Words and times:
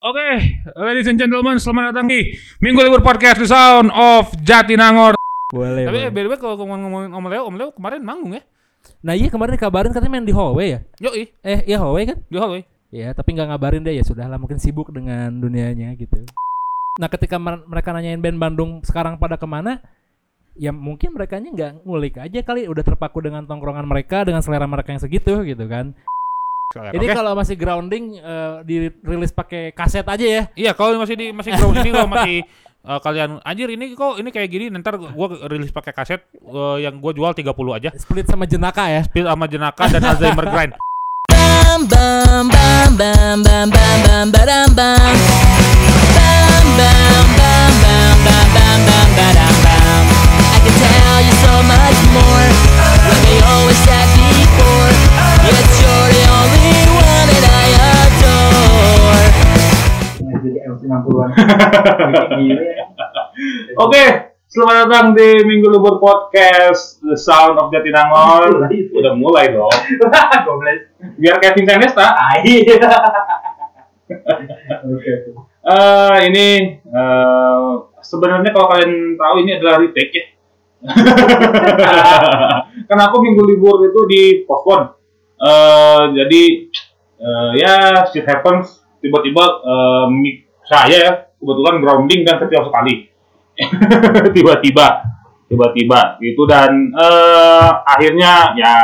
Oke, 0.00 0.56
ladies 0.80 1.04
and 1.12 1.20
gentlemen, 1.20 1.60
selamat 1.60 1.92
datang 1.92 2.08
di 2.08 2.32
Minggu 2.56 2.80
Libur 2.80 3.04
Podcast 3.04 3.36
The 3.36 3.44
Sound 3.44 3.92
of 3.92 4.32
Jatinangor. 4.40 5.12
Boleh. 5.52 5.84
Tapi 5.84 5.98
boleh. 6.00 6.08
by 6.08 6.20
the 6.24 6.30
way 6.32 6.38
kalau 6.40 6.56
ngomong-ngomongin 6.56 7.12
Om 7.12 7.24
Leo, 7.28 7.42
Om 7.44 7.56
Leo 7.60 7.68
kemarin 7.76 8.00
manggung 8.00 8.32
ya? 8.32 8.40
Nah 9.04 9.12
iya 9.12 9.28
kemarin 9.28 9.60
dikabarin 9.60 9.92
katanya 9.92 10.16
main 10.16 10.24
di 10.24 10.32
hallway 10.32 10.72
ya. 10.72 10.80
Yoi, 11.04 11.28
Eh 11.44 11.68
iya 11.68 11.76
hallway 11.76 12.08
kan? 12.08 12.16
di 12.32 12.36
hallway. 12.40 12.64
Iya 12.88 13.12
tapi 13.12 13.36
nggak 13.36 13.52
ngabarin 13.52 13.84
deh 13.84 13.92
ya 13.92 14.00
sudahlah 14.00 14.40
mungkin 14.40 14.56
sibuk 14.56 14.88
dengan 14.88 15.36
dunianya 15.36 15.92
gitu. 16.00 16.24
Nah 16.96 17.12
ketika 17.12 17.36
mer- 17.36 17.68
mereka 17.68 17.92
nanyain 17.92 18.24
band 18.24 18.40
Bandung 18.40 18.80
sekarang 18.80 19.20
pada 19.20 19.36
ke 19.36 19.44
mana, 19.44 19.84
ya 20.56 20.72
mungkin 20.72 21.12
mereka 21.12 21.36
nggak 21.36 21.84
ngulik 21.84 22.16
aja 22.24 22.40
kali 22.40 22.64
udah 22.72 22.80
terpaku 22.80 23.20
dengan 23.20 23.44
tongkrongan 23.44 23.84
mereka 23.84 24.24
dengan 24.24 24.40
selera 24.40 24.64
mereka 24.64 24.96
yang 24.96 25.02
segitu 25.04 25.44
gitu 25.44 25.68
kan. 25.68 25.92
Jadi 26.70 27.02
Oke. 27.02 27.18
kalau 27.18 27.34
masih 27.34 27.58
grounding 27.58 28.14
eh, 28.22 28.62
dirilis 28.62 29.34
pakai 29.34 29.74
kaset 29.74 30.06
aja 30.06 30.22
ya. 30.22 30.42
Iya, 30.54 30.70
kalau 30.78 31.02
masih 31.02 31.18
di 31.18 31.34
masih 31.34 31.50
ground 31.58 31.82
ini 31.82 31.90
kalau 31.90 32.06
masih 32.06 32.46
eh, 32.86 32.98
kalian 33.02 33.42
anjir 33.42 33.68
ini 33.74 33.98
kok 33.98 34.22
ini 34.22 34.30
kayak 34.30 34.46
gini 34.46 34.64
ntar 34.78 34.94
gua 34.94 35.26
rilis 35.50 35.74
pakai 35.74 35.90
kaset 35.90 36.22
eh, 36.30 36.76
yang 36.86 37.02
gua 37.02 37.10
jual 37.10 37.34
30 37.34 37.50
aja. 37.74 37.90
Split 37.98 38.30
sama 38.30 38.46
jenaka 38.46 38.86
ya. 38.86 39.02
Pil 39.02 39.26
sama 39.26 39.50
jenaka 39.50 39.90
dan 39.90 40.14
Alzheimer 40.14 40.46
grind. 40.46 40.78
bam 41.26 41.90
bam 41.90 42.46
bam 42.46 42.90
bam 42.94 43.38
bam 43.42 43.66
bam 43.74 43.98
bam 44.06 44.26
badam 44.30 44.70
bam 44.70 45.14
bam 46.14 46.66
bam 46.78 47.26
bam 47.34 47.72
bam 47.82 48.14
bam 48.22 48.46
bam 48.54 48.78
bam 48.86 49.08
badam 49.18 49.54
bam 49.66 50.04
I 50.54 50.58
can 50.62 50.74
tell 50.78 51.18
you 51.18 51.34
so 51.34 51.54
much 51.66 51.98
more 52.14 52.46
like 53.10 53.26
I 53.26 53.36
always 53.58 53.80
said 53.82 54.06
before 54.14 54.90
yes 55.50 55.66
you're 55.82 56.29
the 56.40 56.48
only 56.56 56.88
one 56.96 57.28
that 57.28 57.44
I 57.52 57.68
adore 58.08 59.28
jadi 60.40 60.58
MC 60.72 60.88
60-an. 60.88 61.30
Gila. 62.40 62.62
Oke, 63.76 64.04
selamat 64.48 64.76
datang 64.88 65.12
di 65.12 65.44
Minggu 65.44 65.68
Libur 65.68 66.00
Podcast 66.00 67.04
The 67.04 67.16
Sound 67.16 67.60
of 67.60 67.68
Jatinangor. 67.68 68.72
Udah 68.98 69.12
mulai 69.16 69.52
dong. 69.52 69.68
Biar 71.20 71.36
Kevin 71.44 71.68
Senesta. 71.68 72.16
Oke. 74.80 75.12
Eh 75.60 76.18
ini 76.24 76.80
eh, 76.80 77.70
sebenarnya 78.00 78.48
kalau 78.56 78.72
kalian 78.72 79.20
tahu 79.20 79.34
ini 79.44 79.60
adalah 79.60 79.76
retake 79.76 80.12
ya. 80.16 80.24
Karena 82.88 83.12
aku 83.12 83.20
minggu 83.20 83.44
libur 83.44 83.84
itu 83.84 84.00
di 84.08 84.22
postpone. 84.48 84.99
Eh 85.40 86.02
jadi 86.14 86.42
eh, 87.20 87.50
ya 87.56 87.74
shit 88.12 88.28
happens. 88.28 88.84
Tiba-tiba 89.00 89.64
mic 90.12 90.44
saya 90.68 90.96
ya 91.00 91.12
kebetulan 91.40 91.80
grounding 91.80 92.20
dan 92.28 92.36
setiap 92.36 92.68
sekali. 92.68 93.08
Tiba-tiba, 94.36 94.86
tiba-tiba 95.50 96.00
gitu 96.22 96.46
dan 96.46 96.94
eh, 96.94 97.70
akhirnya 97.84 98.54
ya 98.56 98.74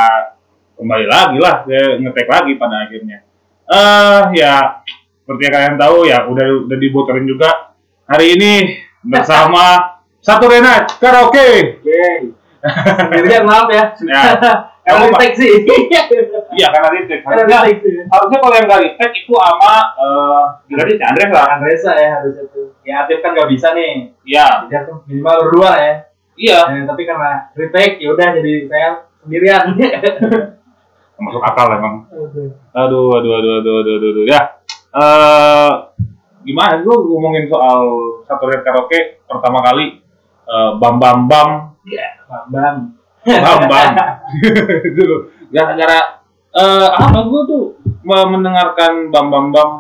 kembali 0.77 1.07
lagi 1.09 1.39
lah 1.41 1.65
ya, 1.65 1.97
ngetek 2.01 2.29
lagi 2.29 2.53
pada 2.59 2.89
akhirnya. 2.89 3.23
Eh 3.71 4.23
ya 4.37 4.83
seperti 5.23 5.43
yang 5.49 5.55
kalian 5.55 5.77
tahu 5.79 5.97
ya 6.05 6.19
udah 6.27 6.47
udah 6.69 6.79
dibocorin 6.79 7.27
juga 7.27 7.75
hari 8.05 8.37
ini 8.37 8.53
bersama 9.07 9.95
satu 10.27 10.51
Renat 10.51 10.99
karaoke. 10.99 11.81
Oke. 11.81 12.05
Sendirian 12.99 13.47
maaf 13.47 13.71
ya. 13.71 13.95
Ya, 14.03 14.23
emang, 14.87 15.11
tag 15.19 15.33
sih. 15.35 15.51
iya 16.55 16.67
karena 16.71 16.89
retake. 16.95 17.23
Karena 17.27 17.59
Harusnya, 18.07 18.39
kalau 18.39 18.55
yang 18.55 18.67
nggak 18.71 18.83
retake 18.87 19.17
itu 19.27 19.35
sama 19.35 19.75
eh 19.99 20.45
gila 20.71 20.83
sih 20.87 20.97
Andres 21.03 21.31
lah. 21.35 21.47
Andresa 21.59 21.91
ya 21.99 22.09
harusnya 22.21 22.45
tuh. 22.55 22.71
Ya 22.87 23.03
Atif 23.03 23.19
kan 23.19 23.35
nggak 23.35 23.51
bisa 23.51 23.75
nih. 23.75 24.15
Iya, 24.23 24.47
Jadi 24.71 24.75
aku 24.79 24.93
minimal 25.11 25.37
berdua 25.51 25.71
ya. 25.75 25.95
iya. 26.39 26.59
Eh, 26.71 26.87
tapi 26.87 27.03
karena 27.03 27.51
retake 27.59 27.99
ya 27.99 28.09
udah 28.15 28.29
jadi 28.39 28.53
saya 28.71 28.89
sendirian. 29.27 29.65
Masuk 31.27 31.43
akal 31.43 31.67
emang. 31.73 32.07
Aduh, 32.77 33.09
aduh, 33.19 33.33
aduh, 33.41 33.53
aduh, 33.59 33.75
aduh, 33.83 33.95
aduh, 33.99 34.11
aduh. 34.13 34.25
Ya, 34.29 34.41
eh 34.95 35.73
gimana 36.47 36.79
lu 36.79 36.95
ngomongin 37.11 37.51
soal 37.51 37.83
satu 38.23 38.47
Renat 38.47 38.63
karaoke 38.63 39.19
pertama 39.27 39.59
kali 39.67 39.99
eh, 40.47 40.71
bam 40.79 41.03
bam 41.03 41.27
bam 41.27 41.75
Bambang. 41.83 42.15
bam 42.31 42.45
bam 42.55 42.77
dulu 44.95 45.17
gara-gara 45.55 45.99
eh 46.57 46.89
apa 46.89 47.19
gue 47.27 47.43
tuh 47.51 47.63
me- 48.07 48.29
mendengarkan 48.33 49.11
bam 49.11 49.29
bam 49.29 49.47
bam 49.53 49.71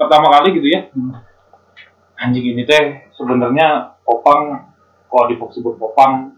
pertama 0.00 0.32
kali 0.32 0.56
gitu 0.56 0.68
ya. 0.72 0.88
Anjing 2.16 2.56
ini 2.56 2.64
teh 2.64 3.12
sebenarnya 3.14 3.96
popang. 4.00 4.72
Kalau 5.10 5.26
disebut 5.28 5.76
popang 5.76 6.34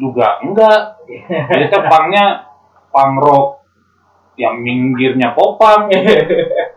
juga 0.00 0.40
enggak. 0.40 1.04
Jadi 1.52 1.64
teh 1.68 1.82
pangnya 1.84 2.48
pang 2.88 3.20
rock 3.20 3.60
yang 4.40 4.58
minggirnya 4.64 5.36
popang. 5.36 5.92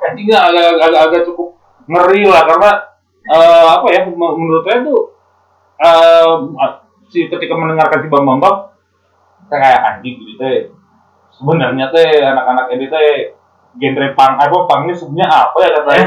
Anjing 0.04 0.26
nggak 0.28 0.44
agak, 0.52 0.66
agak, 0.84 1.02
agak 1.10 1.22
cukup 1.32 1.56
ngeri 1.88 2.28
lah. 2.28 2.44
Karena 2.44 2.72
eh, 3.26 3.68
apa 3.82 3.88
ya 3.90 4.02
men- 4.12 4.36
menurut 4.36 4.64
saya 4.68 4.78
tuh 4.84 5.02
eh, 5.80 6.28
si 7.10 7.28
ketika 7.28 7.54
mendengarkan 7.54 8.00
si 8.04 8.08
bam 8.10 8.26
bam 8.26 8.40
bam 8.42 8.56
saya 9.46 9.60
kayak 9.62 9.82
anjing 9.94 10.16
gitu 10.18 10.34
teh 10.42 10.74
sebenarnya 11.30 11.92
teh 11.94 12.10
anak-anak 12.24 12.66
ini 12.74 12.86
teh 12.90 13.10
genre 13.76 14.08
pang 14.16 14.40
apa 14.40 14.58
pangnya 14.66 14.96
sebenarnya 14.96 15.28
apa 15.28 15.58
ya 15.60 15.70
katanya. 15.82 16.06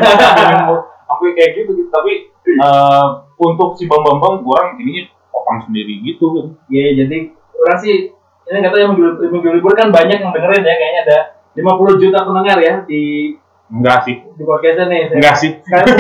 Sampai 1.09 1.33
kayak 1.33 1.51
gitu 1.57 1.71
gitu. 1.73 1.89
Tapi 1.89 2.13
eh, 2.45 3.07
untuk 3.39 3.77
si 3.77 3.85
bam 3.89 4.01
bam 4.05 4.19
bam 4.21 4.41
kurang 4.43 4.77
ini 4.81 5.09
popang 5.29 5.65
sendiri 5.65 6.01
gitu 6.03 6.33
kan. 6.35 6.47
Iya, 6.69 7.05
jadi 7.05 7.33
orang 7.55 7.79
sih 7.81 8.13
ini 8.49 8.57
nggak 8.65 8.73
tahu 8.73 8.81
yang 8.81 8.93
minggu, 8.97 9.49
libur 9.53 9.77
kan 9.77 9.93
banyak 9.93 10.25
yang 10.25 10.33
dengerin 10.33 10.65
ya, 10.65 10.75
kayaknya 10.81 11.01
ada 11.05 11.19
50 11.53 12.01
juta 12.01 12.19
pendengar 12.25 12.57
ya 12.65 12.75
di 12.89 13.35
enggak 13.69 14.09
sih. 14.09 14.17
di 14.25 14.43
podcastnya 14.45 14.89
nih. 14.89 15.01
Saya- 15.05 15.17
enggak 15.21 15.37
sih. 15.37 15.51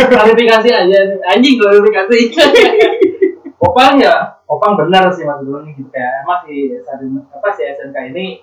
Klarifikasi 0.08 0.69
aja, 0.72 0.98
anjing 1.28 1.54
klarifikasi. 1.60 2.19
Opang 3.69 4.00
ya, 4.00 4.38
Opang 4.48 4.81
benar 4.81 5.12
sih 5.12 5.28
mas 5.28 5.44
dulu 5.44 5.60
nih 5.60 5.76
gitu 5.76 5.92
kayak 5.92 6.25
emang 6.25 6.41
si 6.48 6.72
apa 7.28 7.48
si 7.53 7.62
SNK 7.69 7.97
ini 8.16 8.41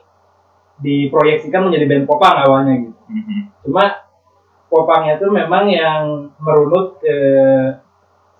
diproyeksikan 0.78 1.66
menjadi 1.66 1.86
band 1.90 2.06
Popang 2.06 2.36
awalnya 2.46 2.74
gitu. 2.78 2.94
Mhm. 3.10 3.40
Cuma 3.66 3.84
Popangnya 4.70 5.16
tuh 5.22 5.30
memang 5.34 5.70
yang 5.70 6.30
merunut 6.42 6.98
ke 7.00 7.16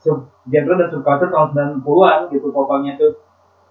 sub 0.02 0.30
genre 0.46 0.74
dan 0.78 0.90
subculture 0.94 1.31
tahun 1.31 1.48
90-an 1.81 2.30
gitu 2.30 2.54
Popangnya 2.54 2.98
tuh. 3.02 3.18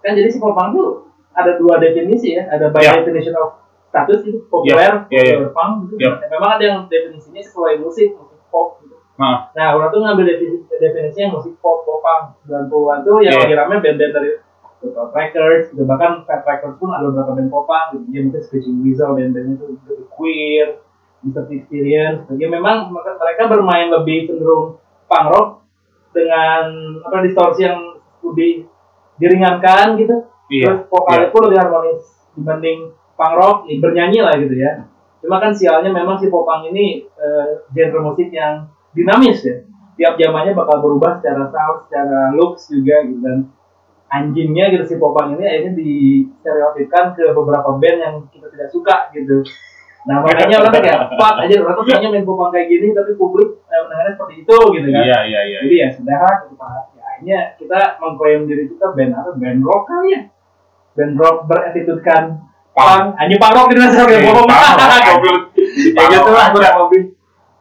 Kan 0.03 0.15
jadi 0.17 0.27
si 0.27 0.43
Popang 0.43 0.75
tuh 0.75 1.07
ada 1.35 1.59
dua 1.59 1.79
definisi 1.79 2.35
ya, 2.35 2.47
ada 2.47 2.71
by 2.71 2.79
Ya. 2.79 2.95
definition 3.03 3.35
of 3.35 3.59
status 3.91 4.23
gitu, 4.23 4.43
populer, 4.47 5.07
Ya, 5.07 5.19
ya, 5.19 5.21
ya. 5.23 5.35
popular 5.39 5.51
punk 5.51 5.71
gitu. 5.87 5.93
Ya. 6.03 6.11
Memang 6.31 6.49
ada 6.59 6.63
yang 6.63 6.79
definisinya 6.87 7.43
sesuai 7.43 7.79
musik, 7.79 8.15
musik 8.15 8.39
pop. 8.51 8.79
Nah. 9.15 9.47
Nah, 9.55 9.67
orang 9.79 9.89
tuh 9.89 10.03
ngambil 10.03 10.25
definisi, 10.27 10.67
definisinya 10.75 11.39
musik 11.39 11.55
pop, 11.63 11.87
popang 11.87 12.35
90-an 12.43 12.99
tuh 13.07 13.23
yang 13.23 13.35
Ya. 13.35 13.47
lagi 13.47 13.55
rame 13.55 13.75
band-band 13.79 14.11
dari 14.11 14.31
Total 14.83 15.07
Records, 15.15 15.71
gitu. 15.71 15.81
bahkan 15.87 16.27
Fat 16.27 16.43
Records 16.43 16.75
pun 16.77 16.91
ada 16.91 17.07
beberapa 17.07 17.31
band 17.33 17.49
popang, 17.49 17.85
gitu. 17.95 18.05
Dia 18.11 18.21
mungkin 18.27 18.41
Screeching 18.43 18.77
Weasel, 18.83 19.15
band-bandnya 19.15 19.55
tuh 19.55 19.79
The 19.87 19.95
Queer, 20.11 20.67
Mr. 21.23 21.47
Experience, 21.47 22.27
gitu. 22.27 22.35
Ya 22.37 22.47
memang 22.51 22.91
mereka 22.91 23.47
bermain 23.47 23.87
lebih 23.87 24.27
cenderung 24.27 24.83
punk 25.07 25.25
rock 25.31 25.47
dengan 26.11 26.63
apa 27.01 27.23
distorsi 27.23 27.63
yang 27.63 27.79
lebih 28.19 28.67
diringankan 29.15 29.95
gitu. 29.95 30.15
iya 30.51 30.75
Terus 30.75 30.91
vokalnya 30.91 31.29
pun 31.31 31.41
lebih 31.47 31.57
harmonis 31.57 32.03
dibanding 32.35 32.79
punk 33.15 33.33
rock, 33.39 33.57
ya, 33.65 33.79
bernyanyi 33.79 34.19
lah 34.21 34.35
gitu 34.35 34.55
ya. 34.59 34.71
Cuma 35.23 35.39
kan 35.39 35.55
sialnya 35.55 35.89
memang 35.89 36.19
si 36.19 36.27
popang 36.27 36.67
ini 36.67 37.07
eh, 37.07 37.47
genre 37.71 37.99
musik 38.03 38.29
yang 38.29 38.69
dinamis 38.95 39.43
ya. 39.43 39.55
Tiap 39.95 40.19
zamannya 40.19 40.51
bakal 40.51 40.83
berubah 40.83 41.19
secara 41.19 41.47
sound, 41.51 41.87
secara 41.87 42.31
looks 42.35 42.67
juga 42.67 42.99
gitu 43.07 43.19
dan 43.23 43.47
anjingnya 44.11 44.71
gitu 44.71 44.83
si 44.85 44.95
popang 44.95 45.35
ini 45.35 45.43
akhirnya 45.43 45.73
distereotipkan 45.75 47.15
ke 47.15 47.31
beberapa 47.31 47.75
band 47.79 47.99
yang 47.99 48.15
kita 48.31 48.47
tidak 48.51 48.69
suka 48.71 49.11
gitu. 49.11 49.43
Nah 50.05 50.21
makanya 50.21 50.61
orang 50.61 50.73
kayak 50.77 50.99
fuck 51.17 51.35
aja 51.41 51.55
orang 51.65 51.75
tuh 51.79 51.85
kayaknya 51.89 52.09
main 52.13 52.25
popang 52.27 52.53
kayak 52.53 52.67
gini 52.69 52.93
tapi 52.93 53.17
publik 53.17 53.57
eh, 53.65 53.79
mendengarnya 53.87 54.13
seperti 54.13 54.33
itu 54.45 54.57
gitu 54.77 54.87
kan. 54.93 55.01
iya 55.01 55.17
iya 55.25 55.41
iya 55.49 55.57
Jadi 55.65 55.75
ya 55.81 55.87
sudah 55.95 56.19
gitu 56.45 56.53
Pak. 56.59 56.69
Ya, 56.93 57.03
akhirnya 57.09 57.39
kita 57.57 57.79
mengklaim 57.97 58.41
diri 58.45 58.63
kita 58.69 58.85
band 58.93 59.11
apa? 59.15 59.31
Band 59.33 59.59
rock 59.65 59.83
kali 59.89 60.07
ya. 60.13 60.21
Band 60.93 61.13
rock 61.17 61.37
berattitudekan 61.49 62.23
punk. 62.75 63.05
Anjing 63.17 63.39
punk 63.41 63.53
rock 63.57 63.67
di 63.71 63.75
dasar 63.79 64.05
ya 64.05 64.19
Iya, 64.21 64.27
bohong. 64.29 64.47
punk 64.51 64.75
rock, 64.77 65.01
goblok. 65.07 65.41
Di 65.55 65.89
Ya 65.97 66.03
gitu 66.11 66.29
lah 66.35 66.47
kurang 66.53 66.75
lebih. 66.87 67.01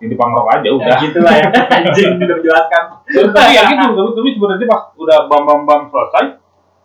Jadi 0.04 0.14
pangrok 0.14 0.46
aja 0.48 0.62
Ya 0.62 0.72
udah 0.72 0.96
gitu 1.00 1.18
lah 1.18 1.32
ya. 1.34 1.46
Anjing 1.76 2.10
tidak 2.16 2.36
menjelaskan. 2.38 2.82
tapi 3.30 3.50
ya 3.50 3.62
gitu 3.66 3.84
tapi, 3.88 4.10
tapi 4.12 4.28
sebenarnya 4.30 4.66
pas 4.66 4.82
udah 4.94 5.18
bam 5.26 5.42
bam 5.42 5.60
bam 5.64 5.80
selesai 5.86 6.24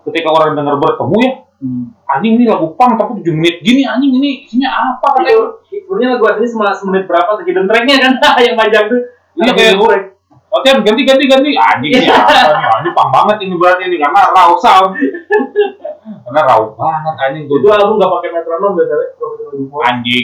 ketika 0.03 0.29
orang 0.29 0.55
dengar 0.55 0.75
bertemu 0.75 1.17
ya 1.19 1.31
Hmm. 1.59 1.91
anjing 2.07 2.39
ini 2.39 2.47
lagu 2.47 2.71
pang 2.73 2.95
tapi 2.95 3.19
7 3.19 3.35
menit 3.35 3.59
gini 3.59 3.83
anjing 3.83 4.15
ini 4.15 4.47
isinya 4.47 4.71
apa 4.95 5.11
Itu 5.19 5.27
katanya 5.27 5.35
sebenarnya 5.67 6.07
lagu 6.15 6.23
asli 6.25 6.47
cuma 6.47 6.71
semenit 6.71 7.03
berapa 7.03 7.35
tuh 7.35 7.43
hidden 7.43 7.67
tracknya 7.67 7.95
kan 7.99 8.13
yang 8.47 8.55
panjang 8.55 8.87
tuh 8.87 9.01
Iya 9.35 9.51
kayak 9.51 9.75
gue. 9.75 9.95
Latihan 10.49 10.79
ganti 10.81 11.03
ganti 11.03 11.23
ganti 11.27 11.51
anjing 11.53 11.91
ini 11.93 12.07
apa 12.07 12.31
nih 12.31 12.63
anjing 12.71 12.93
pang 12.95 13.11
banget 13.11 13.43
ini 13.43 13.53
berarti 13.53 13.83
ini 13.85 13.99
karena 13.99 14.21
raw 14.31 14.55
sound 14.55 14.95
karena 16.25 16.41
raw 16.41 16.63
banget 16.71 17.15
anjing 17.21 17.43
Itu 17.43 17.59
gue 17.59 17.69
album 17.69 17.99
nggak 17.99 18.07
pakai 18.09 18.29
metronom 18.31 18.71
biasanya. 18.73 19.07
Anjing 19.83 20.23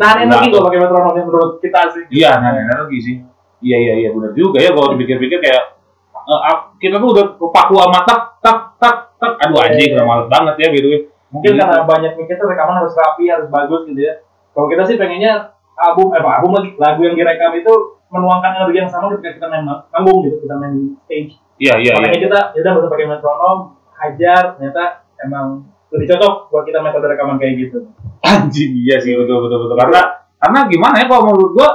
Nah, 0.00 0.16
lagi 0.16 0.48
nggak 0.48 0.64
pakai 0.64 0.80
metronom 0.80 1.12
yang 1.12 1.26
menurut 1.28 1.52
kita 1.60 1.80
sih. 1.92 2.04
Iya, 2.08 2.40
nah 2.40 2.56
energi 2.56 2.98
sih. 3.04 3.16
Iya 3.60 3.76
iya 3.76 3.94
iya 4.00 4.08
benar 4.16 4.32
juga 4.32 4.56
ya 4.56 4.72
kalau 4.72 4.96
dipikir-pikir 4.96 5.36
kayak 5.36 5.76
ah, 6.16 6.72
kita 6.80 6.96
tuh 6.96 7.12
udah 7.12 7.24
paku 7.36 7.76
sama 7.76 8.00
tak 8.08 8.20
tak 8.40 8.58
tak 8.80 8.96
tak. 9.20 9.32
Aduh 9.44 9.60
anjing 9.60 9.92
udah 9.92 10.06
males 10.08 10.28
banget 10.32 10.54
ya 10.64 10.68
gitu. 10.72 10.88
Mungkin 11.28 11.60
karena 11.60 11.84
banyak 11.84 12.12
mikir 12.16 12.40
tuh 12.40 12.48
rekaman 12.48 12.80
harus 12.80 12.96
rapi, 12.96 13.28
harus 13.28 13.52
bagus 13.52 13.84
gitu 13.86 14.00
ya. 14.00 14.24
Kalau 14.56 14.66
kita 14.66 14.82
sih 14.88 14.96
pengennya 14.96 15.54
album, 15.78 16.10
eh 16.16 16.18
apa, 16.18 16.40
album 16.40 16.58
lagi, 16.58 16.74
lagu 16.74 17.00
yang 17.06 17.14
direkam 17.14 17.54
itu 17.54 18.00
menuangkan 18.10 18.64
energi 18.64 18.78
yang 18.82 18.90
sama 18.90 19.14
ketika 19.14 19.38
kita 19.38 19.46
main 19.46 19.62
ma- 19.62 19.86
manggung 19.94 20.26
gitu, 20.26 20.42
kita 20.42 20.54
main 20.58 20.98
stage. 21.06 21.38
Iya 21.60 21.74
iya 21.78 21.92
Makanya 21.94 22.16
iya. 22.18 22.24
kita 22.26 22.38
ya 22.56 22.60
udah 22.66 22.72
usah 22.82 22.90
pakai 22.90 23.06
metronom, 23.06 23.58
hajar, 23.94 24.42
ternyata 24.58 24.84
emang 25.22 25.70
lebih 25.94 26.06
cocok 26.10 26.34
buat 26.50 26.64
kita 26.66 26.78
metode 26.82 27.06
rekaman 27.06 27.38
kayak 27.38 27.54
gitu. 27.68 27.78
Anjing 28.20 28.72
iya 28.84 29.00
sih 29.00 29.16
betul 29.16 29.48
betul 29.48 29.68
betul 29.68 29.76
karena 29.80 30.00
karena 30.40 30.60
gimana 30.68 30.94
ya 31.00 31.06
kalau 31.08 31.22
menurut 31.32 31.50
gua 31.56 31.70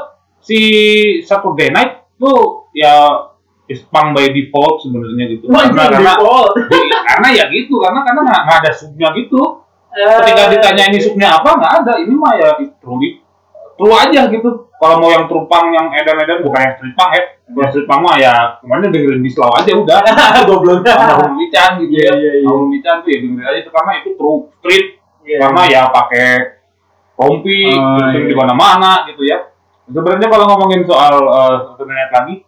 si 0.45 0.59
Saturday 1.25 1.73
Night 1.73 2.05
tuh 2.21 2.69
ya 2.77 3.25
is 3.65 3.81
punk 3.89 4.13
by 4.13 4.29
default 4.29 4.85
sebenarnya 4.85 5.25
gitu. 5.37 5.49
Wah, 5.49 5.65
Karena 5.65 5.89
karena, 5.89 6.13
karena 7.09 7.27
ya 7.33 7.43
gitu 7.49 7.81
karena 7.81 8.05
karena 8.05 8.21
nggak 8.21 8.57
ada 8.61 8.71
subnya 8.71 9.09
gitu. 9.17 9.65
Eh, 9.95 10.05
Ketika 10.21 10.43
ditanya 10.53 10.83
ini 10.91 10.99
subnya 11.01 11.41
apa 11.41 11.49
nggak 11.49 11.73
ada. 11.81 11.93
Ini 11.97 12.13
mah 12.13 12.33
ya 12.37 12.49
true 12.61 12.99
true 13.75 13.95
aja 13.95 14.29
gitu. 14.29 14.69
Kalau 14.75 15.01
mau 15.01 15.09
yang 15.09 15.25
true 15.25 15.49
punk 15.49 15.73
yang 15.73 15.89
edan-edan 15.89 16.45
bukan 16.45 16.61
yang 16.61 16.75
punk 16.93 17.11
ya. 17.17 17.23
Kalau 17.49 17.85
punk 17.89 18.01
mah 18.05 18.15
ya 18.21 18.33
kemarin 18.61 18.93
dengerin 18.93 19.23
di 19.25 19.31
slow 19.33 19.49
aja 19.49 19.71
udah. 19.73 19.97
goblok. 20.49 20.85
Sama 20.85 21.25
Humican 21.25 21.81
gitu 21.81 21.93
ya. 21.97 22.13
Iya, 22.13 22.13
iya, 22.21 22.31
iya. 22.37 22.45
Sama 22.45 22.57
Humican 22.61 22.95
tuh 23.01 23.09
ya 23.09 23.17
dengerin 23.25 23.47
aja 23.49 23.59
itu 23.65 23.71
karena 23.73 23.91
itu 23.97 24.09
true 24.13 24.39
street 24.61 24.87
Iya. 25.25 25.37
karena 25.41 25.61
ya 25.65 25.81
pakai 25.89 26.27
rompi 27.17 27.73
Oh, 27.73 27.97
iya. 28.13 28.27
di 28.29 28.35
mana-mana 28.37 29.09
gitu 29.09 29.25
ya. 29.25 29.49
Sebenarnya 29.85 30.29
kalau 30.29 30.45
ngomongin 30.49 30.81
soal 30.85 31.13
uh, 31.25 31.55
satu 31.69 31.85
net 31.85 32.09
lagi, 32.09 32.41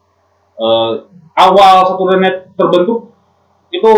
eh, 0.57 0.91
awal 1.37 1.85
satu 1.85 2.03
net 2.17 2.49
terbentuk 2.57 3.13
itu 3.69 3.91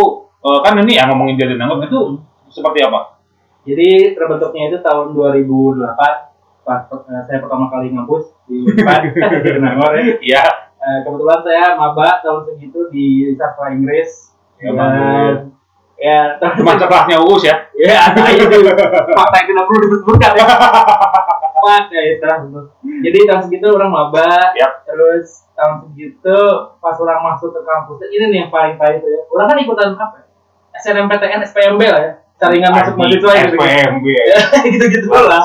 eh, 0.43 0.59
kan 0.59 0.75
ini 0.83 0.99
ya 0.99 1.07
ngomongin 1.07 1.39
jadi 1.39 1.55
nanggap 1.55 1.87
itu 1.87 2.19
seperti 2.51 2.83
apa? 2.83 3.15
Jadi 3.63 4.11
terbentuknya 4.15 4.71
itu 4.71 4.77
tahun 4.83 5.15
2008 5.15 6.67
pas 6.67 6.83
eh, 6.91 7.23
saya 7.31 7.39
pertama 7.39 7.71
kali 7.71 7.95
ngampus 7.95 8.35
di 8.43 8.59
Unpad 8.67 9.01
di 9.43 9.51
Nangor 9.63 9.91
ya. 9.95 10.03
Iya. 10.19 10.43
Kebetulan 10.79 11.39
saya 11.43 11.75
maba 11.79 12.19
tahun 12.23 12.43
segitu 12.47 12.87
di 12.91 13.35
sastra 13.35 13.71
Inggris 13.75 14.29
Ya, 14.59 14.75
dan 14.75 15.55
ya 15.99 16.39
Cuma 16.55 16.79
sekelasnya 16.79 17.17
Uus 17.19 17.43
ya. 17.43 17.55
ya 17.75 18.11
ada 18.11 18.23
itu 18.31 18.59
fakta 19.13 19.35
yang 19.43 19.47
tidak 19.51 19.65
perlu 19.67 19.79
disebutkan 19.83 20.31
ya 20.35 20.45
Pak, 21.59 21.91
ya 21.91 22.01
itu. 22.15 22.25
Jadi 23.03 23.17
tahun 23.27 23.41
segitu 23.45 23.67
orang 23.75 23.91
maba, 23.91 24.55
Yap. 24.55 24.87
terus 24.87 25.43
tahun 25.53 25.91
segitu 25.91 26.39
pas 26.79 26.95
orang 26.95 27.19
masuk 27.19 27.51
ke 27.51 27.61
kampus, 27.67 27.97
ini 28.09 28.25
nih 28.31 28.37
yang 28.47 28.51
paling 28.51 28.79
pahit 28.79 29.03
ya. 29.03 29.21
Orang 29.27 29.47
kan 29.51 29.57
ikutan 29.59 29.91
apa? 29.99 30.23
SNMPTN, 30.79 31.43
SPMB 31.43 31.81
lah 31.83 32.01
ya, 32.01 32.11
saringan 32.39 32.71
masuk 32.71 32.95
mahasiswa 32.95 33.31
gitu. 33.43 33.55
SPMB 33.59 34.05
ya. 34.07 34.23
Ya, 34.31 34.39
gitu-gitu 34.71 35.07
lah. 35.11 35.43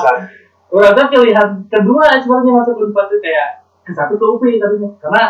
Orang 0.71 0.91
tuh 0.95 1.07
pilihan 1.11 1.49
kedua 1.67 2.03
sebenarnya 2.19 2.51
masuk 2.63 2.75
Unpad 2.79 3.05
itu 3.11 3.17
kayak 3.23 3.47
ke 3.85 3.91
satu 3.93 4.17
ke 4.17 4.25
UPI 4.25 4.57
tadinya 4.57 4.89
karena 4.97 5.23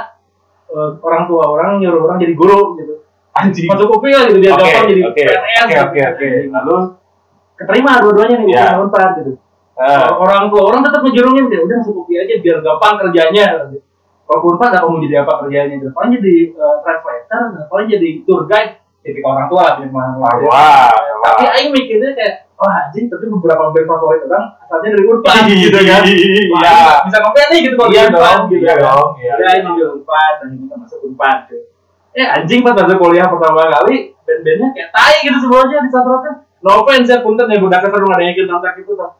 eh, 0.72 0.90
orang 1.04 1.28
tua 1.28 1.44
orang 1.44 1.82
nyuruh 1.82 2.08
orang 2.08 2.18
jadi 2.22 2.34
guru 2.34 2.80
gitu. 2.80 3.05
Anjing. 3.36 3.68
Masuk 3.68 3.92
UPI 4.00 4.12
lah 4.16 4.24
gitu 4.32 4.40
dia 4.40 4.52
Oke, 4.56 4.64
gampang 4.64 4.86
jadi 4.88 5.02
oke, 5.04 5.20
PNS. 5.20 5.36
oke, 5.36 5.68
gitu. 5.68 5.84
oke, 5.84 6.02
oke. 6.08 6.28
Lalu 6.56 6.76
keterima 7.56 7.92
dua-duanya 8.00 8.36
nih 8.40 8.56
sama 8.56 8.78
Unpad 8.88 9.10
gitu. 9.20 9.34
eh, 9.76 10.08
orang 10.16 10.48
tua 10.48 10.62
orang 10.72 10.82
tetap 10.88 11.04
ngejurungin 11.04 11.52
dia 11.52 11.60
udah 11.60 11.76
masuk 11.84 11.96
UPI 12.08 12.16
aja 12.24 12.34
biar 12.40 12.58
gampang 12.64 12.94
kerjanya. 13.04 13.46
Gitu. 13.68 13.78
Kalau 14.26 14.40
Unpad 14.56 14.72
apa 14.72 14.88
mau 14.88 15.00
jadi 15.04 15.16
apa 15.22 15.34
kerjanya 15.44 15.76
gitu. 15.76 15.92
Paling 15.92 16.12
jadi 16.16 16.36
eh, 16.56 16.76
translator, 16.80 17.42
paling 17.68 17.88
jadi 17.92 18.10
tour 18.24 18.42
guide 18.48 18.80
tipikal 19.04 19.38
orang 19.38 19.48
tua 19.52 19.64
mana. 19.86 20.16
wah, 20.18 20.34
wah. 20.48 20.90
Tapi 21.22 21.44
Aing 21.46 21.70
mikirnya 21.70 22.10
kayak, 22.18 22.34
wah 22.58 22.88
anjing, 22.88 23.06
tapi 23.06 23.30
beberapa 23.30 23.70
band 23.70 23.86
favorit 23.86 24.22
orang 24.26 24.46
asalnya 24.64 24.90
dari 24.98 25.06
Unpad 25.06 25.36
gitu 25.52 25.78
kan. 25.84 26.02
Iya. 26.08 26.78
Bisa 27.06 27.18
ngomong 27.22 27.48
nih 27.52 27.60
gitu 27.68 27.76
kalau 27.78 27.90
Iya 27.92 28.02
di 28.02 28.16
Unpad 28.16 28.34
dong, 28.34 28.42
gitu 28.50 28.64
iya 28.66 28.76
dong, 28.80 29.08
iya. 29.22 29.34
Aing 29.52 29.66
di 29.76 29.84
Unpad, 29.84 30.34
dan 30.40 30.48
kita 30.58 30.76
masuk 30.80 31.00
Unpad 31.06 31.38
gitu. 31.52 31.68
Eh 32.16 32.24
anjing 32.24 32.64
pas 32.64 32.72
masuk 32.72 32.96
kuliah 32.96 33.28
pertama 33.28 33.68
kali, 33.68 34.16
band-bandnya 34.24 34.68
kayak 34.72 34.90
tai 34.96 35.16
gitu 35.28 35.38
semuanya 35.44 35.84
di 35.84 35.92
satu 35.92 36.10
No 36.66 36.82
offense 36.82 37.12
ya, 37.12 37.22
punten 37.22 37.46
ya, 37.52 37.62
budak 37.62 37.84
kesel 37.86 38.02
ada 38.02 38.24
yang 38.26 38.34
kita 38.34 38.58
gitu 38.82 38.98
tuh. 38.98 39.12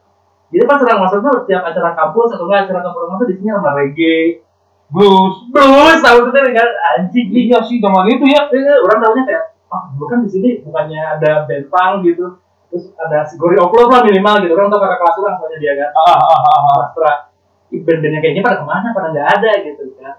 Jadi 0.50 0.64
pas 0.66 0.82
orang 0.82 0.98
masuk 1.06 1.20
tuh, 1.22 1.46
tiap 1.46 1.62
acara 1.62 1.94
kampus 1.94 2.34
atau 2.34 2.50
enggak 2.50 2.66
acara 2.66 2.80
kampus 2.82 3.02
tuh 3.06 3.28
di 3.30 3.34
sini 3.38 3.48
sama 3.54 3.70
reggae, 3.78 4.42
Blues. 4.90 5.50
blues, 5.54 5.98
tahu 6.02 6.26
tuh 6.26 6.32
kan 6.32 6.68
anjing 6.96 7.26
Iya 7.30 7.58
sih 7.62 7.78
zaman 7.78 8.10
itu 8.10 8.24
ya. 8.26 8.50
Eh, 8.50 8.78
orang 8.82 8.98
tahunya 8.98 9.22
kayak 9.26 9.44
ah 9.66 9.90
dulu 9.94 10.06
kan 10.06 10.18
di 10.22 10.30
sini 10.30 10.48
bukannya 10.62 11.18
ada 11.18 11.42
band 11.42 11.66
punk 11.66 12.06
gitu 12.06 12.38
terus 12.70 12.94
ada 13.02 13.26
si 13.26 13.34
Glory 13.34 13.58
of 13.58 13.74
Love 13.74 13.90
lah 13.90 14.02
minimal 14.06 14.46
gitu 14.46 14.54
orang 14.54 14.70
tahu 14.70 14.80
kakak 14.82 14.98
kelas 15.02 15.16
orang 15.22 15.34
soalnya 15.42 15.58
dia 15.58 15.72
kan 15.74 15.90
Ah, 15.90 16.14
ah, 16.14 16.38
ah, 16.38 16.58
ah. 16.58 16.76
Astra 16.86 17.12
band-bandnya 17.74 18.20
kayaknya 18.22 18.42
pada 18.46 18.62
ke 18.62 18.66
mana 18.66 18.88
pada 18.94 19.08
nggak 19.10 19.28
ada 19.38 19.50
gitu 19.66 19.82
kan 19.98 20.16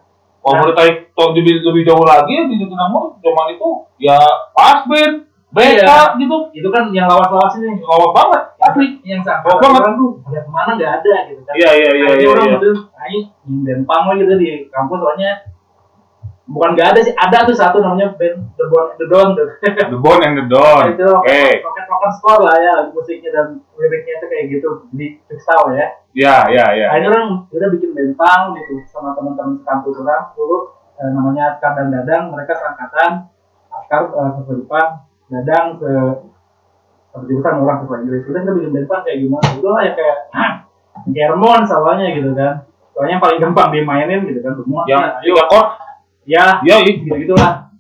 Kalau 0.48 0.56
mau 0.58 0.68
ditarik 0.72 0.96
tahun 1.12 1.32
lebih, 1.36 1.54
lebih 1.62 1.82
jauh 1.84 2.02
lagi 2.02 2.32
ya 2.32 2.44
di 2.46 2.56
Jatinangor 2.56 3.04
zaman 3.20 3.46
itu 3.52 3.70
ya 4.00 4.16
pas 4.56 4.80
band, 4.84 5.28
BK 5.48 5.84
Iya. 5.84 6.16
gitu, 6.16 6.38
itu 6.54 6.68
kan 6.70 6.84
yang 6.90 7.08
lawas-lawas 7.08 7.56
ini 7.56 7.80
lawak 7.80 8.12
banget. 8.14 8.42
asli 8.58 8.88
yang 9.02 9.22
Lawak 9.22 9.44
sampai 9.44 9.60
banget. 9.60 9.80
orang 9.82 9.94
tuh 9.96 10.10
pada 10.20 10.40
ke 10.40 10.50
mana 10.50 10.72
nggak 10.74 10.92
ada 10.98 11.14
gitu 11.26 11.42
kan 11.42 11.54
Iya 11.54 11.70
iya 11.74 11.90
iya 11.94 12.08
iya. 12.16 12.28
orang 12.28 12.46
iya. 12.46 12.56
betul 12.58 12.74
ayo 12.96 13.20
punk 13.84 14.04
lah 14.04 14.16
gitu 14.16 14.34
di 14.36 14.48
kampus 14.68 14.98
soalnya 14.98 15.32
bukan 16.48 16.70
nggak 16.74 16.90
ada 16.96 17.00
sih. 17.04 17.14
Ada 17.14 17.44
tuh 17.46 17.56
satu 17.56 17.78
namanya 17.84 18.16
band 18.16 18.56
The 18.56 18.66
Bone 18.72 18.90
and 18.96 19.00
the 19.00 19.08
tuh. 19.08 19.48
The 19.92 20.00
Bone 20.00 20.22
and 20.24 20.36
the 20.40 20.46
Dawn. 20.48 20.86
itu 20.96 21.04
Oke. 21.04 21.28
rocket 21.28 21.64
rocket 21.64 21.86
rocket 21.92 22.12
score 22.16 22.42
lah 22.48 22.56
ya 22.58 22.74
musiknya 22.96 23.30
dan 23.36 23.48
liriknya 23.76 24.14
itu 24.18 24.26
kayak 24.32 24.46
gitu. 24.50 24.70
Di 24.96 25.06
freestyle 25.28 25.76
ya. 25.76 25.88
Ya 26.18 26.36
ya 26.50 26.66
ya. 26.74 26.86
akhirnya 26.90 27.10
orang 27.14 27.28
udah 27.52 27.70
bikin 27.78 27.94
bentang 27.94 28.58
gitu 28.58 28.82
sama 28.90 29.14
teman-teman 29.14 29.60
sekampus 29.62 30.02
orang 30.02 30.34
dulu. 30.34 30.58
Eh, 30.98 31.10
namanya 31.14 31.44
Askar 31.54 31.72
dan 31.78 31.88
Dadang. 31.94 32.34
Mereka 32.34 32.54
seangkatan. 32.58 33.12
Askar 33.70 34.02
eh, 34.10 34.30
ke 34.48 34.54
depan 34.64 34.86
Dadang 35.28 35.68
ke 35.78 35.92
jurusan 37.28 37.54
orang 37.62 37.86
ke 37.86 37.96
Inggris. 38.02 38.24
Udah 38.30 38.40
kita 38.42 38.54
bikin 38.56 38.72
bentang 38.72 39.02
kayak 39.04 39.18
gimana? 39.20 39.48
Itu 39.52 39.68
lah 39.70 39.82
ya 39.84 39.94
kayak 39.94 40.18
Germon 41.12 41.62
salahnya 41.68 42.08
gitu 42.16 42.32
kan. 42.34 42.66
Soalnya 42.98 43.20
yang 43.20 43.22
paling 43.22 43.38
gampang 43.38 43.70
dimainin 43.70 44.26
gitu 44.26 44.40
kan 44.42 44.54
semua. 44.58 44.82
Yang 44.90 45.22
tiga 45.22 45.44
chord. 45.54 45.68
Ya 46.28 46.60
Ya 46.62 46.84
itu. 46.84 47.08
gitu 47.08 47.16
gitulah 47.18 47.72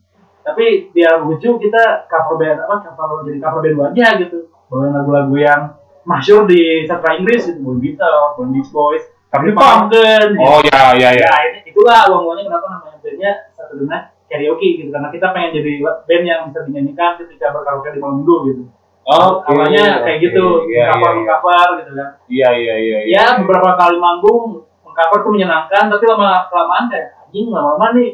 tapi 0.42 0.88
biar 0.89 1.27
lucu 1.27 1.60
kita 1.60 2.08
cover 2.08 2.39
band 2.39 2.63
apa 2.63 2.75
cover 2.88 3.27
jadi 3.27 3.39
cover 3.44 3.60
band 3.62 3.92
aja 3.92 4.08
gitu 4.18 4.48
bawain 4.68 4.96
lagu-lagu 4.96 5.36
yang 5.36 5.62
masyur 6.01 6.48
di 6.48 6.88
sastra 6.88 7.20
Inggris 7.20 7.44
gitu 7.46 7.60
Bon 7.60 7.75
Beatles, 7.75 8.32
Bon 8.36 8.48
Beach 8.48 8.72
Boys 8.72 9.04
Tapi 9.27 9.51
kan 9.51 9.92
gitu. 9.92 10.39
Oh 10.39 10.63
ya 10.63 10.96
ya 10.96 11.12
ya. 11.12 11.27
ya 11.27 11.32
ini 11.51 11.60
itulah 11.68 12.08
awal-awalnya 12.08 12.48
kenapa 12.48 12.66
namanya 12.72 12.98
bandnya 13.04 13.32
satu 13.51 13.75
dengan 13.75 14.08
karaoke 14.27 14.68
gitu 14.80 14.88
karena 14.88 15.12
kita 15.12 15.27
pengen 15.36 15.51
jadi 15.51 15.72
band 15.84 16.24
yang 16.24 16.39
bisa 16.48 16.60
dinyanyikan 16.63 17.20
ketika 17.20 17.51
berkaraoke 17.51 17.92
di 17.92 18.00
malam 18.00 18.24
minggu 18.24 18.36
gitu 18.48 18.63
Oke. 19.04 19.51
awalnya 19.51 20.04
kayak 20.04 20.20
gitu 20.24 20.68
Iya 20.68 20.96
cover 20.96 21.12
iya 21.12 21.20
iya. 21.20 21.27
cover 21.27 21.68
gitu 21.75 21.92
kan 21.92 22.10
Iya 22.27 22.50
iya 22.56 22.75
iya. 22.80 22.98
ya 23.08 23.24
beberapa 23.39 23.75
kali 23.75 24.00
manggung 24.00 24.63
mengcover 24.84 25.20
tuh 25.24 25.32
menyenangkan 25.32 25.84
tapi 25.88 26.04
lama 26.08 26.48
kelamaan 26.48 26.86
kayak 26.88 27.08
anjing 27.24 27.51
lama-lama 27.51 27.88
nih 28.00 28.10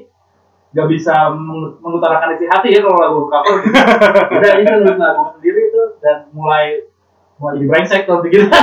gak 0.74 0.88
bisa 0.88 1.14
meng- 1.32 1.78
mengutarakan 1.80 2.34
isi 2.34 2.46
hati 2.46 2.68
ya 2.70 2.82
kalau 2.82 2.98
lagu 2.98 3.20
cover 3.26 3.56
gitu. 3.60 3.78
udah 4.36 4.52
ini 4.56 4.70
nulis 4.74 4.98
lagu 4.98 5.22
sendiri 5.32 5.62
tuh 5.70 5.88
dan 6.00 6.18
mulai 6.30 6.66
mulai 7.38 7.54
jadi 7.56 7.66
brengsek 7.68 8.02
kalau 8.04 8.22
begitu 8.22 8.46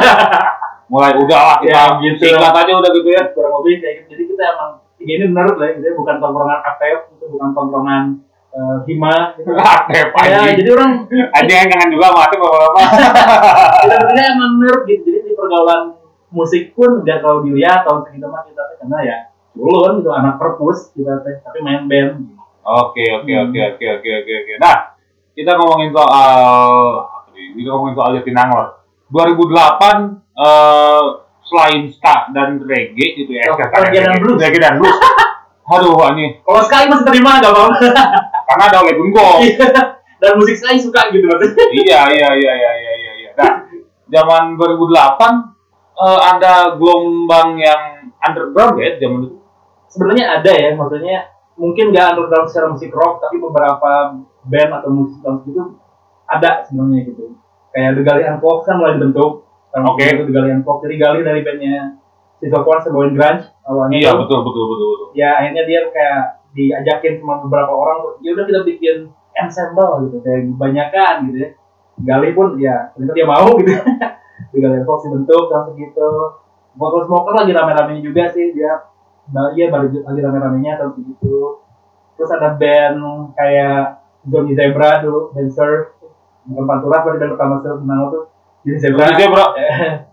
Mulai 0.91 1.15
udah 1.17 1.41
lah 1.41 1.57
kita 1.61 1.71
Ya, 1.71 2.03
gitu. 2.03 2.27
singkat 2.27 2.51
aja 2.53 2.73
udah 2.75 2.91
gitu 2.91 3.09
ya. 3.09 3.23
kurang 3.31 3.63
lebih 3.63 3.79
kayak 3.79 3.95
gitu 3.97 4.11
jadi 4.11 4.23
kita 4.27 4.43
emang 4.49 4.71
ini 4.99 5.25
menurut 5.25 5.55
lah 5.55 5.67
ya 5.67 5.79
gitu 5.79 5.95
bukan 5.95 6.15
tongkrongan 6.19 6.59
ATF 6.61 7.01
itu 7.11 7.25
bukan 7.31 7.49
tongkrongan 7.51 8.03
eh, 8.51 8.77
hima 8.85 9.15
gitu. 9.33 9.55
Aktif 9.79 10.07
ya 10.11 10.51
jadi 10.51 10.71
orang 10.75 10.93
Anjing 11.31 11.57
yang 11.57 11.69
kangen 11.71 11.91
juga 11.95 12.11
mati 12.11 12.35
bapak-bapak. 12.35 12.85
sebenarnya 13.81 14.27
emang 14.35 14.53
nerd 14.59 14.83
gitu 14.85 15.03
jadi 15.07 15.19
di 15.23 15.33
pergaulan 15.33 15.95
musik 16.29 16.75
pun 16.75 16.91
nggak 17.01 17.23
terlalu 17.23 17.41
dilihat 17.49 17.83
tahun 17.83 18.01
segitu 18.05 18.27
mah 18.27 18.43
kita 18.43 18.63
karena 18.77 18.99
ya 19.01 19.17
ulun 19.59 20.03
gitu 20.03 20.11
anak 20.15 20.39
perpus 20.39 20.95
kita 20.95 21.23
teh 21.27 21.43
tapi 21.43 21.59
main 21.65 21.87
band 21.91 22.41
Oke 22.61 23.05
oke 23.09 23.33
Hmm. 23.33 23.45
oke 23.49 23.61
oke 23.75 23.87
oke 23.99 24.11
oke 24.21 24.33
oke. 24.45 24.53
Nah 24.61 24.77
kita 25.33 25.57
ngomongin 25.57 25.91
soal 25.91 26.71
kita 27.57 27.69
ngomongin 27.73 27.97
soal 27.97 28.11
Jatinangor. 28.21 28.67
2008 29.11 30.23
eh, 30.39 31.05
selain 31.43 31.83
ska 31.91 32.31
dan 32.31 32.63
reggae 32.63 33.17
gitu 33.25 33.33
ya. 33.35 33.51
Oh, 33.51 33.59
ska, 33.59 33.75
reggae 33.75 34.07
dan 34.07 34.17
blues. 34.23 34.39
Reggae 34.39 34.61
dan 34.61 34.75
blues. 34.79 34.95
Aduh, 35.71 35.95
ini 36.19 36.43
Kalau 36.43 36.63
sekali 36.67 36.91
masih 36.91 37.07
terima 37.07 37.39
nggak 37.39 37.53
apa-apa. 37.55 37.75
karena 38.51 38.63
ada 38.67 38.79
oleh 38.83 38.95
Gunggong. 38.99 39.41
Dan 40.21 40.37
musik 40.37 40.53
saya 40.61 40.77
suka 40.77 41.09
gitu 41.17 41.25
maksudnya. 41.25 41.65
iya, 41.81 42.01
iya, 42.13 42.29
iya, 42.37 42.53
iya, 42.61 42.73
iya, 42.77 42.93
iya, 42.93 43.13
iya. 43.25 43.31
Nah, 43.41 43.53
zaman 44.13 44.61
2008 44.61 45.17
eh, 45.97 46.21
ada 46.29 46.77
gelombang 46.77 47.57
yang 47.57 48.13
underground 48.21 48.77
ya 48.77 49.01
zaman 49.01 49.33
itu. 49.33 49.40
Sebenarnya 49.91 50.39
ada 50.39 50.53
ya, 50.55 50.71
maksudnya 50.79 51.19
mungkin 51.59 51.91
nggak 51.91 52.17
underground 52.17 52.49
secara 52.49 52.67
musik 52.71 52.95
rock, 52.95 53.21
tapi 53.21 53.37
beberapa 53.43 54.23
band 54.47 54.71
atau 54.81 54.91
musik 54.95 55.19
dance 55.21 55.43
gitu 55.45 55.77
ada 56.31 56.63
sebenarnya 56.65 57.11
gitu. 57.11 57.35
Kayak 57.75 57.91
The 57.99 58.03
Gallian 58.07 58.37
Fox 58.39 58.59
kan 58.67 58.79
mulai 58.79 58.95
dibentuk. 58.97 59.51
Oke. 59.71 60.03
itu 60.07 60.23
The 60.31 60.35
Gallian 60.35 60.63
Fox. 60.63 60.87
Jadi 60.87 60.95
Gali 60.99 61.21
dari 61.27 61.41
bandnya 61.43 61.99
Sisopon 62.41 62.81
sebawain 62.81 63.13
grunge 63.13 63.45
awalnya. 63.69 64.01
Iya, 64.01 64.11
betul, 64.17 64.41
betul, 64.47 64.65
betul, 64.73 64.87
betul. 64.97 65.09
ya 65.13 65.29
akhirnya 65.37 65.63
dia 65.69 65.81
kayak 65.93 66.41
diajakin 66.57 67.23
sama 67.23 67.45
beberapa 67.47 67.71
orang 67.71 67.97
tuh 68.03 68.13
ya 68.27 68.35
udah 68.35 68.45
kita 68.49 68.61
bikin 68.67 68.97
ensemble 69.39 70.09
gitu 70.09 70.19
kayak 70.25 70.51
kebanyakan 70.51 71.15
gitu 71.31 71.39
ya 71.39 71.51
Gali 72.01 72.29
pun 72.33 72.57
ya 72.57 72.91
ternyata 72.97 73.13
dia 73.15 73.27
mau 73.29 73.49
gitu 73.61 73.71
di 74.57 74.59
Gali 74.59 74.83
Fox 74.83 75.07
dibentuk 75.07 75.47
langsung 75.53 75.77
gitu 75.79 76.11
Vocal 76.75 77.03
Smoker 77.07 77.35
lagi 77.35 77.53
rame-ramenya 77.55 78.03
juga 78.03 78.31
sih 78.35 78.51
dia 78.57 78.73
Bali 79.31 79.63
ya 79.63 79.67
balik 79.71 80.03
lagi 80.03 80.21
rame-ramenya 80.21 80.73
tahun 80.83 80.93
segitu 80.99 81.63
terus 82.19 82.31
ada 82.35 82.59
band 82.59 83.33
kayak 83.39 84.03
Johnny 84.27 84.53
Zebra 84.59 85.01
dulu 85.01 85.33
surf 85.49 85.97
bukan 86.45 86.65
Pantura 86.67 87.07
berarti 87.07 87.19
band 87.23 87.33
pertama 87.39 87.55
surf 87.63 87.79
menang 87.81 88.11
tuh 88.11 88.25
Johnny 88.67 88.77
Zebra 88.77 89.09
Jadi 89.09 89.25
bro, 89.33 89.47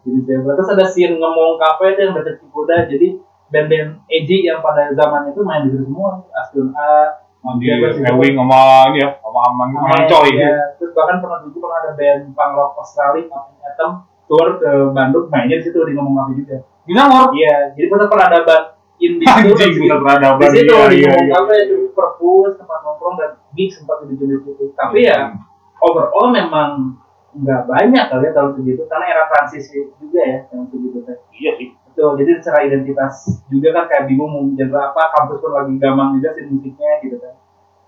jadi 0.08 0.20
zebra. 0.24 0.52
Terus 0.56 0.72
ada 0.72 0.86
scene 0.88 1.20
ngomong 1.20 1.60
kafe 1.60 1.96
itu 1.96 2.00
yang 2.08 2.14
dekat 2.16 2.40
Cipuda. 2.40 2.88
Jadi 2.88 3.20
band-band 3.52 4.08
edgy 4.08 4.48
yang 4.48 4.64
pada 4.64 4.92
zaman 4.96 5.32
itu 5.32 5.44
main 5.44 5.68
di 5.68 5.76
situ 5.76 5.84
semua. 5.84 6.24
Astun 6.32 6.72
A, 6.72 7.20
di 7.60 7.68
Zebra 7.68 7.92
sih. 7.92 8.04
Ewing 8.08 8.40
sama 8.40 8.88
ini 8.92 9.04
ya, 9.04 9.10
sama 9.20 9.40
Aman, 9.52 9.68
Aman 9.76 10.02
Coy. 10.08 10.32
ya. 10.32 10.80
Terus 10.80 10.96
bahkan 10.96 11.20
pernah 11.20 11.44
dulu 11.44 11.60
pernah 11.60 11.80
ada 11.84 11.92
band 12.00 12.22
punk 12.32 12.52
rock 12.56 12.72
Australia, 12.80 13.28
Atom 13.28 13.60
Atom, 13.68 13.92
tour 14.32 14.48
ke 14.64 14.72
Bandung 14.96 15.28
mainnya 15.28 15.60
di 15.60 15.64
situ 15.68 15.80
di 15.84 15.92
ngomong 15.92 16.16
kafe 16.16 16.32
juga. 16.40 16.58
Di 16.88 16.94
Nangor. 16.96 17.36
Iya, 17.36 17.76
jadi 17.76 17.88
pernah 17.92 18.08
pernah 18.08 18.26
ada 18.32 18.40
band 18.48 18.66
in 18.98 19.22
di 19.22 19.26
situ. 19.26 19.54
Anjing, 19.54 19.74
di- 19.78 19.90
peradaban. 19.90 20.40
di 20.42 20.48
situ 20.58 20.74
Iya, 20.74 20.86
di 20.90 20.98
iya, 20.98 21.12
ngomong 21.14 21.48
iya. 21.54 21.64
di 21.70 21.76
perpus 21.94 22.52
tempat 22.58 22.80
nongkrong 22.82 23.16
dan 23.22 23.32
gig 23.54 23.70
sempat 23.74 24.02
di 24.06 24.14
di 24.18 24.26
situ. 24.42 24.64
Tapi 24.74 25.06
ya 25.06 25.38
overall 25.82 26.34
memang 26.34 26.98
nggak 27.38 27.70
banyak 27.70 28.06
kali 28.10 28.26
ya 28.26 28.32
tahun 28.34 28.52
segitu 28.58 28.82
karena 28.90 29.06
era 29.14 29.24
transisi 29.30 29.94
juga 30.02 30.22
ya 30.26 30.40
tahun 30.50 30.66
segitu 30.74 30.98
teh. 31.06 31.18
Iya 31.38 31.52
sih. 31.62 31.70
Betul, 31.98 32.14
jadi 32.22 32.32
secara 32.38 32.62
identitas 32.62 33.26
juga 33.50 33.74
kan 33.74 33.90
kayak 33.90 34.06
bingung 34.06 34.30
mau 34.30 34.46
genre 34.54 34.80
apa, 34.94 35.02
kampus 35.18 35.42
pun 35.42 35.50
lagi 35.50 35.74
gamang 35.82 36.14
juga 36.22 36.30
sih 36.38 36.46
musiknya 36.46 37.02
gitu 37.02 37.18
kan. 37.18 37.34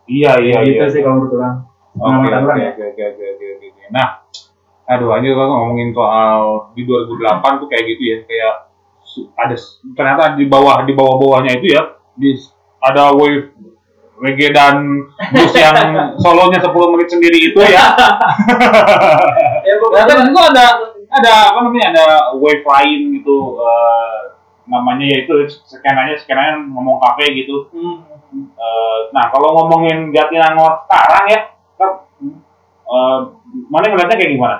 Iya, 0.09 0.31
iya, 0.41 0.57
gitu 0.65 0.81
iya. 0.81 0.89
sih 0.89 1.01
kalau 1.05 1.21
menurut 1.21 1.37
orang. 1.37 1.55
Oke, 1.93 2.25
oke, 2.25 2.57
ya. 2.57 2.69
oke, 2.73 2.83
oke, 2.89 3.03
oke, 3.05 3.23
oke, 3.29 3.65
oke. 3.69 3.83
Nah, 3.93 4.25
aduh, 4.89 5.13
aja 5.13 5.29
kalau 5.29 5.53
ngomongin 5.61 5.93
soal 5.93 6.73
di 6.73 6.89
2008 6.89 7.61
tuh 7.61 7.67
kayak 7.69 7.85
gitu 7.85 8.03
ya, 8.09 8.17
kayak 8.25 8.53
ada 9.37 9.55
ternyata 9.95 10.37
di 10.37 10.45
bawah 10.45 10.85
di 10.85 10.93
bawah 10.93 11.15
bawahnya 11.17 11.57
itu 11.57 11.73
ya, 11.73 11.97
di 12.15 12.35
ada 12.79 13.11
wave 13.11 13.51
reggae 14.19 14.51
dan 14.51 15.07
blues 15.31 15.53
yang 15.55 15.75
solonya 16.23 16.59
10 16.59 16.91
menit 16.93 17.07
sendiri 17.07 17.39
itu 17.51 17.59
ya. 17.63 17.85
Ya, 19.59 19.75
Ternyata 19.77 20.25
itu 20.25 20.41
ada 20.41 20.65
ada 21.09 21.33
apa 21.53 21.59
namanya 21.61 21.87
ada 21.93 22.05
wave 22.37 22.65
lain 22.65 23.21
gitu 23.21 23.59
eh, 23.61 24.19
namanya 24.69 25.05
yaitu 25.05 25.45
skenanya 25.65 26.17
skenanya 26.17 26.61
ngomong 26.69 26.97
kafe 27.01 27.29
gitu. 27.37 27.69
Hmm. 27.73 28.05
Eh, 28.33 28.97
nah 29.13 29.29
kalau 29.33 29.57
ngomongin 29.57 30.13
Jatinangor 30.13 30.85
sekarang 30.85 31.25
ya, 31.29 31.39
kan, 31.77 31.91
eh, 32.85 33.19
mana 33.69 33.85
ngeliatnya 33.89 34.17
kayak 34.17 34.33
gimana? 34.37 34.57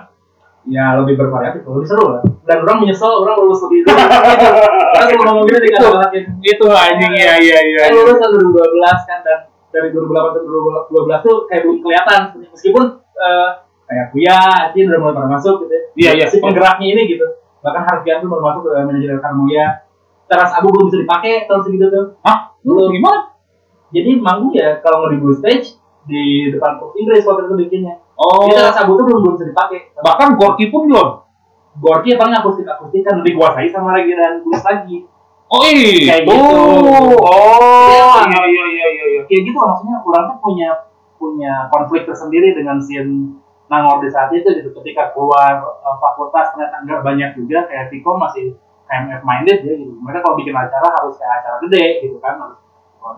Ya 0.70 0.94
lebih 1.01 1.18
bervariatif, 1.18 1.65
lebih 1.65 1.88
seru 1.89 2.06
lah. 2.18 2.22
Dan 2.50 2.65
orang 2.65 2.82
menyesal 2.82 3.22
orang 3.22 3.46
lulus 3.46 3.62
lebih 3.70 3.86
dulu. 3.86 3.94
Karena 3.94 5.06
kalau 5.06 5.24
ngomong 5.29 5.46
gitu 5.46 5.60
dikatakan 5.70 6.10
Itu 6.41 6.65
anjing 6.65 7.13
ya 7.13 7.38
iya 7.38 7.58
iya. 7.62 7.82
Kan 7.86 7.94
lulus 7.94 8.18
tahun 8.18 8.41
2012 8.41 9.06
kan 9.06 9.20
dan 9.22 9.39
dari 9.70 9.94
2008 9.94 10.34
ke 10.34 10.39
2012 10.89 11.25
tuh 11.29 11.36
kayak 11.46 11.62
belum 11.62 11.77
kelihatan 11.86 12.22
meskipun 12.50 12.84
eh, 13.06 13.50
kayak 13.86 14.06
Kuya, 14.10 14.39
Acin 14.70 14.89
udah 14.89 15.00
mulai 15.01 15.13
pada 15.13 15.29
masuk 15.29 15.56
gitu 15.65 15.74
ya. 15.74 15.82
Iya, 15.94 16.12
iya. 16.18 16.25
Si 16.25 16.41
penggeraknya 16.41 16.88
ini 16.89 17.01
gitu. 17.06 17.25
Bahkan 17.62 17.84
Harfian 17.86 18.18
tuh 18.25 18.29
baru 18.34 18.41
masuk 18.50 18.62
ke 18.65 18.70
manajer 18.82 19.22
Karmoya. 19.22 19.68
Teras 20.25 20.51
Abu 20.58 20.74
belum 20.74 20.89
bisa 20.89 20.98
dipakai 21.06 21.46
tahun 21.46 21.62
segitu 21.65 21.86
tuh. 21.94 22.06
Hah? 22.25 22.58
Lu 22.65 22.89
gimana? 22.89 23.34
Jadi 23.94 24.18
manggung 24.18 24.53
ya 24.58 24.82
kalau 24.82 25.06
nggak 25.06 25.12
di 25.13 25.20
Blue 25.22 25.38
Stage 25.38 25.77
di 26.06 26.50
depan 26.50 26.82
Inggris 26.98 27.25
waktu 27.25 27.46
itu 27.46 27.56
bikinnya. 27.65 28.01
Oh, 28.18 28.50
Jadi 28.50 28.58
teras 28.58 28.77
Abu 28.82 28.98
tuh 28.98 29.06
belum 29.06 29.20
belum 29.22 29.34
bisa 29.38 29.46
dipakai. 29.53 29.94
bahkan 30.01 30.34
Gorky 30.34 30.74
pun 30.74 30.89
belum. 30.89 31.29
Gorky 31.78 32.18
paling 32.18 32.34
akustik 32.34 32.66
akustik 32.66 33.06
kan 33.06 33.22
lebih 33.22 33.38
kuasai 33.38 33.70
sama 33.70 33.94
lagi 33.94 34.18
dan 34.18 34.42
blues 34.42 34.64
lagi. 34.66 35.06
Oh 35.50 35.66
iya. 35.70 36.18
Kayak 36.18 36.24
gitu. 36.26 36.58
Oh 37.22 37.90
Iya. 37.90 38.26
iya 38.26 38.44
iya 38.50 38.66
iya 38.66 38.88
iya. 38.90 39.06
iya. 39.14 39.22
kayak 39.30 39.42
gitu 39.46 39.58
maksudnya 39.58 39.98
orang 40.02 40.24
tuh 40.34 40.38
punya 40.42 40.70
punya 41.20 41.54
konflik 41.70 42.08
tersendiri 42.08 42.56
dengan 42.56 42.80
scene 42.82 43.38
Nangor 43.70 44.02
di 44.02 44.10
saat 44.10 44.34
itu 44.34 44.50
gitu 44.50 44.74
ketika 44.82 45.14
keluar 45.14 45.62
uh, 45.62 45.98
fakultas 46.02 46.58
ternyata 46.58 46.82
nggak 46.90 47.02
banyak 47.06 47.30
juga 47.38 47.70
kayak 47.70 47.94
Tiko 47.94 48.18
masih 48.18 48.58
KMF 48.90 49.22
minded 49.22 49.62
ya 49.62 49.74
gitu 49.78 49.94
mereka 50.02 50.26
kalau 50.26 50.36
bikin 50.42 50.58
acara 50.58 50.90
harus 50.90 51.14
kayak 51.22 51.34
acara 51.46 51.56
gede 51.68 51.86
gitu 52.02 52.18
kan 52.18 52.42
harus 52.42 52.58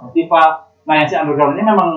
festival 0.04 0.48
nah 0.84 0.94
yang 1.00 1.08
si 1.08 1.16
underground 1.16 1.56
ini 1.56 1.64
memang 1.64 1.90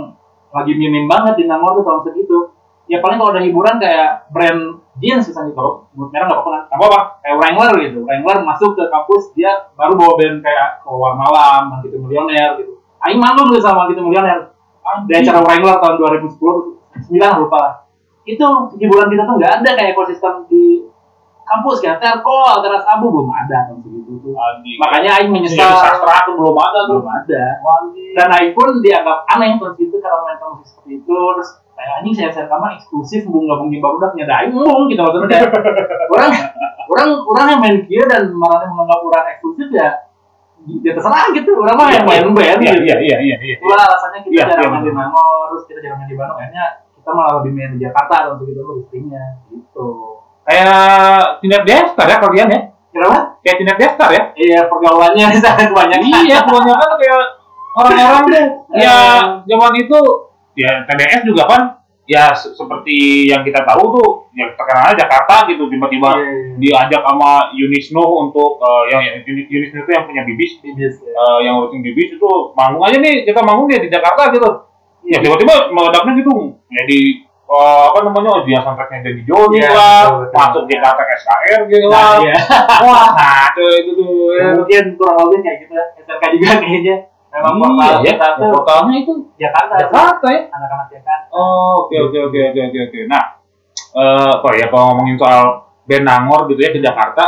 lagi 0.54 0.72
minim 0.78 1.10
banget 1.10 1.34
di 1.34 1.44
Nangor 1.50 1.82
tuh 1.82 1.82
tahun 1.82 2.00
segitu 2.06 2.53
ya 2.94 2.98
paling 3.02 3.18
kalau 3.18 3.34
ada 3.34 3.42
hiburan 3.42 3.82
kayak 3.82 4.30
brand 4.30 4.78
jeans 5.02 5.26
misalnya 5.26 5.50
kalau 5.58 5.90
sebut 5.90 6.08
merah 6.14 6.30
nggak 6.30 6.38
apa-apa 6.38 6.50
kan 6.54 6.62
apa 6.70 6.84
apa 6.86 7.00
kayak 7.26 7.36
Wrangler 7.42 7.72
gitu. 7.82 7.98
Wrangler 8.06 8.38
masuk 8.46 8.70
ke 8.78 8.84
kampus 8.86 9.34
dia 9.34 9.50
baru 9.74 9.98
bawa 9.98 10.14
band 10.14 10.38
kayak 10.38 10.68
keluar 10.86 11.12
malam 11.18 11.82
gitu 11.82 11.98
milioner 11.98 12.62
gitu. 12.62 12.78
Aing 13.02 13.18
manggung 13.18 13.50
tuh 13.50 13.58
sama 13.58 13.90
gitu 13.90 13.98
milioner. 14.06 14.54
Di 15.10 15.12
acara 15.18 15.42
Wrangler 15.42 15.76
tahun 15.82 15.94
2010 15.98 16.30
9 17.10 17.42
lupa 17.42 17.56
lah. 17.58 17.74
Itu 18.22 18.70
hiburan 18.78 19.10
kita 19.10 19.22
tuh 19.26 19.34
nggak 19.42 19.52
ada 19.60 19.70
kayak 19.74 19.90
ekosistem 19.98 20.46
di 20.46 20.86
kampus. 21.44 21.82
Kayak 21.82 21.98
Telkom, 22.00 22.62
Teras 22.64 22.86
Abu 22.88 23.12
belum 23.12 23.28
ada 23.28 23.68
tahun 23.68 23.82
segitu 23.84 24.12
tuh. 24.22 24.32
Anjing. 24.32 24.78
makanya 24.80 25.10
Aing 25.20 25.30
menyesal. 25.34 25.74
Sastra 25.82 26.24
tuh 26.24 26.34
belum 26.38 26.56
ada 26.56 26.78
tuh. 26.86 27.02
belum 27.02 27.08
ada. 27.10 27.42
Dan 28.14 28.28
Aing 28.30 28.52
pun 28.54 28.80
dianggap 28.80 29.26
aneh 29.34 29.58
tahun 29.58 29.72
segitu 29.76 29.96
karena 30.00 30.18
main 30.22 30.38
musik 30.54 30.66
seperti 30.70 30.92
itu. 31.02 31.12
Terus 31.12 31.50
kayak 31.84 32.00
anjing 32.00 32.14
saya 32.16 32.32
saya 32.32 32.46
kamu 32.48 32.80
eksklusif 32.80 33.28
mbung 33.28 33.44
gabung 33.44 33.68
di 33.68 33.76
baru 33.76 34.00
udah 34.00 34.16
nyada 34.16 34.34
Aing 34.40 34.56
mbung 34.56 34.88
gitu 34.88 35.00
maksudnya 35.04 35.28
kayak 35.28 35.52
orang 36.08 36.32
orang 36.88 37.10
orang 37.28 37.46
yang 37.52 37.60
main 37.60 37.76
kia 37.84 38.04
dan 38.08 38.32
malah 38.32 38.64
menganggap 38.64 39.00
orang 39.04 39.24
eksklusif 39.36 39.68
ya 39.68 39.88
ya 40.64 40.92
terserah 40.96 41.28
gitu 41.36 41.50
orang 41.60 41.76
mah 41.76 41.92
yang 41.92 42.08
main 42.08 42.24
band 42.32 42.60
Iya 42.64 42.72
gitu 42.72 42.88
iya 42.88 42.96
iya 42.96 43.16
iya 43.20 43.36
iya. 43.36 43.56
Itulah 43.60 43.84
alasannya 43.84 44.20
kita 44.24 44.32
Iya, 44.32 44.44
jarang 44.48 44.64
iya, 44.64 44.72
main 44.72 44.80
di. 44.80 44.92
Nangor, 44.96 45.44
terus 45.52 45.64
kita 45.68 45.78
jarang 45.84 45.98
main 46.00 46.08
di 46.08 46.16
Bandung. 46.16 46.38
Akhirnya 46.40 46.64
kita 46.96 47.10
malah 47.12 47.32
lebih 47.36 47.52
main 47.52 47.70
di 47.76 47.78
Jakarta 47.84 48.14
atau 48.24 48.32
begitu 48.40 48.60
loh 48.64 48.74
listingnya 48.80 49.24
gitu. 49.52 49.88
Kayak 50.48 51.44
Tinet 51.44 51.62
Destar 51.68 52.06
ya 52.08 52.16
kalian 52.16 52.48
ya? 52.48 52.60
Kenapa? 52.96 53.18
Kayak 53.44 53.56
Tinet 53.60 53.76
Destar 53.76 54.08
ya? 54.08 54.22
Iya 54.32 54.60
pergaulannya 54.72 55.26
sangat 55.44 55.68
kebanyakan. 55.68 56.08
Iya, 56.24 56.38
kebanyakan 56.48 56.90
kayak 56.96 57.22
orang-orang 57.76 58.22
tuh 58.24 58.46
ya 58.88 58.96
zaman 59.44 59.72
itu 59.76 59.98
ya 60.54 60.70
TDS 60.84 61.22
juga 61.24 61.44
kan 61.44 61.62
ya 62.04 62.30
se- 62.30 62.52
seperti 62.52 62.96
yang 63.26 63.40
kita 63.40 63.64
tahu 63.64 63.84
tuh 63.90 64.08
yang 64.32 64.52
terkenal 64.52 64.92
Jakarta 64.92 65.48
gitu 65.48 65.66
tiba-tiba 65.66 66.10
Iya, 66.12 66.20
iya. 66.20 66.54
diajak 66.84 67.02
sama 67.02 67.30
Yunisno 67.50 68.04
untuk 68.20 68.60
eh, 68.60 68.84
yang 68.90 69.02
Yuni- 69.24 69.48
Yunisno 69.48 69.78
itu 69.80 69.90
yang 69.90 70.04
punya 70.04 70.22
bibis 70.22 70.52
Bibis 70.60 70.94
ya. 71.00 71.10
eh, 71.10 71.38
yang 71.42 71.58
urusin 71.58 71.80
bibis 71.80 72.12
itu 72.12 72.30
manggung 72.52 72.82
aja 72.82 72.96
nih 72.96 73.24
kita 73.24 73.40
manggung 73.40 73.66
dia 73.66 73.78
di 73.78 73.88
Jakarta 73.88 74.28
gitu 74.30 74.48
ya 75.04 75.18
tiba-tiba 75.18 75.68
meledaknya 75.70 76.12
gitu 76.18 76.34
jadi 76.66 77.00
eh, 77.44 77.84
apa 77.88 77.98
namanya 78.02 78.30
audiens 78.36 78.62
soundtracknya 78.62 79.00
jadi 79.02 79.20
Joni 79.24 79.58
Iya, 79.58 79.68
lah 79.70 80.00
betul, 80.04 80.20
betul. 80.20 80.36
masuk 80.36 80.62
di 80.64 80.74
kata 80.76 81.02
SKR 81.14 81.60
gitu 81.66 81.86
Nah, 81.86 81.92
lah 81.94 82.14
iya. 82.20 82.36
wah 82.80 83.06
kacau 83.12 83.68
itu 83.74 83.90
tuh 83.94 84.12
ya. 84.34 84.46
Mungkin 84.54 84.84
kurang 84.94 85.16
lebih 85.24 85.38
kayak 85.40 85.56
gitu 85.60 85.72
ya. 85.72 85.84
SRK 85.98 86.22
juga 86.36 86.52
kayaknya. 86.58 86.96
Memang 87.34 87.52
Iya, 87.52 87.58
portal 87.58 87.92
ya, 87.98 88.12
kita 88.12 88.26
tuh 88.32 88.48
portalnya 88.52 88.94
itu 88.96 89.12
Jakarta. 89.34 89.74
Jakarta 89.76 90.26
ya 90.28 90.40
Anak-anak 90.48 90.86
Jakarta. 90.88 91.26
Oh, 91.30 91.82
oke 91.82 91.96
oke 92.00 92.18
oke 92.24 92.38
oke 92.46 92.60
oke 92.62 92.78
oke. 92.84 92.98
Nah, 93.04 93.24
eh 93.92 94.30
apa 94.32 94.48
ya 94.54 94.66
kalau 94.68 94.84
ngomongin 94.90 95.16
soal 95.16 95.42
band 95.84 96.04
Nangor 96.04 96.40
gitu 96.46 96.60
ya 96.60 96.70
ke 96.70 96.78
Jakarta, 96.78 97.24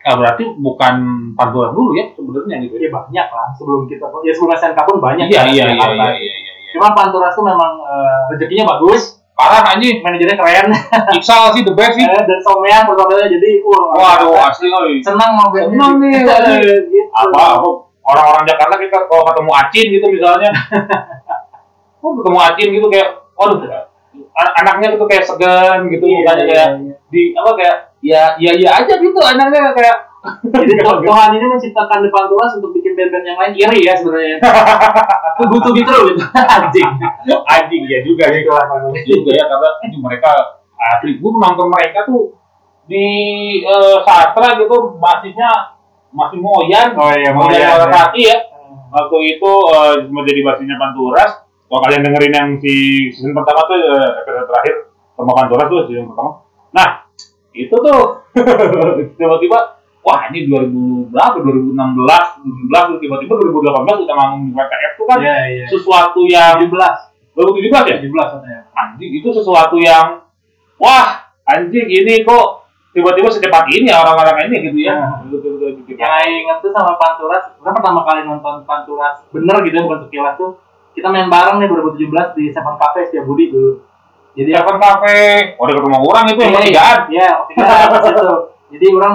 ya 0.00 0.14
berarti 0.14 0.44
bukan 0.56 0.94
pantulan 1.34 1.70
dulu 1.70 1.90
ya 1.92 2.06
sebenarnya 2.10 2.56
gitu 2.62 2.74
ya. 2.74 2.80
Iya 2.80 2.90
banyak 2.92 3.26
lah 3.28 3.48
sebelum 3.52 3.80
kita 3.84 4.04
ya 4.20 4.32
sebelum 4.32 4.52
SNK 4.54 4.78
pun 4.80 4.96
banyak 4.98 5.26
Iya 5.26 5.34
ya, 5.36 5.42
iya 5.44 5.52
iya 5.52 5.64
Jakarta. 5.68 5.90
iya 5.92 6.10
iya 6.12 6.16
iya. 6.16 6.38
iya. 6.38 6.52
Cuma 6.70 6.94
Panturas 6.94 7.34
tuh 7.34 7.42
memang 7.42 7.72
eh, 7.80 8.18
rezekinya 8.30 8.64
bagus. 8.70 9.18
parah 9.32 9.64
anjing 9.66 10.04
manajernya 10.04 10.36
keren 10.36 10.68
Iksal 11.16 11.48
sih 11.50 11.64
the 11.64 11.72
best 11.72 11.96
sih 11.96 12.04
Eh, 12.04 12.12
dan 12.20 12.38
Someang 12.44 12.84
personelnya 12.84 13.24
jadi 13.26 13.64
wah 13.64 13.88
waduh 13.96 14.36
asli 14.36 14.68
oi 14.68 15.00
senang 15.00 15.32
mau 15.32 15.48
Senang 15.48 15.96
nih, 15.96 16.12
gitu. 16.20 17.00
apa 17.08 17.40
apa 17.56 17.68
orang-orang 18.10 18.44
Jakarta 18.44 18.74
kita 18.76 18.98
kalau 19.06 19.22
ketemu 19.24 19.50
Acin 19.54 19.86
gitu 19.88 20.06
misalnya 20.10 20.50
oh 22.02 22.12
ketemu 22.18 22.38
Acin 22.40 22.68
gitu 22.70 22.86
kayak 22.88 23.08
an- 24.34 24.54
anaknya 24.64 24.88
gitu 24.94 25.04
kayak 25.06 25.24
segan 25.24 25.86
gitu 25.88 26.04
Iya, 26.04 26.16
mukanya 26.18 26.44
iya, 26.44 26.48
kayak 26.50 26.68
iya. 26.76 26.94
di 27.08 27.22
apa 27.34 27.50
kayak 27.54 27.76
ya 28.00 28.22
ya 28.40 28.52
ya 28.56 28.70
aja 28.80 28.94
gitu 28.96 29.20
anaknya 29.20 29.72
kayak 29.72 29.96
Jadi 30.20 30.76
Tuh- 30.84 31.00
Tuhan 31.00 31.32
ini 31.32 31.46
menciptakan 31.48 32.04
depan 32.04 32.28
turas 32.28 32.52
untuk 32.60 32.76
bikin 32.76 32.92
band-band 32.92 33.24
yang 33.24 33.40
lain 33.40 33.54
iri 33.56 33.88
ya 33.88 33.96
sebenarnya. 33.96 34.36
Tuh 35.40 35.46
butuh 35.48 35.72
gitu 35.72 35.88
loh 35.88 36.04
gitu. 36.12 36.20
Anjing. 36.36 36.90
anjing 37.48 37.82
ya 37.88 37.98
juga 38.04 38.28
sih 38.28 38.44
juga 39.08 39.30
ya 39.32 39.44
karena 39.48 39.68
mereka 39.96 40.30
asli 40.76 41.16
gue 41.16 41.30
nonton 41.32 41.72
mereka 41.72 42.04
tuh 42.04 42.36
di 42.84 43.04
eh, 43.64 43.96
sastra 44.04 44.60
gitu 44.60 45.00
masihnya 45.00 45.79
masih 46.10 46.38
moyan. 46.42 46.94
Oh 46.98 47.10
iya, 47.14 47.30
moyan 47.30 47.50
Moyan, 47.54 47.66
Moyan 47.70 47.90
ya. 47.90 47.90
kaki 47.90 48.22
ya 48.26 48.38
waktu 48.90 49.16
itu 49.38 49.50
eh, 49.70 49.96
menjadi 50.10 50.40
basinya 50.42 50.76
Panturas. 50.76 51.32
Kalau 51.70 51.80
kalian 51.86 52.02
dengerin 52.02 52.34
yang 52.34 52.50
si 52.58 52.74
season 53.14 53.30
pertama 53.30 53.62
tuh 53.70 53.78
eh, 53.78 54.10
episode 54.26 54.46
terakhir 54.50 54.74
sama 55.14 55.32
Panturas 55.38 55.66
tuh 55.70 55.78
season 55.86 56.10
pertama. 56.10 56.30
Nah 56.74 56.88
itu 57.54 57.74
tuh. 57.74 58.02
Tiba-tiba 59.18 59.58
wah 60.00 60.20
ini 60.30 60.46
2000 60.46 61.12
berapa? 61.12 61.36
2016 61.42 61.76
17 61.76 62.90
tuh 62.94 62.98
tiba-tiba 63.02 63.32
2018 63.36 64.06
udah 64.06 64.16
manggung 64.16 64.42
di 64.48 64.52
WTF 64.54 64.92
tuh 64.96 65.06
kan. 65.06 65.18
Iya, 65.18 65.36
iya. 65.50 65.64
sesuatu 65.70 66.20
yang 66.26 66.56
17. 66.58 66.70
2017 67.36 67.90
ya? 67.90 67.96
17 68.02 68.10
katanya. 68.10 68.60
anjing 68.74 69.12
itu 69.22 69.28
sesuatu 69.30 69.76
yang 69.78 70.24
wah 70.80 71.30
anjing 71.46 71.86
ini 71.86 72.24
kok 72.24 72.64
tiba-tiba 72.90 73.28
secepat 73.30 73.64
ini 73.70 73.86
ya 73.86 74.02
orang-orang 74.02 74.50
ini 74.50 74.56
gitu 74.66 74.78
ya 74.82 74.94
Nah. 74.98 75.22
Yang 75.90 76.12
Aing 76.16 76.36
inget 76.42 76.58
tuh 76.64 76.72
sama 76.72 76.96
Panturas, 76.96 77.54
kita 77.54 77.70
pertama 77.70 78.00
kali 78.02 78.24
nonton 78.24 78.64
Panturas 78.64 79.22
bener 79.30 79.56
gitu 79.62 79.74
ya, 79.78 79.82
bukan 79.86 80.00
sekilas 80.08 80.34
tuh. 80.40 80.58
Kita 80.90 81.06
main 81.06 81.30
bareng 81.30 81.62
nih 81.62 81.68
2017 81.70 82.34
di 82.34 82.44
Seven 82.50 82.74
Cafe 82.74 83.06
Setia 83.06 83.22
Budi 83.22 83.52
dulu. 83.52 83.78
Jadi 84.34 84.50
Seven 84.50 84.76
Cafe 84.80 85.18
oh 85.54 85.64
dekat 85.70 85.82
rumah 85.86 86.00
orang 86.02 86.24
itu 86.34 86.40
yang 86.42 86.54
pertigaan 86.56 86.98
Iya, 87.06 87.28
pertigaan 87.46 87.88
pas 87.94 88.02
itu. 88.10 88.26
Jadi 88.74 88.86
orang 88.96 89.14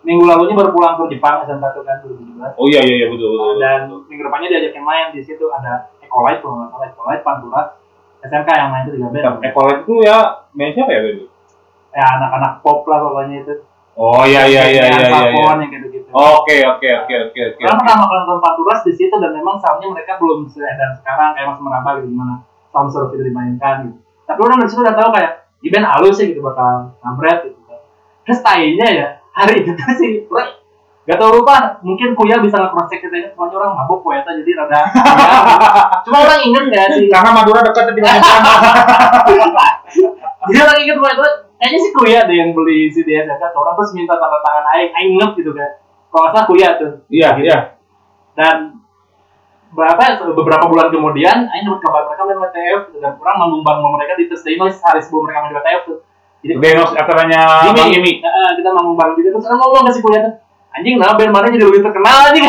minggu 0.00 0.24
lalunya 0.24 0.54
baru 0.56 0.70
pulang 0.72 0.96
ke 0.96 1.12
Jepang 1.12 1.44
SN1 1.44 1.76
kan 1.84 1.96
2017. 2.00 2.56
oh 2.56 2.66
iya 2.72 2.80
iya 2.80 2.94
iya 3.04 3.06
betul, 3.12 3.36
betul, 3.36 3.52
dan 3.60 3.80
betul. 3.84 4.00
minggu 4.08 4.22
depannya 4.24 4.48
diajakin 4.48 4.80
main 4.80 5.06
di 5.12 5.20
situ 5.20 5.44
ada 5.52 5.92
Ecolite 6.00 6.40
kalau 6.40 6.56
nggak 6.56 6.68
salah 6.72 6.86
Ecolite 6.88 7.20
Panturas 7.20 7.68
SMK 8.24 8.48
yang 8.48 8.68
main 8.72 8.82
itu 8.88 8.96
tiga 8.96 9.08
band 9.12 9.44
Ecolite 9.44 9.80
itu 9.84 9.94
ya 10.00 10.16
main 10.56 10.72
siapa 10.72 10.90
ya 10.90 11.00
itu 11.04 11.24
ya 11.90 12.04
anak-anak 12.18 12.52
pop 12.62 12.86
lah 12.86 13.02
pokoknya 13.02 13.36
itu 13.42 13.54
oh 13.98 14.22
iya 14.24 14.46
iya 14.46 14.62
iya 14.70 14.84
iya 14.86 15.06
iya, 15.10 15.20
iya. 15.28 15.42
Yang 15.58 15.70
gitu-gitu 15.74 16.08
oke 16.14 16.56
oke 16.76 16.88
oke 17.04 17.14
oke 17.30 17.40
oke 17.50 17.60
Karena 17.60 17.76
pertama 17.76 18.04
kali 18.06 18.18
nonton 18.24 18.38
Panturas 18.40 18.80
di 18.86 18.92
situ 18.94 19.14
dan 19.18 19.30
memang 19.34 19.56
soundnya 19.58 19.88
mereka 19.90 20.12
belum 20.22 20.46
seedan 20.46 20.90
sekarang 21.02 21.34
kayak 21.34 21.46
Mas 21.50 21.60
Meraba 21.60 21.90
gitu 21.98 22.08
gimana 22.14 22.34
sound 22.70 22.90
surf 22.94 23.10
itu 23.14 23.22
dimainkan 23.26 23.90
gitu. 23.90 23.98
Tapi 24.30 24.38
orang 24.46 24.62
dari 24.62 24.70
situ 24.70 24.80
udah 24.86 24.94
tahu 24.94 25.10
kayak 25.10 25.32
di 25.60 25.68
band 25.68 25.86
halus 25.90 26.14
sih 26.16 26.26
gitu 26.30 26.40
bakal 26.40 26.94
nabret 27.02 27.50
gitu. 27.50 27.58
Terus 28.24 28.40
tainya 28.46 28.86
ya 28.88 29.06
hari 29.34 29.66
itu 29.66 29.74
tuh 29.74 29.90
sih 29.98 30.10
gue 30.24 30.44
Gak 31.08 31.16
tau 31.16 31.32
lupa, 31.32 31.80
mungkin 31.82 32.12
Kuya 32.14 32.38
bisa 32.38 32.60
nge-cross 32.60 32.86
check 32.86 33.02
kita 33.02 33.16
ini 33.18 33.26
semuanya 33.32 33.56
orang 33.58 33.72
mabuk 33.82 34.04
Kuya 34.04 34.20
jadi 34.22 34.52
rada 34.52 34.78
ya, 34.78 34.84
Cuma 36.06 36.22
orang 36.22 36.38
inget 36.44 36.64
gak 36.70 36.86
sih? 36.94 37.08
karena 37.10 37.30
Madura 37.34 37.64
dekat 37.66 37.88
dengan 37.96 38.20
Jepang 38.20 38.44
Jadi 40.46 40.58
orang 40.60 40.78
inget 40.78 40.96
Kuya 41.00 41.12
itu 41.18 41.28
kayaknya 41.60 41.78
sih 41.84 41.92
Kuya 41.92 42.20
deh 42.24 42.36
yang 42.40 42.56
beli 42.56 42.88
CD 42.88 43.20
ke 43.20 43.58
orang 43.60 43.76
terus 43.76 43.92
minta 43.92 44.16
tanda 44.16 44.40
tangan 44.40 44.64
Aing, 44.72 44.90
Aing 44.96 45.10
inget 45.20 45.30
gitu 45.36 45.52
kan. 45.52 45.76
Kalau 46.08 46.20
nggak 46.24 46.32
salah 46.32 46.46
Kuya 46.48 46.68
tuh. 46.80 46.92
Iya 47.12 47.30
iya. 47.44 47.58
Dan 48.32 48.80
berapa 49.76 50.24
beberapa 50.32 50.64
bulan 50.66 50.88
kemudian 50.88 51.46
Aing 51.52 51.68
dapat 51.68 51.80
kabar 51.84 52.02
mereka 52.08 52.22
main 52.24 52.38
WTF 52.40 52.80
gitu, 52.90 52.98
dan 53.04 53.20
orang 53.20 53.36
manggung 53.38 53.62
bareng 53.62 53.84
sama 53.84 53.94
mereka 54.00 54.12
di 54.16 54.24
Thursday 54.32 54.56
Noise 54.56 54.80
hari 54.80 55.04
sebelum 55.04 55.28
mereka 55.28 55.38
main 55.44 55.54
WTF 55.60 55.82
tuh. 55.84 55.98
Jadi 56.40 56.54
Denos 56.56 56.90
acaranya 56.96 57.68
Bang 57.76 57.92
Imi 57.92 58.24
Heeh, 58.24 58.50
kita 58.56 58.72
manggung 58.72 58.96
bareng 58.96 59.12
gitu 59.20 59.28
terus 59.28 59.44
orang 59.44 59.60
ngomong 59.60 59.84
ke 59.84 59.92
si 59.92 60.00
kuliah 60.00 60.24
tuh 60.24 60.34
anjing 60.70 60.96
nah 61.02 61.18
band 61.18 61.34
mana 61.34 61.50
jadi 61.50 61.66
lebih 61.66 61.82
terkenal 61.82 62.30
anjing? 62.30 62.46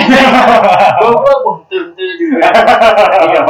Goblok 1.01 1.39
wah 1.41 1.57
itu 1.65 1.89
itu 1.89 2.13
juga. 2.21 2.49
Iya. 3.25 3.41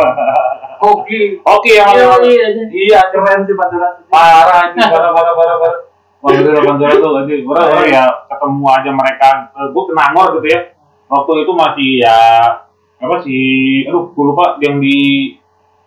Hoki. 0.81 1.43
Oke 1.43 1.71
yang 1.75 1.91
iya 1.93 2.15
iya 2.23 2.47
iya. 2.71 2.99
Keren 3.11 3.43
sih 3.43 3.55
Panturas 3.55 3.99
parah 4.07 4.71
anjing. 4.71 4.87
Parah 4.93 5.11
parah 5.11 5.33
parah 5.35 5.55
parah. 5.59 5.79
Madura 6.21 6.59
Madura 6.63 6.93
tuh 6.95 7.11
anjing. 7.19 7.41
Orang 7.43 7.67
orang 7.67 7.87
ya. 7.91 8.05
Ketemu 8.31 8.65
aja 8.71 8.91
mereka. 8.95 9.29
Gue 9.75 9.83
ke 9.91 9.93
Nangor 9.93 10.27
gitu 10.39 10.47
ya. 10.47 10.59
Waktu 11.11 11.31
itu 11.43 11.51
masih 11.51 11.89
ya 12.07 12.19
apa 13.01 13.15
sih? 13.27 13.85
Aduh 13.91 14.15
gue 14.15 14.23
lupa 14.23 14.55
yang 14.63 14.79
di 14.79 15.35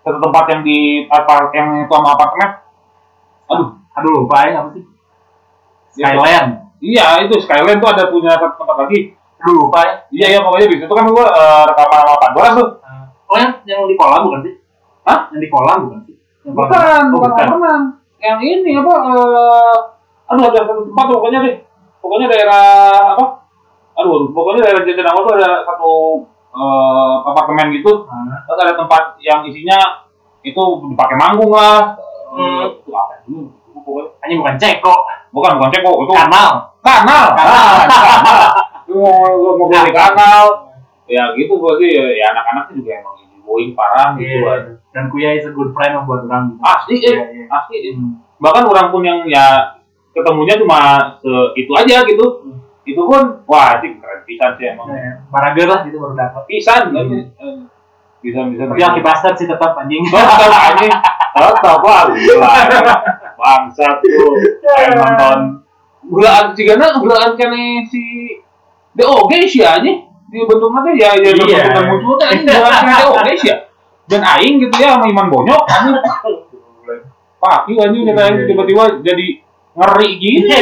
satu 0.04 0.20
tempat 0.20 0.44
yang 0.52 0.60
di 0.60 1.08
apa 1.08 1.48
yang 1.56 1.88
itu 1.88 1.92
sama 1.92 2.12
apartemen. 2.12 2.50
Aduh 3.48 3.68
aduh 3.96 4.10
lupa 4.12 4.36
ya 4.44 4.60
apa 4.60 4.68
sih? 4.76 4.84
Skyland 5.94 6.63
iya 6.80 7.22
itu 7.22 7.34
Skyland 7.42 7.78
tuh 7.78 7.90
ada 7.90 8.10
punya 8.10 8.34
satu 8.34 8.56
tempat 8.58 8.76
lagi. 8.86 9.14
Lupa 9.44 9.80
ya. 9.84 9.94
Iya 10.08 10.26
iya 10.32 10.40
pokoknya 10.40 10.66
di 10.72 10.76
situ 10.80 10.88
kan 10.88 11.04
gue 11.04 11.26
eh, 11.28 11.62
rekaman 11.68 12.00
sama 12.00 12.16
Pak 12.16 12.30
Doras 12.32 12.54
tuh 12.56 12.68
oh 13.24 13.36
yang 13.36 13.52
yang 13.68 13.80
di 13.84 13.96
kolam 13.96 14.20
bukan 14.24 14.40
sih? 14.44 14.54
Hah? 15.04 15.18
yang 15.32 15.40
di 15.44 15.48
kolam 15.52 15.78
bukan 15.84 16.00
sih? 16.08 16.14
Yang 16.48 16.54
kolam. 16.56 16.70
bukan 16.72 16.80
Oh, 16.80 17.12
bukan. 17.12 17.30
apartemen 17.36 17.80
yang 18.24 18.38
ini 18.40 18.72
apa 18.80 18.94
eh, 19.04 19.76
aduh 20.32 20.44
ada 20.48 20.60
satu 20.64 20.82
tempat 20.88 21.04
tuh 21.04 21.16
pokoknya 21.20 21.38
deh. 21.44 21.56
Pokoknya 22.00 22.26
daerah 22.32 22.64
apa? 23.16 23.24
Aduh 24.00 24.32
pokoknya 24.32 24.60
daerah 24.64 24.80
Jatinangor 24.84 25.22
tuh 25.28 25.34
ada 25.36 25.50
satu 25.68 25.92
eh, 26.56 27.14
apartemen 27.28 27.66
gitu. 27.76 28.08
Ah. 28.08 28.40
terus 28.48 28.60
ada 28.64 28.74
tempat 28.80 29.02
yang 29.20 29.44
isinya 29.44 30.08
itu 30.40 30.62
dipakai 30.88 31.16
manggung 31.20 31.52
lah. 31.52 32.00
Hmm. 32.32 32.64
Eh, 32.64 32.64
itu 32.80 32.90
apa? 32.96 33.20
Dulu 33.28 33.44
Itu 33.72 33.78
pokoknya 33.84 34.10
Hanya 34.24 34.34
bukan 34.40 34.54
ceko 34.56 34.96
bukan 35.34 35.58
bukan 35.58 35.70
ceko 35.70 35.90
itu 35.98 36.12
kanal 36.14 36.50
kanal 36.80 37.26
Kanal. 37.34 37.34
Ah, 37.34 38.54
Itu 38.84 38.94
mau 38.94 39.58
mau 39.58 39.82
di 39.82 39.90
kanal 39.90 40.44
ya 41.04 41.34
gitu 41.34 41.56
gua 41.56 41.74
sih 41.76 41.90
ya, 41.90 42.04
ya 42.14 42.26
anak-anaknya 42.30 42.72
juga 42.76 42.90
emang 42.94 43.14
going 43.42 43.72
parah 43.72 44.14
gitu 44.14 44.40
kan. 44.40 44.60
Iya. 44.62 44.80
Dan 44.88 45.04
Kuya 45.08 45.34
is 45.34 45.44
a 45.44 45.50
good 45.50 45.74
friend 45.74 45.98
buat 46.04 46.22
orang. 46.22 46.54
asli 46.62 46.96
Iya, 46.96 47.12
eh 47.12 47.26
iya. 47.34 47.44
asli 47.50 47.76
eh. 47.82 47.96
bahkan 48.36 48.64
orang 48.64 48.88
pun 48.88 49.02
yang 49.02 49.26
ya 49.26 49.74
ketemunya 50.10 50.54
cuma 50.54 50.78
se 51.16 51.28
itu 51.54 51.72
aja 51.72 52.04
gitu 52.04 52.24
itu 52.84 53.00
pun 53.00 53.42
wah 53.44 53.74
sih 53.78 53.96
keren 53.96 54.20
pisan 54.22 54.54
sih 54.54 54.70
emang 54.70 54.86
Iya, 54.88 55.24
Barager 55.28 55.66
lah 55.66 55.80
gitu 55.82 55.96
baru 55.98 56.14
dapat. 56.14 56.42
pisan 56.46 56.82
kan 56.88 57.04
bisa 58.20 58.40
bisa 58.46 58.62
Tapi 58.64 58.80
Aki 58.80 59.00
Bastard 59.00 59.34
sih 59.34 59.44
tetap 59.44 59.72
anjing. 59.74 60.00
tetap 60.00 60.48
anjing 60.48 60.92
tetap 61.34 61.78
wah 61.80 62.08
gila 62.08 62.52
bangsat 63.44 64.00
tuh 64.00 64.32
kayak 64.64 64.96
nonton 64.98 65.38
bulan 66.04 66.52
cigana 66.52 66.96
bulan 66.96 67.36
kene 67.36 67.84
si 67.84 68.00
DOG 68.92 69.30
sih 69.44 69.60
anjing 69.60 70.00
di 70.26 70.40
bentuknya 70.42 70.92
ya 70.96 71.10
ya 71.14 71.30
Iya. 71.30 71.60
bentukan 71.68 71.84
muncul 71.86 72.14
kan 72.16 72.32
anjing 72.32 72.48
bulan 72.48 72.72
kene 72.74 72.92
DOG 72.96 73.28
sih 73.36 73.48
ya 73.48 73.56
dan 74.04 74.20
aing 74.20 74.54
gitu 74.58 74.74
ya 74.76 74.96
sama 74.96 75.04
Iman 75.06 75.28
Bonyok 75.28 75.62
anjing 75.66 75.96
Pak, 77.36 77.68
iya 77.68 77.80
anjing 77.84 78.02
kita 78.04 78.22
Iya. 78.24 78.44
tiba-tiba 78.48 78.82
jadi 79.04 79.26
ngeri 79.74 80.10
gini. 80.16 80.48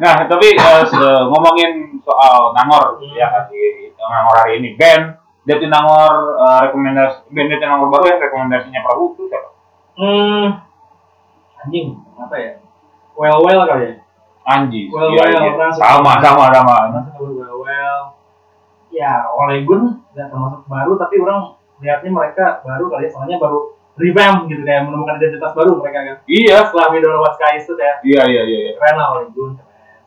nah, 0.00 0.16
tapi 0.24 0.46
se- 0.84 1.24
ngomongin 1.28 2.00
soal 2.00 2.50
Nangor 2.52 2.98
Hmm. 2.98 3.12
ya 3.12 3.28
kan 3.28 3.42
di 3.46 3.60
Nangor 3.94 4.36
hari 4.36 4.58
ini 4.58 4.74
band 4.74 5.16
Jatinangor 5.44 6.12
eh, 6.36 6.58
rekomendasi 6.66 7.28
band 7.28 7.48
Jatinangor 7.48 7.88
baru 7.88 8.04
ya 8.06 8.16
rekomendasinya 8.20 8.80
Prabu 8.82 9.04
itu 9.14 9.22
siapa? 9.28 9.49
Hmm. 10.00 10.44
Anjing, 11.60 11.92
apa 12.16 12.36
ya? 12.40 12.52
Well 13.12 13.44
well 13.44 13.68
kali 13.68 13.84
ya. 13.84 13.94
Anji. 14.48 14.88
Well, 14.88 15.12
Iya, 15.12 15.20
well, 15.28 15.44
iya. 15.44 15.52
langsung. 15.60 15.82
sama 15.84 16.12
sama 16.24 16.44
sama. 16.48 16.76
Well 17.20 17.60
well. 17.60 18.16
Ya, 18.88 19.28
Ole 19.28 19.62
Gun 19.68 20.00
nggak 20.16 20.28
termasuk 20.32 20.64
baru 20.66 20.96
tapi 20.96 21.20
orang 21.20 21.54
lihatnya 21.78 22.10
mereka 22.10 22.64
baru 22.64 22.88
kali 22.88 23.06
ya, 23.06 23.10
soalnya 23.12 23.36
baru 23.38 23.76
revamp 24.00 24.48
gitu 24.48 24.64
kayak 24.64 24.88
menemukan 24.88 25.20
identitas 25.20 25.52
baru 25.52 25.76
mereka 25.76 25.98
kan. 26.00 26.16
Iya. 26.24 26.56
Setelah 26.64 26.86
Know 26.96 27.20
What 27.20 27.36
Sky 27.36 27.60
itu 27.60 27.72
kayak 27.76 27.96
Iya 28.00 28.22
iya 28.24 28.42
iya. 28.48 28.58
iya. 28.66 28.72
keren 28.80 28.96
lah 28.96 29.06
Ole 29.14 29.28
Gun. 29.36 29.52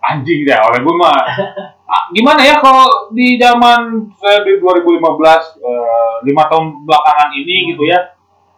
Anjing 0.04 0.44
deh, 0.44 0.58
oleh 0.60 0.84
gue 0.84 0.96
mah. 1.00 1.16
Ah, 1.88 2.10
gimana 2.12 2.42
ya 2.44 2.60
kalau 2.60 3.08
di 3.16 3.40
zaman 3.40 4.12
saya 4.20 4.44
di 4.44 4.60
2015 4.60 5.00
eh, 5.64 6.14
lima 6.28 6.44
tahun 6.52 6.84
belakangan 6.84 7.30
ini 7.32 7.72
gitu 7.72 7.88
ya, 7.88 8.12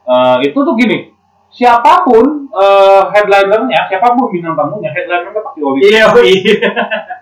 eh, 0.10 0.38
itu 0.42 0.56
tuh 0.58 0.74
gini, 0.74 1.14
siapa 1.56 2.04
pun 2.04 2.52
eh, 2.52 3.02
headlinernya, 3.16 3.88
siapa 3.88 4.12
pun 4.12 4.28
bintang 4.28 4.60
tamunya, 4.60 4.92
headlinernya 4.92 5.40
pasti 5.40 5.60
Oli. 5.64 5.80
Iya, 5.88 6.06
iya. 6.20 6.70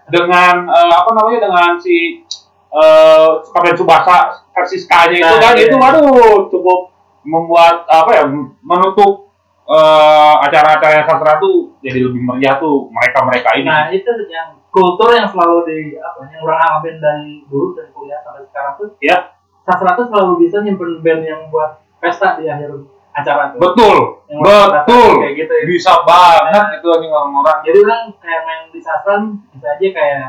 Dengan 0.09 0.65
eh, 0.65 0.93
apa 0.97 1.09
namanya 1.13 1.39
dengan 1.45 1.77
si 1.77 2.25
eh 2.73 3.29
Kapten 3.53 3.77
Subasa 3.77 4.33
versi 4.49 4.81
Ska-nya 4.81 5.21
itu 5.21 5.29
Nah, 5.29 5.37
kan, 5.37 5.53
iya. 5.53 5.69
itu 5.69 5.75
waduh 5.77 6.49
cukup 6.49 6.79
membuat 7.21 7.85
apa 7.85 8.09
ya 8.17 8.23
menutup 8.65 9.29
eh, 9.69 10.33
acara-acara 10.49 11.05
sastra 11.05 11.37
tuh 11.37 11.77
jadi 11.85 12.09
lebih 12.09 12.21
meriah 12.25 12.57
tuh 12.57 12.89
mereka-mereka 12.89 13.53
ini. 13.61 13.69
Nah 13.69 13.93
itu 13.93 14.09
yang 14.27 14.57
kultur 14.73 15.13
yang 15.13 15.29
selalu 15.29 15.69
di 15.69 15.77
apa 16.01 16.25
yang 16.33 16.41
orang 16.41 16.59
alamin 16.65 16.97
dari 16.97 17.45
dulu 17.45 17.77
dari 17.77 17.93
kuliah 17.93 18.17
sampai 18.25 18.41
sekarang 18.49 18.73
tuh 18.81 18.89
Ya. 18.99 19.37
sastra 19.63 19.93
tuh 19.93 20.09
selalu 20.09 20.41
bisa 20.41 20.57
nyimpen 20.65 20.99
band 21.05 21.21
yang 21.23 21.41
buat 21.53 21.77
pesta 22.01 22.41
di 22.41 22.49
akhir 22.49 22.73
acara 23.13 23.53
tuh. 23.53 23.59
Betul, 23.61 23.97
Yang 24.25 24.41
betul. 24.73 25.09
kayak 25.21 25.35
gitu 25.37 25.53
ya. 25.53 25.63
Bisa 25.69 25.93
banget 26.01 26.65
itu 26.77 26.87
anjing 26.89 27.11
orang-orang. 27.13 27.57
Jadi 27.61 27.77
orang 27.85 28.01
kayak 28.17 28.41
main 28.43 28.61
di 28.69 28.79
sastra 28.81 29.15
bisa 29.53 29.67
aja 29.69 29.87
kayak 29.93 30.27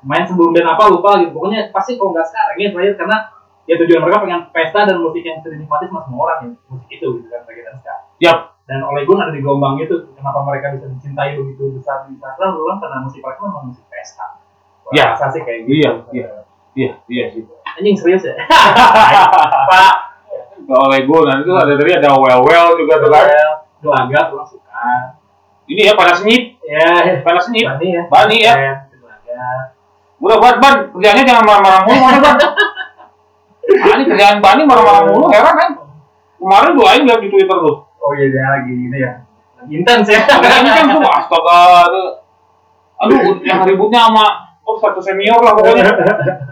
main 0.00 0.24
sebelum 0.24 0.50
band 0.50 0.68
apa 0.68 0.84
lupa 0.88 1.20
gitu. 1.20 1.30
Pokoknya 1.36 1.68
pasti 1.70 2.00
kalau 2.00 2.16
nggak 2.16 2.26
sekarang 2.26 2.56
ya 2.56 2.68
terakhir 2.72 2.94
karena 2.96 3.16
ya 3.68 3.74
tujuan 3.76 4.00
mereka 4.02 4.18
pengen 4.24 4.40
pesta 4.50 4.80
dan 4.82 4.96
musik 4.98 5.22
yang 5.22 5.38
bisa 5.38 5.48
dinikmati 5.52 5.84
sama 5.86 6.00
semua 6.02 6.20
orang 6.26 6.38
ya 6.42 6.50
musik 6.66 6.88
itu 6.90 7.06
gitu 7.20 7.28
kan 7.28 7.40
bagi 7.44 7.60
dan 7.62 7.76
ska. 7.78 7.94
Yap. 8.18 8.38
Dan 8.64 8.86
oleh 8.86 9.02
gue 9.02 9.14
ada 9.14 9.34
di 9.34 9.42
gelombang 9.42 9.76
itu 9.78 9.94
kenapa 10.14 10.46
mereka 10.46 10.70
bisa 10.72 10.86
dicintai 10.88 11.34
begitu 11.34 11.74
besar 11.74 12.06
di 12.06 12.14
sastra 12.16 12.54
dulu 12.54 12.70
kan 12.70 12.78
karena 12.80 12.96
musik 13.02 13.20
mereka 13.20 13.40
memang 13.44 13.64
musik 13.68 13.84
pesta. 13.86 14.40
Gua 14.82 14.90
Ya. 14.96 15.12
rasa 15.12 15.28
sih 15.30 15.42
kayak 15.44 15.68
gitu. 15.68 15.74
Iya, 15.76 15.90
iya. 16.10 16.28
Iya, 16.70 16.90
iya 17.10 17.24
sih. 17.34 17.42
Anjing 17.66 17.98
serius 17.98 18.22
ya? 18.22 18.34
Pak, 19.70 19.92
kalau 20.70 20.86
Lego 20.86 21.26
nanti 21.26 21.50
tuh 21.50 21.58
ada 21.58 21.74
tadi 21.74 21.90
ada 21.98 22.14
well 22.14 22.46
well 22.46 22.78
juga 22.78 23.02
tuh 23.02 23.10
kan. 23.10 23.26
Gelagat 23.82 24.26
orang 24.30 24.46
suka. 24.46 24.86
Ini 25.66 25.90
ya 25.90 25.94
pada 25.98 26.14
senyip, 26.14 26.62
Ya, 26.62 27.18
pada 27.26 27.42
senyip. 27.42 27.66
Bani 27.66 27.88
ya. 27.90 28.02
Bani 28.06 28.36
ya. 28.38 28.54
Gelagat. 28.94 29.64
Udah 30.22 30.36
buat 30.38 30.56
ban, 30.62 30.74
kerjanya 30.94 31.22
jangan 31.26 31.42
marah-marah 31.48 31.80
mulu, 31.88 31.98
mana 31.98 32.18
ban? 32.22 32.36
Ah, 33.70 33.94
ini 33.98 34.04
kerjaan 34.06 34.38
Bani 34.38 34.62
marah-marah 34.62 35.02
mulu, 35.10 35.26
heran 35.34 35.54
kan? 35.58 35.70
Kemarin 36.38 36.72
doain 36.78 37.02
lihat 37.02 37.18
di 37.18 37.28
Twitter 37.34 37.56
tuh. 37.56 37.76
Oh 37.98 38.10
iya 38.14 38.30
dia 38.30 38.46
lagi 38.46 38.72
ini 38.72 38.98
ya. 39.00 39.12
Intens 39.66 40.06
ya. 40.06 40.22
Ini 40.22 40.70
kan 40.70 40.86
tuh 40.86 41.02
astaga, 41.04 41.84
tuh. 41.90 42.08
aduh 43.00 43.40
yang 43.40 43.64
ributnya 43.64 44.12
sama 44.12 44.52
oh 44.60 44.76
satu 44.76 45.00
senior 45.00 45.40
lah 45.40 45.56
pokoknya. 45.56 45.88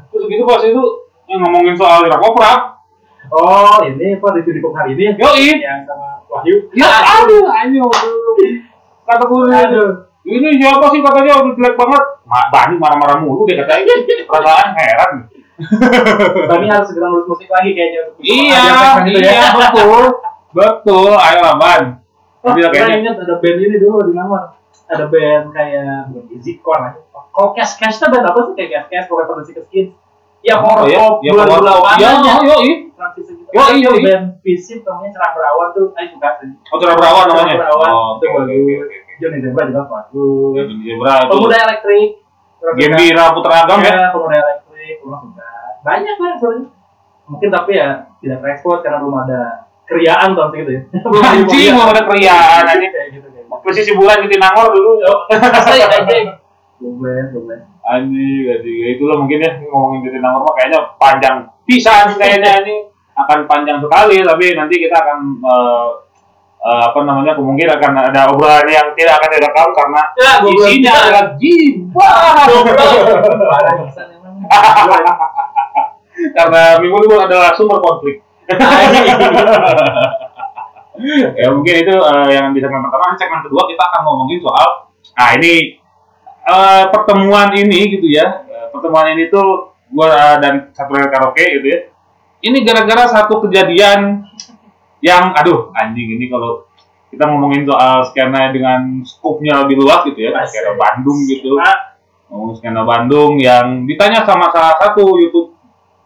Terus 0.08 0.24
gitu 0.26 0.42
pas 0.48 0.64
itu 0.64 0.82
yang 1.28 1.44
ngomongin 1.44 1.76
soal 1.76 2.08
Irak. 2.08 2.20
Oh 3.28 3.78
ini 3.84 4.16
apa 4.16 4.28
di 4.34 4.40
Tudipok 4.42 4.72
hari 4.72 4.96
ini 4.96 5.02
ya? 5.08 5.12
Yoi, 5.20 5.60
Yang 5.60 5.80
sama 5.84 6.08
Wahyu. 6.28 6.56
ya 6.76 6.88
aduh, 6.88 7.48
anjing. 7.48 7.84
Kata 9.08 9.24
gue, 9.24 9.48
Aduh. 9.48 9.90
ini 10.28 10.60
siapa 10.60 10.92
sih 10.92 11.00
katanya 11.00 11.40
udah 11.40 11.54
jelek 11.56 11.74
banget. 11.80 12.04
Ma, 12.28 12.40
Bani 12.52 12.76
marah-marah 12.76 13.16
mulu 13.24 13.48
dia 13.48 13.64
katanya. 13.64 13.96
Perasaan 14.28 14.68
heran. 14.76 15.12
Bani 16.52 16.66
harus 16.68 16.86
segera 16.92 17.08
nulis 17.08 17.24
musik 17.24 17.48
lagi 17.48 17.72
kayaknya. 17.72 18.00
Iya, 18.20 18.60
ada 18.60 18.86
segmen 19.00 19.12
itu 19.16 19.20
ya. 19.24 19.32
iya 19.32 19.48
betul, 19.56 20.04
betul. 20.52 21.12
Ayo 21.16 21.38
lah 21.40 21.56
Ban. 21.56 21.82
Oh, 22.44 22.52
saya 22.54 22.68
kayaknya 22.70 22.96
ingat 23.02 23.16
ada 23.24 23.34
band 23.40 23.58
ini 23.64 23.76
dulu 23.80 24.04
di 24.04 24.12
Mawar. 24.12 24.54
Ada 24.86 25.04
band 25.08 25.44
kayak 25.56 26.12
bukan 26.12 26.24
Easy 26.36 26.60
Core 26.60 26.92
aja. 26.92 27.00
Kalau 27.08 27.50
Cash 27.56 27.80
Cash 27.80 27.96
tuh 27.96 28.12
band 28.12 28.28
apa 28.28 28.38
sih 28.44 28.52
kayak 28.54 28.70
Cash 28.70 28.86
Cash 28.92 29.06
kalau 29.08 29.24
produksi 29.24 29.56
ke? 29.56 29.64
Ya 30.38 30.54
Oh, 30.54 30.62
horror 30.62 30.86
ya, 30.86 30.98
pop 30.98 31.14
ya, 31.18 31.30
bulan 31.34 31.46
pop. 31.46 31.58
bulan 31.58 31.96
Ya, 31.98 32.08
aja. 32.14 32.30
oh, 32.30 32.42
gitu. 32.42 33.32
Yoi, 33.48 33.58
Ada 33.58 33.78
yoi. 33.80 34.00
band 34.02 34.24
Visip 34.40 34.80
namanya 34.82 35.10
Cerah 35.10 35.30
Berawan 35.32 35.68
tuh, 35.72 35.86
saya 35.90 36.06
suka 36.08 36.28
sih. 36.38 36.50
Oh, 36.68 36.76
Cerah 36.76 36.94
Berawan 36.94 37.24
Cerah 37.24 37.36
namanya. 37.38 37.56
Berawan 37.58 37.88
Oh, 37.88 38.10
itu 38.14 38.24
oke, 38.24 38.38
oke, 38.38 38.54
bagus. 38.54 38.90
Johnny 39.18 39.38
Zebra 39.40 39.62
juga 39.66 39.82
bagus. 39.84 40.52
Ya, 40.54 40.62
Zebra 40.68 41.12
itu. 41.18 41.30
Pemuda 41.32 41.56
Elektrik. 41.58 42.10
Gembira 42.58 43.24
Putra 43.32 43.54
Agam 43.62 43.78
ya. 43.80 43.90
ya. 43.92 44.08
Pemuda 44.10 44.36
Elektrik, 44.36 44.96
orang 45.00 45.20
suka. 45.24 45.46
Banyak 45.80 46.16
lah 46.16 46.32
sebenarnya. 46.36 46.68
Mungkin 47.28 47.48
tapi 47.50 47.70
ya 47.72 47.88
tidak 48.18 48.38
terekspos 48.40 48.78
karena 48.80 48.98
belum 48.98 49.16
ada 49.20 49.40
keriaan 49.84 50.28
tahun 50.32 50.48
segitu 50.50 50.70
ya. 50.70 50.82
Anjing, 51.28 51.72
belum 51.72 51.88
ada 51.88 52.02
keriaan, 52.04 52.62
anjing. 52.64 52.90
Kayak 52.90 53.08
gitu 53.12 53.26
gitu. 53.28 53.56
Posisi 53.58 53.90
bulan 53.92 54.22
di 54.22 54.36
Nangor 54.36 54.70
dulu. 54.70 54.90
Asli 55.32 55.80
anjing. 55.82 56.26
Goblok, 56.78 57.34
goblok. 57.34 57.58
Anjing, 57.82 58.46
anjing. 58.46 58.78
Ya, 58.86 58.88
itulah 58.94 59.18
mungkin 59.18 59.42
ya 59.42 59.50
ngomongin 59.66 60.06
di 60.06 60.22
Nangor 60.22 60.46
mah 60.46 60.54
kayaknya 60.54 60.78
panjang 60.94 61.36
pisan 61.66 62.14
kayaknya 62.14 62.62
ini 62.62 62.86
akan 63.18 63.50
panjang 63.50 63.82
sekali 63.82 64.22
tapi 64.22 64.54
nanti 64.54 64.78
kita 64.78 64.94
akan 64.94 65.42
eh, 65.42 65.88
eh, 66.62 66.82
apa 66.86 66.98
namanya 67.02 67.34
kemungkinan 67.34 67.82
akan 67.82 67.92
ada 68.14 68.30
obrolan 68.30 68.62
yang 68.70 68.94
tidak 68.94 69.18
akan 69.18 69.30
direkam 69.34 69.68
karena 69.74 70.02
Ya, 70.14 70.38
isinya 70.46 70.94
adalah 71.02 71.34
emang. 74.14 74.38
karena 76.38 76.78
minggu 76.78 76.98
itu 77.06 77.16
adalah 77.18 77.50
sumber 77.54 77.78
konflik 77.82 78.22
ya 81.38 81.46
mungkin 81.54 81.74
itu 81.78 81.94
eh, 81.94 82.28
yang 82.34 82.50
di 82.54 82.60
segmen 82.62 82.82
pertama 82.86 83.14
segmen 83.18 83.42
kedua 83.42 83.62
kita 83.70 83.82
akan 83.82 84.00
ngomongin 84.06 84.38
soal 84.42 84.68
nah 85.14 85.34
ini 85.38 85.78
eh, 86.48 86.84
pertemuan 86.88 87.52
ini 87.52 87.98
gitu 87.98 88.08
ya. 88.08 88.48
Eh, 88.48 88.66
pertemuan 88.72 89.12
ini 89.12 89.28
tuh 89.28 89.76
gua 89.92 90.08
eh, 90.08 90.36
dan 90.40 90.72
satu 90.72 90.96
karaoke 90.96 91.44
gitu 91.60 91.66
ya. 91.68 91.80
Ini 92.38 92.62
gara-gara 92.62 93.04
satu 93.10 93.44
kejadian 93.46 94.24
yang 95.02 95.30
aduh 95.34 95.70
anjing 95.78 96.18
ini 96.18 96.26
kalau 96.26 96.66
kita 97.08 97.24
ngomongin 97.24 97.64
soal 97.64 98.04
skena 98.10 98.50
dengan 98.50 99.00
skupnya 99.06 99.62
lebih 99.64 99.80
luas 99.80 100.02
gitu 100.06 100.18
ya 100.18 100.34
skena 100.46 100.74
Bandung 100.74 101.18
gitu. 101.26 101.56
Nah, 101.58 101.98
ngomong 102.30 102.58
skena 102.58 102.82
Bandung 102.84 103.38
yang 103.40 103.86
ditanya 103.88 104.22
sama 104.26 104.50
salah 104.54 104.76
satu 104.78 105.18
YouTube 105.18 105.54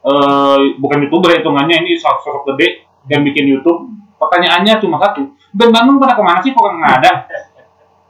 eh 0.03 0.59
bukan 0.83 1.07
youtuber 1.07 1.31
hitungannya 1.31 1.79
ini 1.87 1.95
sosok, 1.95 2.19
sosok 2.27 2.43
gede 2.55 2.91
yang 3.07 3.23
bikin 3.23 3.47
YouTube. 3.51 3.93
Pertanyaannya 4.19 4.79
cuma 4.79 4.99
satu 5.03 5.35
dan 5.53 5.69
Bandung 5.69 6.01
pada 6.01 6.17
ke 6.17 6.23
mana 6.23 6.41
sih? 6.41 6.55
Kok 6.55 6.65
nggak 6.65 6.95
ada 7.03 7.13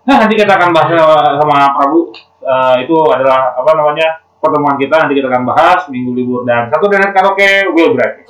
nah 0.03 0.17
nanti 0.19 0.35
kita 0.35 0.53
akan 0.59 0.71
bahas 0.75 0.91
sama- 1.39 1.75
Prabu. 1.79 2.11
Eh, 2.43 2.75
itu 2.83 2.97
adalah 3.07 3.55
apa 3.55 3.71
namanya 3.79 4.19
pertemuan 4.43 4.75
kita. 4.75 4.99
Nanti 4.99 5.15
kita 5.15 5.31
akan 5.31 5.45
bahas 5.47 5.87
minggu 5.87 6.11
libur 6.11 6.43
dan 6.43 6.67
satu 6.75 6.91
dan 6.91 7.15
karaoke 7.15 7.71
will 7.71 7.95
break 7.95 8.27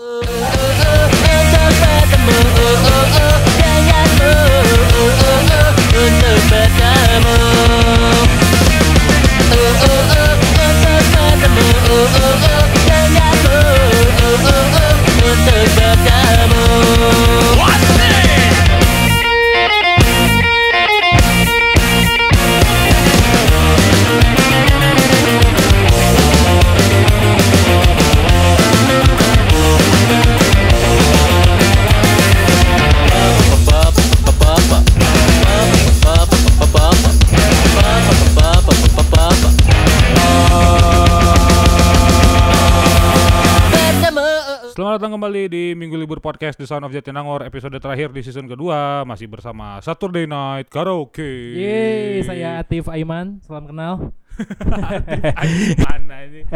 kembali 45.43 45.59
di 45.59 45.75
Minggu 45.75 45.99
Libur 45.99 46.23
Podcast 46.23 46.55
The 46.55 46.71
Sound 46.71 46.87
of 46.87 46.95
Jatinangor 46.95 47.43
episode 47.43 47.75
terakhir 47.83 48.15
di 48.15 48.23
season 48.23 48.47
kedua 48.47 49.03
masih 49.03 49.27
bersama 49.27 49.83
Saturday 49.83 50.23
Night 50.23 50.71
Karaoke. 50.71 51.59
Yeay, 51.59 52.23
saya 52.23 52.63
Atif 52.63 52.87
Aiman, 52.87 53.43
salam 53.43 53.67
kenal. 53.67 54.15
Anjing, 55.43 55.83
mana 55.83 56.17
ini? 56.31 56.47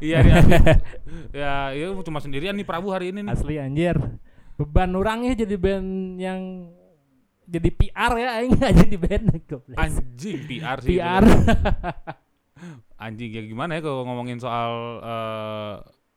Iya 0.00 0.24
nih, 0.24 0.32
Atif. 0.40 0.56
ya, 1.36 1.76
ya 1.76 1.92
cuma 2.00 2.16
sendirian 2.24 2.56
nih 2.56 2.64
Prabu 2.64 2.96
hari 2.96 3.12
ini 3.12 3.20
nih. 3.28 3.36
Asli 3.36 3.60
anjir. 3.60 4.00
Beban 4.56 4.96
orang 4.96 5.28
ya 5.28 5.44
jadi 5.44 5.60
band 5.60 6.16
yang 6.16 6.40
jadi 7.44 7.68
PR 7.76 8.12
ya 8.16 8.28
aing 8.40 8.56
jadi 8.56 8.96
band. 9.04 9.24
Anjing 9.76 10.48
PR 10.48 10.80
sih. 10.80 10.96
PR. 10.96 11.28
Anjing 13.04 13.36
ya 13.36 13.44
gimana 13.44 13.76
ya 13.76 13.84
kalau 13.84 14.08
ngomongin 14.08 14.40
soal 14.40 14.72
eh, 15.04 15.74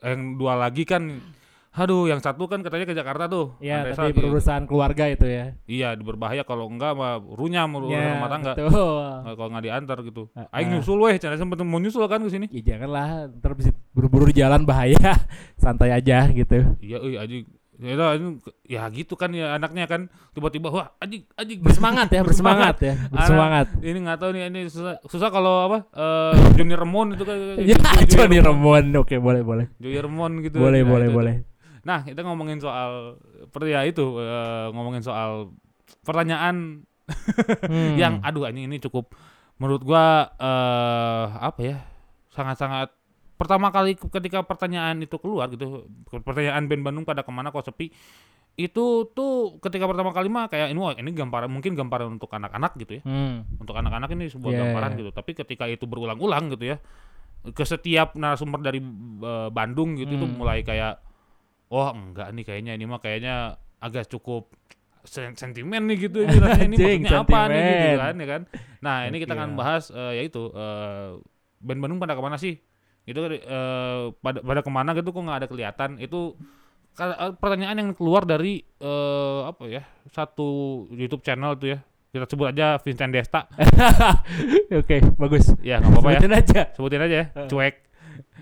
yang 0.07 0.39
dua 0.39 0.55
lagi 0.55 0.87
kan 0.87 1.35
Aduh, 1.77 2.05
yang 2.05 2.17
satu 2.17 2.49
kan 2.49 2.59
katanya 2.59 2.83
ke 2.83 2.93
Jakarta 2.93 3.25
tuh. 3.25 3.53
ya, 3.59 3.85
Andresa 3.85 4.01
tapi 4.03 4.17
perusahaan 4.17 4.65
keluarga 4.65 5.05
itu 5.05 5.23
ya. 5.23 5.53
Iya, 5.63 5.93
berbahaya 5.95 6.41
kalau 6.41 6.65
enggak 6.65 6.91
mah 6.91 7.21
runyam 7.21 7.69
ru- 7.71 7.87
Ya, 7.87 8.17
rumah 8.17 8.27
tangga. 8.27 8.51
betul. 8.51 8.97
Kalau 9.29 9.49
nggak 9.49 9.63
diantar 9.63 9.97
gitu. 10.01 10.23
Ah, 10.33 10.49
Aing 10.51 10.67
ah. 10.67 10.73
nyusul 10.75 10.97
weh, 10.99 11.13
cara 11.15 11.37
sempet 11.37 11.61
mau 11.61 11.77
nyusul 11.77 12.01
kan 12.03 12.17
ke 12.19 12.29
sini. 12.29 12.49
Ya 12.49 12.73
janganlah, 12.73 13.29
ntar 13.31 13.53
bisa 13.53 13.69
buru-buru 13.93 14.25
di 14.27 14.41
jalan 14.41 14.65
bahaya. 14.65 14.97
Santai 15.55 15.93
aja 15.93 16.25
gitu. 16.27 16.65
Iya, 16.79 16.97
euy 16.97 17.15
anjing. 17.15 17.45
Ya, 17.77 17.93
ya 18.65 18.89
gitu 18.89 19.13
kan 19.13 19.29
ya 19.29 19.53
anaknya 19.53 19.85
kan 19.85 20.09
tiba-tiba 20.33 20.73
wah 20.73 20.97
anjing 20.97 21.29
anjing 21.37 21.61
Bersemangat 21.61 22.09
ya, 22.09 22.25
bersemangat 22.25 22.75
ya, 22.81 22.97
bersemangat. 23.07 23.69
Anak, 23.69 23.85
ini 23.85 23.97
nggak 24.01 24.17
tahu 24.17 24.29
nih 24.33 24.41
ini 24.49 24.61
susah, 24.65 24.97
susah 25.05 25.29
kalau 25.29 25.69
apa 25.69 25.77
eh 25.93 26.33
Johnny 26.57 26.73
Remon 26.73 27.13
itu 27.13 27.21
kan 27.21 27.37
Ya, 27.69 27.77
Johnny 28.09 28.41
Ramon. 28.41 28.97
Oke, 28.97 29.21
boleh, 29.21 29.45
boleh. 29.45 29.69
Johnny 29.77 30.01
Remon 30.01 30.41
gitu. 30.41 30.57
Boleh, 30.57 30.81
Nah, 30.81 30.89
boleh, 30.89 31.05
itu- 31.05 31.13
boleh. 31.13 31.35
Nah, 31.87 32.03
kita 32.03 32.19
ngomongin 32.19 32.59
soal 32.59 33.15
ya 33.63 33.87
itu 33.87 34.03
eh, 34.19 34.67
ngomongin 34.75 34.99
soal 34.99 35.55
pertanyaan 36.03 36.83
Hmm. 37.71 37.95
yang 37.95 38.19
aduh 38.19 38.51
ini 38.51 38.67
ini 38.67 38.83
cukup 38.83 39.15
menurut 39.55 39.79
gua 39.79 40.27
eh 40.35 41.25
apa 41.39 41.59
ya? 41.63 41.77
sangat-sangat 42.27 42.91
pertama 43.39 43.71
kali 43.71 43.95
ketika 43.95 44.43
pertanyaan 44.43 44.99
itu 44.99 45.15
keluar 45.15 45.47
gitu, 45.47 45.87
pertanyaan 46.11 46.67
band 46.67 46.83
Bandung 46.83 47.05
pada 47.07 47.23
ke 47.23 47.31
mana 47.31 47.49
kok 47.49 47.63
sepi 47.63 47.89
itu 48.57 48.85
tuh 49.13 49.61
ketika 49.61 49.85
pertama 49.85 50.09
kali 50.11 50.27
mah 50.27 50.49
kayak 50.49 50.73
ini 50.73 50.79
wah 50.81 50.91
ini 50.97 51.13
gambaran 51.13 51.47
mungkin 51.47 51.77
gambaran 51.77 52.17
untuk 52.17 52.27
anak-anak 52.33 52.73
gitu 52.81 52.99
ya 52.99 53.01
Hmm. 53.05 53.45
untuk 53.55 53.77
anak-anak 53.77 54.09
ini 54.11 54.27
sebuah 54.27 54.51
Yeah. 54.51 54.61
gambaran 54.67 54.91
gitu 54.97 55.09
tapi 55.13 55.31
ketika 55.31 55.69
itu 55.69 55.85
berulang-ulang 55.85 56.51
gitu 56.57 56.73
ya 56.73 56.77
ke 57.47 57.63
setiap 57.63 58.17
narasumber 58.17 58.59
dari 58.59 58.81
eh, 58.81 59.49
Bandung 59.53 59.95
gitu 59.95 60.11
itu 60.11 60.25
Hmm. 60.25 60.35
mulai 60.41 60.65
kayak 60.65 61.06
oh 61.67 61.89
enggak 61.91 62.31
nih 62.31 62.43
kayaknya 62.47 62.73
ini 62.75 62.85
mah 62.87 62.99
kayaknya 63.03 63.59
agak 63.77 64.07
cukup 64.07 64.49
sen- 65.07 65.35
sentimen 65.39 65.87
nih 65.87 66.07
gitu 66.09 66.27
ini 66.27 66.35
rasanya 66.35 66.67
ini 66.67 66.75
maksudnya 66.83 67.19
apa 67.23 67.39
nih? 67.47 67.63
Gitu 67.63 67.97
kan 67.99 68.15
ya 68.15 68.27
kan. 68.27 68.41
Nah 68.83 68.95
ini 69.07 69.17
kita 69.23 69.33
akan 69.33 69.49
bahas 69.55 69.83
eh, 69.89 70.13
yaitu 70.23 70.51
eh, 70.51 71.17
band 71.63 71.79
Bandung 71.79 71.99
pada 71.99 72.13
ke 72.13 72.21
mana 72.21 72.35
sih? 72.35 72.59
Itu 73.07 73.23
eh, 73.23 74.03
pada 74.19 74.39
pada 74.43 74.61
ke 74.61 74.71
mana 74.71 74.91
gitu 74.95 75.15
kok 75.15 75.23
nggak 75.23 75.39
ada 75.43 75.47
kelihatan. 75.47 75.89
Itu 76.03 76.35
pertanyaan 77.37 77.77
yang 77.77 77.89
keluar 77.95 78.27
dari 78.27 78.59
eh, 78.63 79.41
apa 79.47 79.63
ya 79.69 79.83
satu 80.11 80.85
YouTube 80.91 81.23
channel 81.23 81.55
tuh 81.55 81.75
ya. 81.75 81.79
Kita 82.07 82.23
sebut 82.23 82.49
aja 82.49 82.79
Vincent 82.79 83.11
Desta. 83.11 83.45
Oke, 84.79 85.03
bagus. 85.19 85.51
ya 85.59 85.83
nggak 85.83 85.91
apa-apa 85.91 86.09
ya. 86.09 86.19
Sebutin 86.19 86.33
aja. 86.33 86.61
sebutin 86.73 87.01
aja 87.03 87.15
ya 87.15 87.25
cuek 87.47 87.75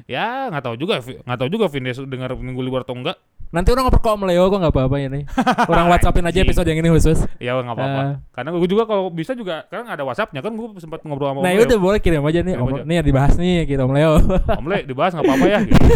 ya 0.05 0.49
nggak 0.49 0.63
tahu 0.63 0.75
juga 0.75 0.99
nggak 0.99 1.37
tahu 1.37 1.49
juga 1.49 1.65
Vin 1.67 1.83
Des 1.83 1.97
dengar 1.99 2.31
minggu 2.33 2.61
libur 2.61 2.81
atau 2.81 2.93
enggak 2.93 3.17
Nanti 3.45 3.71
orang 3.71 3.87
ngoper 3.87 4.01
kok 4.03 4.19
Leo 4.19 4.51
kok 4.51 4.57
nggak 4.57 4.73
apa-apa 4.73 4.97
ini. 4.99 5.21
Orang 5.71 5.87
WhatsAppin 5.87 6.27
aja 6.27 6.43
episode 6.43 6.67
yang 6.67 6.75
ini 6.75 6.91
khusus. 6.91 7.23
ya 7.39 7.55
nggak 7.55 7.71
apa-apa 7.71 8.01
Ah. 8.01 8.13
karena 8.35 8.49
gue 8.51 8.67
juga 8.67 8.83
kalau 8.83 9.07
bisa 9.07 9.31
juga 9.31 9.63
karena 9.69 9.85
nggak 9.85 9.95
ada 9.95 10.05
WhatsAppnya 10.05 10.41
kan 10.43 10.51
gue 10.51 10.67
sempat 10.75 10.99
ngobrol 11.05 11.31
sama 11.31 11.39
Nah, 11.39 11.53
Om 11.53 11.55
Leo 11.55 11.63
itu 11.63 11.75
boleh 11.77 11.99
kirim 12.03 12.19
aja 12.19 12.41
nih. 12.41 12.51
Kirim 12.51 12.65
Om, 12.65 12.73
aja. 12.73 12.83
nih 12.83 12.95
dibahas 12.99 13.33
nih 13.37 13.63
gitu 13.63 13.79
Om 13.79 13.93
Leo. 13.95 14.11
Om 14.59 14.65
Le 14.67 14.77
dibahas 14.83 15.11
nggak 15.15 15.23
apa-apa 15.23 15.45
ya 15.47 15.59
gitu. 15.61 15.77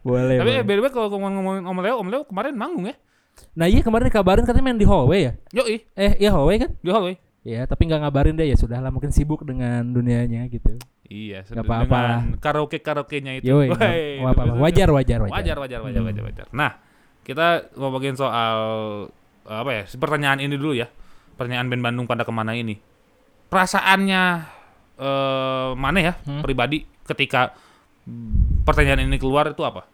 boleh. 0.00 0.36
tapi 0.40 0.50
eh, 0.52 0.62
by 0.62 0.74
the 0.74 0.82
way 0.82 0.90
kalau 0.90 1.08
ngomongin 1.10 1.62
Om 1.64 1.78
Leo 1.78 1.94
Om 1.98 2.08
Leo 2.08 2.22
kemarin 2.24 2.54
manggung 2.54 2.86
ya 2.86 2.96
Nah, 3.54 3.70
iya 3.70 3.80
kemarin 3.80 4.08
dikabarin 4.08 4.42
katanya 4.42 4.64
main 4.64 4.74
di 4.74 4.82
hallway 4.82 5.20
ya? 5.20 5.32
yoi 5.54 5.86
Eh, 5.94 6.18
iya 6.18 6.30
hallway 6.32 6.58
kan? 6.58 6.70
di 6.76 6.88
hallway 6.88 7.14
Ya, 7.42 7.64
tapi 7.64 7.86
nggak 7.86 8.02
ngabarin 8.02 8.34
deh 8.34 8.44
ya 8.44 8.56
sudahlah 8.56 8.90
mungkin 8.90 9.08
sibuk 9.08 9.40
dengan 9.40 9.80
dunianya 9.86 10.44
gitu. 10.48 10.74
Iya, 11.08 11.40
Nggak 11.40 11.48
sedang 11.48 11.64
apa-apa 11.64 11.98
dengan 11.98 12.20
karaoke 12.36 12.78
karaoke-nya 12.78 13.32
itu. 13.40 13.48
Yoi, 13.48 13.68
apa-apa. 13.72 14.28
maksudnya- 14.44 14.60
Wajar, 14.60 14.88
wajar, 14.92 15.18
wajar. 15.24 15.34
wajar, 15.34 15.56
wajar, 15.56 15.80
wajar, 15.80 16.00
Hmm. 16.00 16.08
wajar, 16.08 16.22
wajar. 16.24 16.46
Nah, 16.52 16.70
kita 17.22 17.46
ngomongin 17.74 18.12
soal 18.12 18.58
apa 19.42 19.70
ya? 19.72 19.82
Pertanyaan 19.90 20.38
ini 20.38 20.54
dulu 20.54 20.76
ya. 20.76 20.92
Pertanyaan 21.34 21.66
band 21.66 21.82
Bandung 21.82 22.04
pada 22.04 22.22
ke 22.22 22.32
mana 22.32 22.52
ini? 22.52 22.76
Perasaannya 23.48 24.22
eh 24.98 25.70
mana 25.72 25.98
ya 26.02 26.12
Hmm. 26.20 26.42
pribadi 26.42 26.84
ketika 27.02 27.54
pertanyaan 28.62 29.06
ini 29.06 29.16
keluar 29.16 29.48
itu 29.48 29.62
apa? 29.62 29.86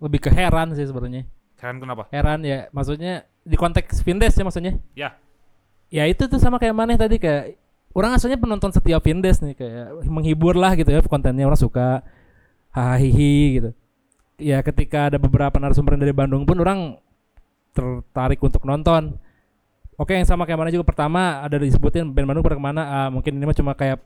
Lebih 0.00 0.26
ke 0.26 0.30
heran 0.32 0.72
sih 0.72 0.82
sebenarnya. 0.82 1.28
Kalian 1.54 1.78
kenapa? 1.78 2.08
Heran 2.08 2.40
ya, 2.40 2.72
maksudnya 2.72 3.28
di 3.44 3.54
konteks 3.54 4.00
Vindes 4.00 4.32
ya 4.32 4.42
maksudnya. 4.42 4.74
Ya. 4.96 5.14
Ya 5.86 6.08
itu 6.08 6.24
tuh 6.24 6.40
sama 6.40 6.56
kayak 6.56 6.72
maneh 6.72 6.96
tadi 6.96 7.20
kayak 7.20 7.59
orang 7.90 8.14
asalnya 8.14 8.38
penonton 8.38 8.70
setia 8.70 8.98
Vindes 8.98 9.38
nih 9.38 9.54
kayak 9.54 10.06
menghibur 10.06 10.54
lah 10.54 10.74
gitu 10.74 10.88
ya 10.88 11.02
kontennya 11.02 11.44
orang 11.44 11.58
suka 11.58 12.02
hahaha 12.70 13.34
gitu. 13.52 13.70
Ya 14.40 14.62
ketika 14.62 15.10
ada 15.10 15.18
beberapa 15.18 15.56
narasumber 15.56 15.94
dari 15.94 16.14
Bandung 16.14 16.44
pun 16.44 16.56
orang 16.56 16.96
tertarik 17.70 18.40
untuk 18.40 18.62
nonton. 18.64 19.18
Oke 19.94 20.16
yang 20.16 20.24
sama 20.24 20.48
kayak 20.48 20.56
mana 20.58 20.70
juga 20.70 20.86
pertama 20.86 21.44
ada 21.44 21.60
disebutin 21.60 22.08
band 22.08 22.24
Bandung 22.24 22.40
pada 22.40 22.56
ke 22.56 22.62
mana 22.62 22.82
ah, 22.82 23.08
mungkin 23.08 23.36
ini 23.36 23.44
mah 23.44 23.52
cuma 23.52 23.76
kayak 23.76 24.00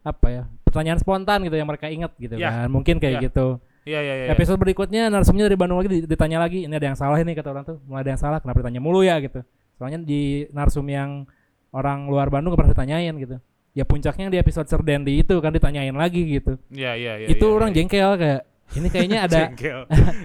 apa 0.00 0.26
ya 0.30 0.42
pertanyaan 0.62 0.96
spontan 0.96 1.44
gitu 1.44 1.52
yang 1.52 1.66
mereka 1.66 1.90
ingat 1.90 2.14
gitu 2.16 2.38
Ya. 2.38 2.64
kan 2.64 2.70
mungkin 2.70 2.96
kayak 2.96 3.14
Ya. 3.18 3.22
gitu 3.26 3.58
Iya, 3.82 4.00
iya, 4.02 4.14
iya. 4.16 4.26
episode 4.30 4.56
berikutnya 4.56 5.06
narasumbernya 5.06 5.46
dari 5.46 5.58
Bandung 5.58 5.78
lagi 5.78 5.90
di- 5.92 6.06
ditanya 6.06 6.38
lagi 6.40 6.64
ini 6.64 6.72
ada 6.72 6.86
yang 6.86 6.98
salah 6.98 7.18
ini 7.18 7.34
kata 7.34 7.50
orang 7.50 7.64
tuh 7.64 7.76
mulai 7.84 8.02
ada 8.02 8.10
yang 8.14 8.22
salah 8.22 8.38
kenapa 8.38 8.58
ditanya 8.58 8.80
mulu 8.80 9.02
ya 9.02 9.18
gitu 9.18 9.42
soalnya 9.76 10.00
di 10.00 10.46
narsum 10.50 10.86
yang 10.86 11.26
orang 11.76 12.06
luar 12.06 12.26
Bandung 12.26 12.50
gak 12.50 12.58
pernah 12.58 12.72
ditanyain 12.72 13.12
gitu 13.14 13.36
ya 13.70 13.84
puncaknya 13.84 14.26
di 14.26 14.38
episode 14.38 14.64
Serdendi 14.64 15.20
itu 15.20 15.36
kan 15.36 15.52
ditanyain 15.52 15.92
lagi 15.92 16.24
gitu 16.26 16.56
Iya, 16.70 16.96
iya, 16.96 17.12
iya. 17.18 17.26
itu 17.28 17.44
iya, 17.44 17.52
orang 17.52 17.70
iya. 17.70 17.76
jengkel 17.76 18.10
kayak 18.16 18.42
ini 18.72 18.88
kayaknya 18.88 19.18
ada 19.26 19.38
jengkel. 19.44 19.78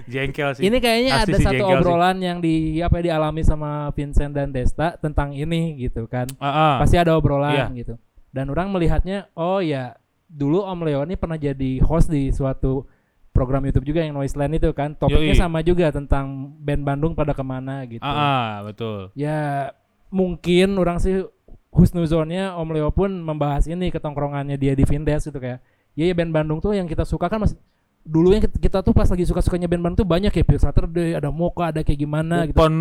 jengkel 0.08 0.48
sih. 0.52 0.62
ini 0.64 0.76
kayaknya 0.78 1.12
Pasti 1.14 1.22
ada 1.22 1.36
satu 1.38 1.52
jengkel 1.52 1.68
sih. 1.68 1.76
obrolan 1.78 2.16
yang 2.18 2.38
di 2.38 2.54
apa 2.78 2.94
ya, 2.96 3.02
dialami 3.06 3.42
sama 3.42 3.70
Vincent 3.90 4.32
dan 4.32 4.48
Desta 4.50 4.96
tentang 4.96 5.30
ini 5.32 5.76
gitu 5.78 6.04
kan 6.06 6.26
Ah, 6.36 6.48
ah. 6.48 6.74
pasti 6.80 6.96
ada 6.96 7.12
obrolan 7.12 7.52
Iya. 7.52 7.66
gitu 7.76 7.94
dan 8.28 8.48
orang 8.48 8.66
melihatnya 8.66 9.28
oh 9.32 9.60
ya 9.60 9.94
dulu 10.26 10.64
Om 10.64 10.80
Leo 10.82 11.00
ini 11.02 11.14
pernah 11.14 11.36
jadi 11.36 11.76
host 11.78 12.08
di 12.08 12.32
suatu 12.32 12.88
program 13.28 13.60
YouTube 13.62 13.84
juga 13.86 14.00
yang 14.00 14.12
Noiseland 14.12 14.52
itu 14.54 14.72
kan 14.72 14.92
topiknya 14.92 15.28
Yoi. 15.28 15.38
sama 15.38 15.60
juga 15.60 15.88
tentang 15.88 16.24
band 16.58 16.82
Bandung 16.82 17.12
pada 17.12 17.30
ke 17.30 17.40
mana 17.40 17.84
gitu 17.84 18.00
Ah, 18.00 18.16
ah, 18.16 18.52
betul. 18.62 19.12
ya 19.12 19.68
mungkin 20.08 20.76
orang 20.76 20.96
sih 20.98 21.24
husnuzonnya 21.72 22.52
Om 22.54 22.68
Leo 22.70 22.92
pun 22.92 23.08
membahas 23.10 23.64
ini 23.64 23.88
ketongkrongannya 23.88 24.60
dia 24.60 24.76
di 24.76 24.84
Vindes 24.84 25.24
gitu 25.24 25.40
kayak 25.40 25.64
ya, 25.96 26.04
ya 26.04 26.14
band 26.14 26.30
Bandung 26.30 26.60
tuh 26.60 26.76
yang 26.76 26.84
kita 26.84 27.02
suka 27.02 27.26
kan 27.26 27.40
mas 27.40 27.56
dulu 28.02 28.34
yang 28.34 28.42
kita, 28.42 28.82
tuh 28.82 28.90
pas 28.90 29.06
lagi 29.06 29.24
suka-sukanya 29.24 29.70
band 29.70 29.80
Bandung 29.80 30.04
tuh 30.04 30.08
banyak 30.08 30.30
ya 30.30 30.44
Pure 30.44 30.60
Saturday 30.60 31.16
ada 31.16 31.32
Mocha 31.32 31.72
ada 31.72 31.80
kayak 31.80 31.96
gimana 31.96 32.44
gitu 32.44 32.58
Open. 32.58 32.74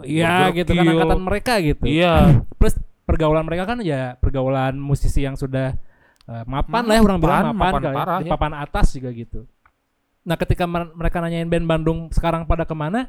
Iya 0.00 0.48
gitu 0.54 0.70
kan 0.72 0.84
angkatan 0.86 1.20
mereka 1.20 1.52
gitu 1.60 1.84
Iya. 1.84 2.40
plus 2.56 2.78
pergaulan 3.04 3.44
mereka 3.44 3.68
kan 3.68 3.78
ya 3.82 4.16
pergaulan 4.16 4.78
musisi 4.78 5.26
yang 5.26 5.36
sudah 5.36 5.76
eh, 6.24 6.44
mapan 6.46 6.88
lah 6.88 6.94
ya 6.96 7.02
orang 7.02 7.18
bilang 7.20 7.44
Mapan, 7.52 7.52
mapan, 7.52 7.58
mapan 7.58 7.80
kali 7.80 7.88
ya. 7.88 7.98
parah, 8.00 8.18
Di 8.20 8.30
papan 8.30 8.52
atas 8.54 8.86
juga 8.96 9.10
gitu 9.12 9.40
nah 10.24 10.36
ketika 10.36 10.64
mer- 10.64 10.92
mereka 10.92 11.20
nanyain 11.20 11.48
band 11.48 11.66
Bandung 11.66 11.98
sekarang 12.12 12.44
pada 12.44 12.64
ke 12.64 12.72
mana 12.72 13.08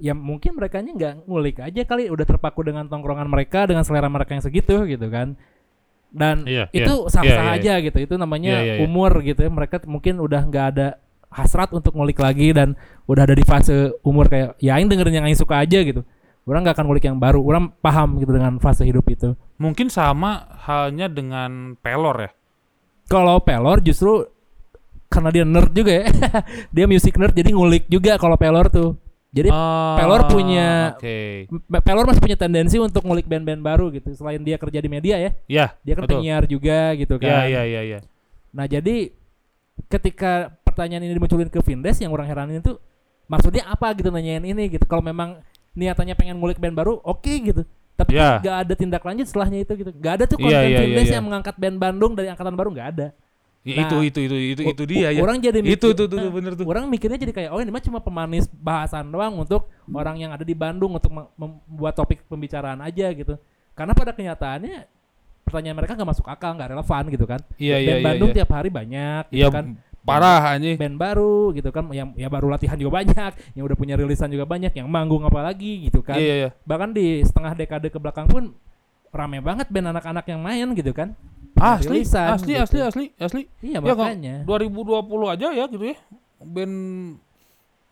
ya 0.00 0.12
mungkin 0.16 0.56
mereka 0.56 0.80
nggak 0.80 1.28
ngulik 1.28 1.60
aja 1.62 1.82
kali 1.84 2.08
udah 2.08 2.26
terpaku 2.26 2.64
dengan 2.64 2.88
tongkrongan 2.88 3.28
mereka 3.28 3.68
dengan 3.68 3.84
selera 3.84 4.08
mereka 4.08 4.34
yang 4.36 4.44
segitu 4.44 4.84
gitu 4.88 5.06
kan. 5.08 5.34
Dan 6.12 6.44
Iya, 6.44 6.68
itu 6.76 6.92
iya. 6.92 7.08
sah-sah 7.08 7.24
Iya, 7.24 7.56
iya, 7.56 7.56
aja 7.56 7.74
gitu 7.88 7.98
itu 8.04 8.14
namanya 8.20 8.60
Iya, 8.60 8.64
iya, 8.64 8.74
iya. 8.76 8.84
umur 8.84 9.24
gitu 9.24 9.40
ya. 9.40 9.48
Mereka 9.48 9.88
mungkin 9.88 10.20
udah 10.20 10.44
nggak 10.44 10.66
ada 10.76 10.88
hasrat 11.32 11.72
untuk 11.72 11.96
ngulik 11.96 12.20
lagi 12.20 12.52
dan 12.52 12.76
udah 13.08 13.24
ada 13.24 13.32
di 13.32 13.40
fase 13.40 13.96
umur 14.04 14.28
kayak 14.28 14.60
ya 14.60 14.76
aing 14.76 14.92
dengerin 14.92 15.16
yang 15.22 15.24
aing 15.24 15.40
suka 15.40 15.56
aja 15.64 15.80
gitu. 15.80 16.04
Orang 16.44 16.66
nggak 16.66 16.76
akan 16.76 16.84
ngulik 16.90 17.04
yang 17.08 17.16
baru 17.16 17.40
orang 17.40 17.72
paham 17.80 18.20
gitu 18.20 18.34
dengan 18.36 18.60
fase 18.60 18.84
hidup 18.84 19.08
itu. 19.08 19.32
Mungkin 19.56 19.88
sama 19.88 20.52
halnya 20.68 21.08
dengan 21.08 21.80
pelor 21.80 22.28
ya. 22.28 22.30
kalau 23.08 23.40
pelor 23.44 23.80
justru 23.84 24.24
karena 25.08 25.28
dia 25.28 25.44
nerd 25.44 25.72
juga 25.72 25.92
ya. 26.00 26.04
Dia 26.76 26.84
music 26.88 27.16
nerd 27.16 27.32
jadi 27.32 27.52
ngulik 27.52 27.84
juga 27.88 28.16
kalau 28.16 28.36
pelor 28.36 28.68
tuh 28.72 28.96
jadi 29.32 29.48
Ah, 29.48 29.96
Pelor 29.96 30.28
punya- 30.28 30.92
Oke. 30.94 31.48
M- 31.48 31.82
pelor 31.82 32.04
masih 32.04 32.20
punya 32.20 32.36
tendensi 32.36 32.76
untuk 32.76 33.00
ngulik 33.00 33.24
band-band 33.24 33.58
baru 33.58 33.88
gitu 33.90 34.12
selain 34.12 34.38
dia 34.38 34.54
kerja 34.54 34.76
di 34.76 34.86
media 34.86 35.16
ya 35.16 35.30
Ya. 35.46 35.66
dia 35.80 35.94
kan 35.94 36.04
Betul. 36.04 36.20
penyiar 36.20 36.44
juga 36.44 36.92
gitu 36.94 37.16
Ya, 37.16 37.40
kan 37.40 37.44
ya, 37.48 37.62
ya, 37.64 37.80
ya. 37.82 37.98
Nah 38.52 38.64
jadi 38.66 39.10
ketika 39.88 40.32
pertanyaan 40.62 41.02
ini 41.02 41.14
dimunculin 41.14 41.48
ke 41.48 41.60
Vindes 41.60 41.96
yang 41.98 42.10
orang 42.10 42.24
heranin 42.26 42.60
itu 42.60 42.76
maksudnya 43.24 43.64
apa 43.64 43.92
gitu 43.92 44.08
nanyain 44.08 44.42
ini 44.42 44.68
gitu. 44.70 44.84
Kalau 44.84 45.00
memang 45.00 45.40
niatannya 45.72 46.12
pengen 46.12 46.36
ngulik 46.36 46.60
band 46.60 46.72
baru, 46.74 47.00
oke 47.00 47.32
gitu. 47.32 47.64
Tapi 47.94 48.12
Ya. 48.12 48.36
nggak 48.38 48.56
ada 48.58 48.74
tindak 48.74 49.02
lanjut 49.02 49.24
setelahnya 49.24 49.62
itu 49.62 49.72
gitu. 49.74 49.90
Nggak 49.90 50.12
ada 50.12 50.24
tuh 50.26 50.36
Iya, 50.36 50.44
konten 50.44 50.60
iya, 50.60 50.68
iya, 50.68 50.80
Vindes 50.82 51.08
iya. 51.08 51.14
yang 51.16 51.24
mengangkat 51.24 51.54
band 51.56 51.76
Bandung 51.78 52.12
dari 52.12 52.28
angkatan 52.28 52.52
baru 52.52 52.68
nggak 52.70 52.88
ada. 52.90 53.06
Ya, 53.62 53.78
Nah, 53.78 53.94
itu, 53.94 53.96
itu, 54.02 54.20
itu, 54.26 54.36
itu, 54.58 54.62
itu 54.66 54.82
dia 54.84 55.14
ya. 55.14 55.22
Orang 55.22 55.38
jadi 55.38 55.54
Itu, 55.54 55.70
mikir- 55.88 55.94
itu, 55.94 56.02
itu, 56.04 56.16
nah, 56.18 56.34
bener 56.34 56.52
tuh. 56.58 56.66
Orang 56.66 56.90
mikirnya 56.90 57.14
jadi 57.14 57.30
kayak 57.30 57.50
oh 57.54 57.62
ini 57.62 57.70
mah 57.70 57.78
cuma 57.78 58.02
pemanis 58.02 58.50
bahasan 58.50 59.06
doang 59.06 59.38
untuk 59.38 59.70
orang 59.88 60.18
yang 60.18 60.30
ada 60.30 60.42
di 60.42 60.50
Bandung 60.50 60.90
untuk 60.92 61.08
mem- 61.08 61.30
membuat 61.38 61.94
topik 61.94 62.26
pembicaraan 62.26 62.82
aja 62.82 63.06
gitu. 63.08 63.38
Karena 63.72 63.94
pada 63.94 64.10
kenyataannya 64.10 64.82
pertanyaan 65.42 65.76
mereka 65.78 65.94
nggak 65.94 66.10
masuk 66.10 66.26
akal, 66.26 66.52
nggak 66.52 66.70
relevan 66.70 67.02
gitu 67.08 67.22
kan. 67.22 67.40
Iya, 67.54 67.76
iya, 67.78 67.94
iya. 67.96 68.04
Bandung 68.04 68.30
iya. 68.30 68.36
tiap 68.42 68.50
hari 68.50 68.68
banyak 68.68 69.22
gitu 69.30 69.38
Iya, 69.38 69.48
kan 69.48 69.64
parah 70.02 70.58
anjing. 70.58 70.74
band 70.74 70.98
baru 70.98 71.54
gitu 71.54 71.70
kan 71.70 71.86
yang 71.94 72.10
ya 72.18 72.26
baru 72.26 72.50
latihan 72.50 72.74
juga 72.74 72.98
banyak 72.98 73.54
yang 73.54 73.62
udah 73.62 73.78
punya 73.78 73.94
rilisan 73.94 74.26
juga 74.26 74.42
banyak 74.42 74.74
yang 74.74 74.90
manggung 74.90 75.22
apalagi 75.22 75.86
gitu 75.86 76.02
kan 76.02 76.18
Iya, 76.18 76.26
iya, 76.26 76.34
iya. 76.42 76.50
bahkan 76.66 76.90
di 76.90 77.22
setengah 77.22 77.54
dekade 77.54 77.86
ke 77.86 78.02
belakang 78.02 78.26
pun 78.26 78.50
rame 79.14 79.38
banget 79.38 79.70
band 79.70 79.94
anak-anak 79.94 80.26
yang 80.26 80.42
main 80.42 80.66
gitu 80.74 80.90
kan 80.90 81.14
asli, 81.58 82.02
rilisan 82.02 82.28
asli, 82.32 82.52
gitu. 82.54 82.62
asli, 82.64 82.78
asli, 82.80 83.04
asli. 83.18 83.42
iya 83.60 83.78
Ya, 83.78 83.92
makanya 83.94 84.34
2020 84.44 85.34
aja 85.34 85.46
ya 85.52 85.64
gitu 85.68 85.84
ya. 85.84 85.96
Band 86.42 86.76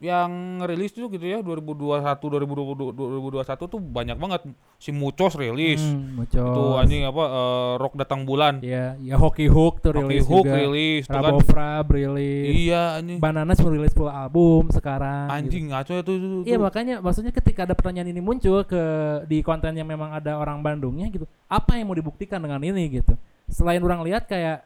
yang 0.00 0.64
rilis 0.64 0.96
tuh 0.96 1.12
gitu 1.12 1.28
ya 1.28 1.44
2021 1.44 2.00
2022 2.16 3.44
2021 3.44 3.68
tuh 3.68 3.80
banyak 3.84 4.16
banget 4.16 4.48
si 4.80 4.96
Mucos 4.96 5.36
rilis. 5.36 5.76
Hmm, 5.76 6.24
Itu 6.24 6.40
Mucos. 6.40 6.80
anjing 6.80 7.04
apa 7.04 7.24
eh, 7.28 7.72
Rock 7.76 8.00
Datang 8.00 8.24
Bulan. 8.24 8.64
Ya, 8.64 8.96
ya 9.04 9.20
Hockey 9.20 9.52
Hook 9.52 9.84
tuh 9.84 9.92
Hockey 9.92 10.24
rilis 10.24 10.24
Hook 10.24 10.48
juga. 10.48 10.56
rilis 10.56 11.04
tuh 11.04 11.20
kan. 11.20 11.84
Rilis. 11.84 12.48
Iya 12.64 12.96
anjing. 12.96 13.20
Bananas 13.20 13.60
rilis 13.60 13.92
full 13.92 14.08
album 14.08 14.72
sekarang. 14.72 15.28
gitu. 15.28 15.36
Anjing 15.36 15.64
ngaco 15.68 15.92
itu 15.92 16.12
itu. 16.16 16.28
Iya 16.48 16.56
makanya 16.56 16.94
maksudnya 17.04 17.32
ketika 17.36 17.68
ada 17.68 17.76
pertanyaan 17.76 18.08
ini 18.08 18.24
muncul 18.24 18.64
ke 18.64 18.82
di 19.28 19.44
konten 19.44 19.76
yang 19.76 19.84
memang 19.84 20.16
ada 20.16 20.40
orang 20.40 20.64
Bandungnya 20.64 21.12
gitu, 21.12 21.28
apa 21.44 21.76
yang 21.76 21.92
mau 21.92 21.96
dibuktikan 21.96 22.40
dengan 22.40 22.64
ini 22.64 22.88
gitu? 22.88 23.20
Selain 23.50 23.82
orang 23.82 24.00
lihat 24.06 24.30
kayak 24.30 24.64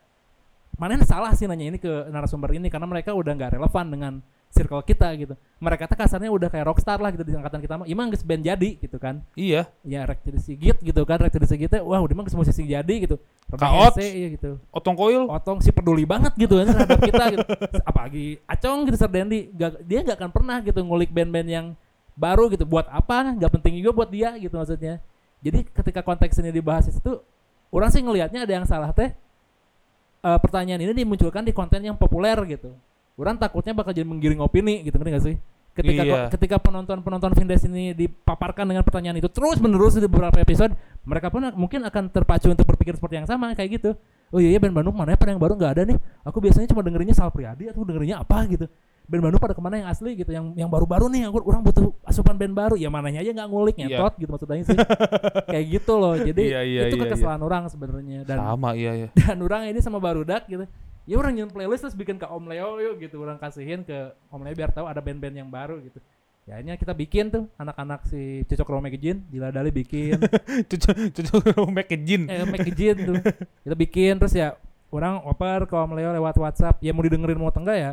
mana 0.74 1.00
salah 1.06 1.32
sih 1.32 1.46
nanya 1.46 1.70
ini 1.70 1.78
ke 1.78 2.10
narasumber 2.10 2.52
ini 2.54 2.66
karena 2.66 2.84
mereka 2.84 3.14
udah 3.14 3.32
nggak 3.32 3.56
relevan 3.56 3.86
dengan 3.88 4.12
circle 4.54 4.82
kita 4.86 5.10
gitu. 5.18 5.34
Mereka 5.58 5.90
tuh 5.90 5.98
kasarnya 5.98 6.30
udah 6.30 6.46
kayak 6.46 6.70
rockstar 6.70 7.02
lah 7.02 7.10
gitu 7.10 7.26
di 7.26 7.34
angkatan 7.34 7.58
kita 7.58 7.74
mah. 7.74 7.86
Emang 7.90 8.06
geus 8.14 8.22
band 8.22 8.46
jadi 8.46 8.78
gitu 8.78 8.96
kan. 9.02 9.18
Iya. 9.34 9.66
Ya 9.82 10.06
rek 10.06 10.22
jadi 10.22 10.38
sigit 10.38 10.78
gitu 10.78 11.02
kan, 11.02 11.18
rek 11.18 11.34
jadi 11.34 11.46
sigit 11.50 11.70
wah 11.82 11.98
udah 11.98 12.14
mah 12.14 12.24
geus 12.30 12.38
musisi 12.38 12.62
jadi 12.62 12.94
gitu. 13.02 13.18
Kaot. 13.50 13.98
iya 13.98 14.38
gitu. 14.38 14.62
Otong 14.70 14.94
Koil. 14.94 15.26
Otong 15.26 15.58
sih 15.58 15.74
peduli 15.74 16.06
banget 16.06 16.30
gitu 16.38 16.62
kan 16.62 16.70
terhadap 16.70 17.00
kita 17.02 17.24
gitu. 17.34 17.44
Apalagi 17.82 18.26
Acong 18.46 18.86
gitu 18.86 18.96
Sardendi, 18.96 19.50
gak, 19.50 19.82
dia 19.82 20.06
nggak 20.06 20.16
akan 20.22 20.30
pernah 20.30 20.56
gitu 20.62 20.80
ngulik 20.86 21.10
band-band 21.10 21.48
yang 21.50 21.66
baru 22.14 22.46
gitu. 22.54 22.62
Buat 22.62 22.86
apa? 22.94 23.34
Nggak 23.34 23.58
penting 23.58 23.82
juga 23.82 23.90
buat 23.90 24.10
dia 24.10 24.38
gitu 24.38 24.54
maksudnya. 24.54 25.02
Jadi 25.42 25.66
ketika 25.66 26.00
konteks 26.00 26.40
ini 26.40 26.54
dibahas 26.54 26.88
itu, 26.88 27.20
orang 27.74 27.90
sih 27.90 28.00
ngelihatnya 28.00 28.46
ada 28.46 28.52
yang 28.54 28.64
salah 28.64 28.94
teh. 28.94 29.10
eh, 30.24 30.38
pertanyaan 30.40 30.80
ini 30.80 30.96
dimunculkan 30.96 31.44
di 31.44 31.52
konten 31.52 31.84
yang 31.84 32.00
populer 32.00 32.32
gitu. 32.48 32.72
Orang 33.20 33.36
takutnya 33.36 33.76
bakal 33.76 33.92
jadi 33.92 34.08
menggiring 34.08 34.40
opini 34.40 34.80
gitu, 34.80 34.96
ngerti 34.96 35.12
gak 35.12 35.24
sih? 35.28 35.36
Ketika 35.74 36.02
Iya. 36.06 36.20
ketika 36.32 36.56
penonton-penonton 36.62 37.34
Vindes 37.34 37.66
ini 37.66 37.92
dipaparkan 37.92 38.62
dengan 38.64 38.86
pertanyaan 38.86 39.18
itu 39.18 39.26
terus 39.28 39.58
menerus 39.60 39.98
di 39.98 40.06
beberapa 40.06 40.38
episode, 40.38 40.72
mereka 41.04 41.28
pun 41.28 41.44
mungkin 41.58 41.82
akan 41.84 42.08
terpacu 42.08 42.46
untuk 42.48 42.64
berpikir 42.64 42.96
seperti 42.96 43.20
yang 43.20 43.28
sama 43.28 43.52
kayak 43.52 43.82
gitu. 43.82 43.90
Oh 44.30 44.40
iya, 44.40 44.54
iya 44.54 44.58
band 44.62 44.72
Bandung 44.72 44.94
mana 44.96 45.12
ya 45.12 45.18
pada 45.20 45.34
yang 45.34 45.42
baru 45.42 45.58
nggak 45.58 45.72
ada 45.76 45.82
nih. 45.84 45.98
Aku 46.24 46.38
biasanya 46.40 46.70
cuma 46.72 46.80
dengerinnya 46.80 47.12
Sal 47.12 47.28
Priadi 47.28 47.68
atau 47.68 47.84
dengerinnya 47.84 48.22
apa 48.22 48.48
gitu. 48.48 48.64
Band 49.04 49.20
Bandung 49.20 49.36
pada 49.36 49.52
ke 49.52 49.60
mana 49.60 49.74
yang 49.76 49.88
asli 49.88 50.16
gitu, 50.16 50.30
yang 50.30 50.56
yang 50.56 50.66
baru-baru 50.66 51.06
nih. 51.08 51.28
Aku 51.28 51.44
orang 51.44 51.60
butuh 51.60 51.92
asupan 52.02 52.34
band 52.34 52.52
baru. 52.52 52.74
Ya 52.74 52.88
mananya 52.88 53.20
aja 53.20 53.30
nggak 53.30 53.48
ngulik 53.48 53.76
Iya. 53.76 54.00
nyetot 54.00 54.12
gitu 54.16 54.30
maksudnya 54.32 54.64
sih. 54.64 54.76
kayak 55.52 55.64
gitu 55.70 55.92
loh. 55.94 56.14
Jadi 56.14 56.42
Iya, 56.42 56.60
iya, 56.64 56.80
itu 56.88 56.96
iya, 56.96 57.02
kekesalan 57.04 57.40
orang 57.40 57.68
sebenarnya 57.68 58.24
dan 58.24 58.40
Sama 58.40 58.72
iya 58.72 58.92
ya. 58.96 59.08
dan 59.20 59.36
orang 59.38 59.68
ini 59.68 59.78
sama 59.78 59.98
barudak 59.98 60.48
gitu 60.48 60.64
ya 61.04 61.14
orang 61.14 61.36
nyen 61.36 61.52
playlist 61.52 61.84
terus 61.84 61.92
bikin 61.92 62.16
ke 62.16 62.24
Om 62.24 62.48
Leo 62.48 62.80
yuk 62.80 62.96
gitu 62.96 63.20
orang 63.20 63.36
kasihin 63.36 63.84
ke 63.84 63.92
Om 64.28 64.40
Leo 64.40 64.56
biar 64.56 64.72
tahu 64.72 64.88
ada 64.88 64.98
band-band 64.98 65.36
yang 65.36 65.52
baru 65.52 65.76
gitu 65.78 66.00
ya 66.44 66.56
akhirnya 66.56 66.80
kita 66.80 66.92
bikin 66.92 67.28
tuh 67.28 67.44
anak-anak 67.56 68.08
si 68.08 68.40
Cocok 68.44 68.68
Rome 68.70 68.88
Magazine 68.88 69.20
Dila 69.28 69.48
Dali 69.48 69.68
bikin 69.68 70.16
Cucu 70.64 71.12
cucu 71.12 71.36
make 71.68 71.92
jin. 72.00 72.24
eh 72.24 72.44
Magazine 72.44 72.96
tuh 72.96 73.16
kita 73.60 73.76
bikin 73.76 74.16
terus 74.16 74.32
ya 74.32 74.56
orang 74.88 75.20
oper 75.24 75.68
ke 75.68 75.76
Om 75.76 75.92
Leo 75.92 76.08
lewat 76.14 76.40
WhatsApp 76.40 76.80
ya 76.80 76.96
mau 76.96 77.04
didengerin 77.04 77.36
mau 77.36 77.52
enggak 77.52 77.76
ya 77.76 77.90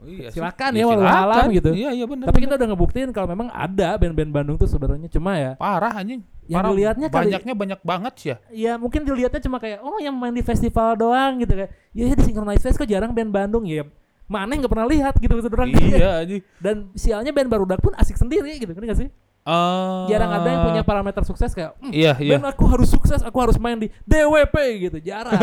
iya 0.00 0.28
sih. 0.28 0.38
silakan 0.38 0.70
Ya, 0.70 0.78
ya 0.78 0.86
walau 0.86 1.04
alam 1.04 1.44
gitu 1.50 1.70
Iya 1.70 1.90
iya 1.92 2.04
benar. 2.04 2.26
tapi 2.26 2.38
kita 2.40 2.54
udah 2.54 2.68
ngebuktiin 2.68 3.10
kalau 3.10 3.26
memang 3.26 3.48
ada 3.48 3.94
band-band 3.94 4.30
Bandung 4.30 4.56
tuh 4.56 4.66
sebenarnya 4.66 5.08
cuma 5.08 5.34
ya 5.34 5.52
parah 5.54 5.90
anjing. 5.92 6.22
Yang 6.44 6.56
Parah. 6.56 6.70
dilihatnya 6.70 7.06
kali- 7.08 7.24
banyaknya 7.28 7.54
banyak 7.54 7.80
banget 7.82 8.12
sih 8.14 8.28
ya. 8.28 8.36
ya 8.48 8.72
mungkin 8.74 9.02
dilihatnya 9.02 9.36
cuma 9.38 9.58
kayak 9.58 9.78
oh 9.80 9.98
yang 9.98 10.14
main 10.14 10.30
di 10.30 10.40
festival 10.40 10.94
doang 10.94 11.38
gitu 11.38 11.52
kayak 11.52 11.70
ya 11.90 12.08
di 12.08 12.22
Synchronize 12.22 12.60
Fest 12.60 12.76
kok 12.76 12.86
jarang 12.86 13.10
band 13.10 13.28
Bandung 13.28 13.62
ya 13.62 13.84
mana 14.24 14.52
nggak 14.52 14.68
pernah 14.68 14.84
lihat 14.84 15.14
gitu 15.14 15.28
maksud 15.30 15.50
orang 15.50 15.72
iya 15.72 16.20
anjing. 16.20 16.40
dan 16.56 16.88
sialnya 16.92 17.32
band 17.32 17.48
barudak 17.48 17.78
pun 17.78 17.92
asik 17.94 18.14
sendiri 18.14 18.56
gitu 18.56 18.70
kan 18.70 18.80
gak 18.82 18.96
sih 18.96 19.08
Eh, 19.48 20.00
jarang 20.06 20.28
ada 20.30 20.44
yang 20.46 20.62
punya 20.62 20.82
parameter 20.82 21.22
sukses 21.22 21.50
kayak 21.50 21.72
"Hmm, 21.74 21.88
Iya 21.88 22.12
iya. 22.16 22.36
band 22.36 22.52
aku 22.52 22.68
harus 22.68 22.88
sukses 22.88 23.20
aku 23.20 23.38
harus 23.38 23.56
main 23.56 23.76
di 23.76 23.88
DWP 24.04 24.54
gitu 24.82 24.98
jarang 25.00 25.32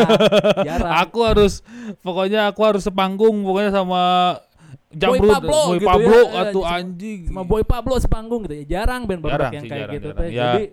jarang 0.63 0.93
Aku 1.01 1.19
harus 1.21 1.65
pokoknya 1.99 2.45
aku 2.45 2.61
harus 2.61 2.81
sepanggung 2.81 3.41
pokoknya 3.41 3.71
sama 3.71 4.01
Jamrud, 4.87 5.27
Pablo 5.27 5.59
Boy 5.65 5.75
gitu 5.75 5.87
Pablo 5.87 6.19
ya. 6.23 6.41
atau 6.45 6.61
Sama- 6.61 6.77
anjing. 6.77 7.19
sama 7.25 7.41
Boy 7.43 7.63
Pablo 7.63 7.95
sepanggung 7.97 8.41
gitu 8.45 8.55
ya 8.55 8.65
jarang 8.77 9.01
band 9.03 9.25
Jarang 9.25 9.51
yang 9.51 9.63
sih, 9.63 9.69
kayak 9.69 9.81
jarang, 9.81 9.95
gitu 9.95 10.07
jarang. 10.07 10.21
teh. 10.21 10.29
Ya. 10.29 10.43
jadi 10.45 10.63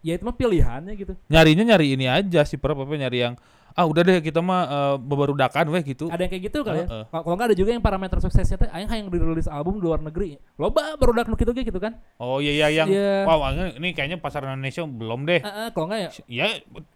ya 0.00 0.12
itu 0.12 0.24
mah 0.24 0.34
pilihannya 0.34 0.92
gitu 0.96 1.12
Nyarinya 1.26 1.64
nyari 1.66 1.86
ini 1.92 2.06
aja 2.06 2.40
sih, 2.42 2.56
per 2.56 2.72
apa 2.72 2.82
nyari 2.88 3.18
yang 3.20 3.34
ah 3.72 3.84
udah 3.88 4.02
deh 4.04 4.18
kita 4.20 4.40
mah 4.44 4.62
uh, 4.64 4.96
bebarudakan 5.00 5.64
weh 5.72 5.82
gitu. 5.82 6.12
ada 6.12 6.20
yang 6.24 6.32
kayak 6.32 6.44
gitu 6.52 6.58
kali 6.60 6.84
ya 6.84 6.86
Heeh. 6.86 7.04
kalau 7.08 7.22
kalau 7.24 7.34
nggak 7.40 7.48
ada 7.52 7.56
juga 7.56 7.70
yang 7.72 7.84
parameter 7.84 8.16
suksesnya 8.20 8.56
teh 8.60 8.68
aing 8.68 8.88
yang 8.88 9.08
dirilis 9.08 9.48
album 9.48 9.80
di 9.80 9.84
luar 9.88 10.00
negeri 10.04 10.36
loba 10.60 10.94
barudak 11.00 11.26
nu 11.26 11.34
gitu 11.34 11.50
gitu 11.56 11.80
kan 11.80 11.96
Oh 12.20 12.38
iya 12.38 12.52
iya 12.52 12.68
yang 12.84 12.88
Iya. 12.92 13.24
wow 13.26 13.48
ini 13.52 13.96
kayaknya 13.96 14.18
pasar 14.20 14.44
Indonesia 14.46 14.84
belum 14.84 15.24
deh. 15.26 15.40
Heeh, 15.42 15.66
kalau 15.72 15.86
nggak 15.90 16.00
ya 16.00 16.10
Ya 16.28 16.46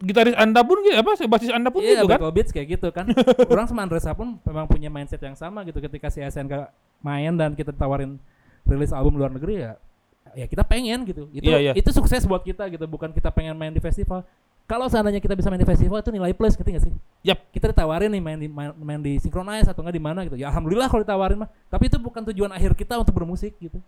gitaris 0.01 0.37
Anda 0.37 0.61
pun 0.63 0.79
gitu 0.85 0.97
apa 0.97 1.11
basis 1.27 1.51
Anda 1.51 1.69
pun 1.73 1.81
Iya, 1.83 2.01
gitu 2.01 2.07
kan? 2.07 2.19
Battle 2.21 2.35
Beats 2.35 2.51
kayak 2.55 2.69
gitu 2.79 2.89
kan. 2.93 3.05
Orang 3.53 3.67
sama 3.67 3.83
Andresa 3.83 4.13
pun 4.15 4.39
memang 4.45 4.67
punya 4.71 4.89
mindset 4.93 5.21
yang 5.25 5.35
sama 5.35 5.65
gitu 5.65 5.81
ketika 5.83 6.13
si 6.13 6.23
SNK 6.23 6.69
main 7.03 7.33
dan 7.35 7.53
kita 7.57 7.73
tawarin 7.75 8.21
rilis 8.67 8.91
album 8.91 9.17
luar 9.19 9.31
negeri 9.31 9.63
ya 9.63 9.73
ya 10.37 10.45
kita 10.51 10.63
pengen 10.67 11.07
gitu. 11.09 11.31
Itu 11.33 11.49
Iya, 11.49 11.59
iya. 11.59 11.73
itu 11.73 11.89
sukses 11.95 12.27
buat 12.29 12.45
kita 12.45 12.69
gitu, 12.69 12.85
bukan 12.85 13.09
kita 13.15 13.33
pengen 13.33 13.57
main 13.57 13.73
di 13.73 13.81
festival. 13.81 14.27
Kalau 14.67 14.91
seandainya 14.91 15.23
kita 15.23 15.33
bisa 15.33 15.47
main 15.47 15.57
di 15.57 15.65
festival 15.65 15.99
itu 15.99 16.11
nilai 16.11 16.35
plus 16.35 16.53
ngerti 16.53 16.71
gak 16.75 16.85
sih? 16.85 16.93
Yap. 17.23 17.39
Kita 17.49 17.71
ditawarin 17.71 18.11
nih 18.11 18.19
main 18.19 18.35
di 18.37 18.47
main, 18.47 18.75
main 18.75 18.99
di 18.99 19.15
Synchronize 19.17 19.65
atau 19.65 19.79
enggak 19.81 19.95
di 19.95 20.03
mana 20.03 20.21
gitu. 20.23 20.35
Ya 20.35 20.51
alhamdulillah 20.51 20.87
kalau 20.87 21.03
ditawarin 21.03 21.39
mah. 21.39 21.51
Tapi 21.67 21.87
itu 21.87 21.97
bukan 21.97 22.27
tujuan 22.27 22.51
akhir 22.51 22.75
kita 22.75 22.99
untuk 22.99 23.15
bermusik 23.15 23.55
gitu. 23.57 23.79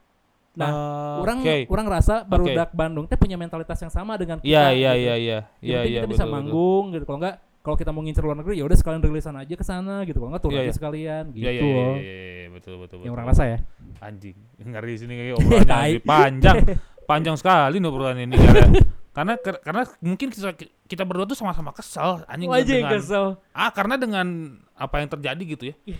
Nah, 0.54 0.70
Ah, 0.70 1.16
orang 1.20 1.38
oke. 1.40 1.56
orang 1.68 1.86
rasa 1.88 2.22
barudak 2.22 2.70
Bandung 2.70 3.04
teh 3.04 3.14
punya 3.14 3.34
mentalitas 3.34 3.74
yang 3.76 3.90
sama 3.90 4.14
dengan 4.14 4.38
kita. 4.38 4.46
Iya 4.48 4.64
iya 4.70 4.90
gitu. 4.90 5.02
iya 5.02 5.14
iya. 5.14 5.38
Yang 5.58 5.62
Iya 5.62 5.80
iya 5.82 6.00
kita 6.00 6.06
bisa 6.08 6.16
betul, 6.16 6.22
betul. 6.22 6.34
manggung 6.34 6.84
gitu. 6.90 7.04
Kalau 7.04 7.18
enggak 7.18 7.34
kalau 7.58 7.76
kita 7.76 7.90
mau 7.90 8.00
ngincer 8.00 8.22
luar 8.22 8.36
negeri 8.38 8.54
ya 8.54 8.64
udah 8.64 8.76
sekalian 8.76 9.02
rilisan 9.02 9.34
aja 9.34 9.54
ke 9.54 9.64
sana 9.64 9.94
gitu. 10.02 10.18
Kalau 10.18 10.30
enggak 10.30 10.42
turun 10.42 10.54
Iya, 10.54 10.62
aja 10.62 10.66
iya. 10.66 10.74
sekalian 10.74 11.24
gitu 11.28 11.42
Iya 11.42 11.50
iya 11.50 11.60
iya 11.60 11.74
loh. 11.74 11.94
iya, 11.94 12.14
iya, 12.38 12.48
betul 12.48 12.74
betul 12.76 12.96
Yang 12.96 13.02
betul. 13.04 13.14
orang 13.14 13.26
rasa 13.28 13.42
ya. 13.44 13.58
anjing 13.98 14.36
ngeri 14.60 14.94
sini 14.94 15.12
kayak 15.12 15.34
obrolannya 15.38 15.98
panjang 16.02 16.56
panjang 17.04 17.34
sekali 17.34 17.76
nih 17.76 17.88
obrolan 17.88 18.18
ini 18.20 18.34
karena 19.10 19.34
karena 19.38 19.82
mungkin 19.98 20.28
kita 20.28 20.54
kita 20.84 21.02
berdua 21.02 21.24
tuh 21.24 21.34
sama-sama 21.34 21.70
kesal 21.70 22.22
anjing 22.24 22.46
Wajah 22.46 22.64
dengan 22.76 22.92
kesel. 22.92 23.24
ah 23.50 23.68
karena 23.68 23.94
dengan 23.94 24.26
apa 24.72 24.98
yang 24.98 25.08
terjadi 25.08 25.42
gitu 25.44 25.64
ya 25.66 25.74
Ih. 25.86 25.98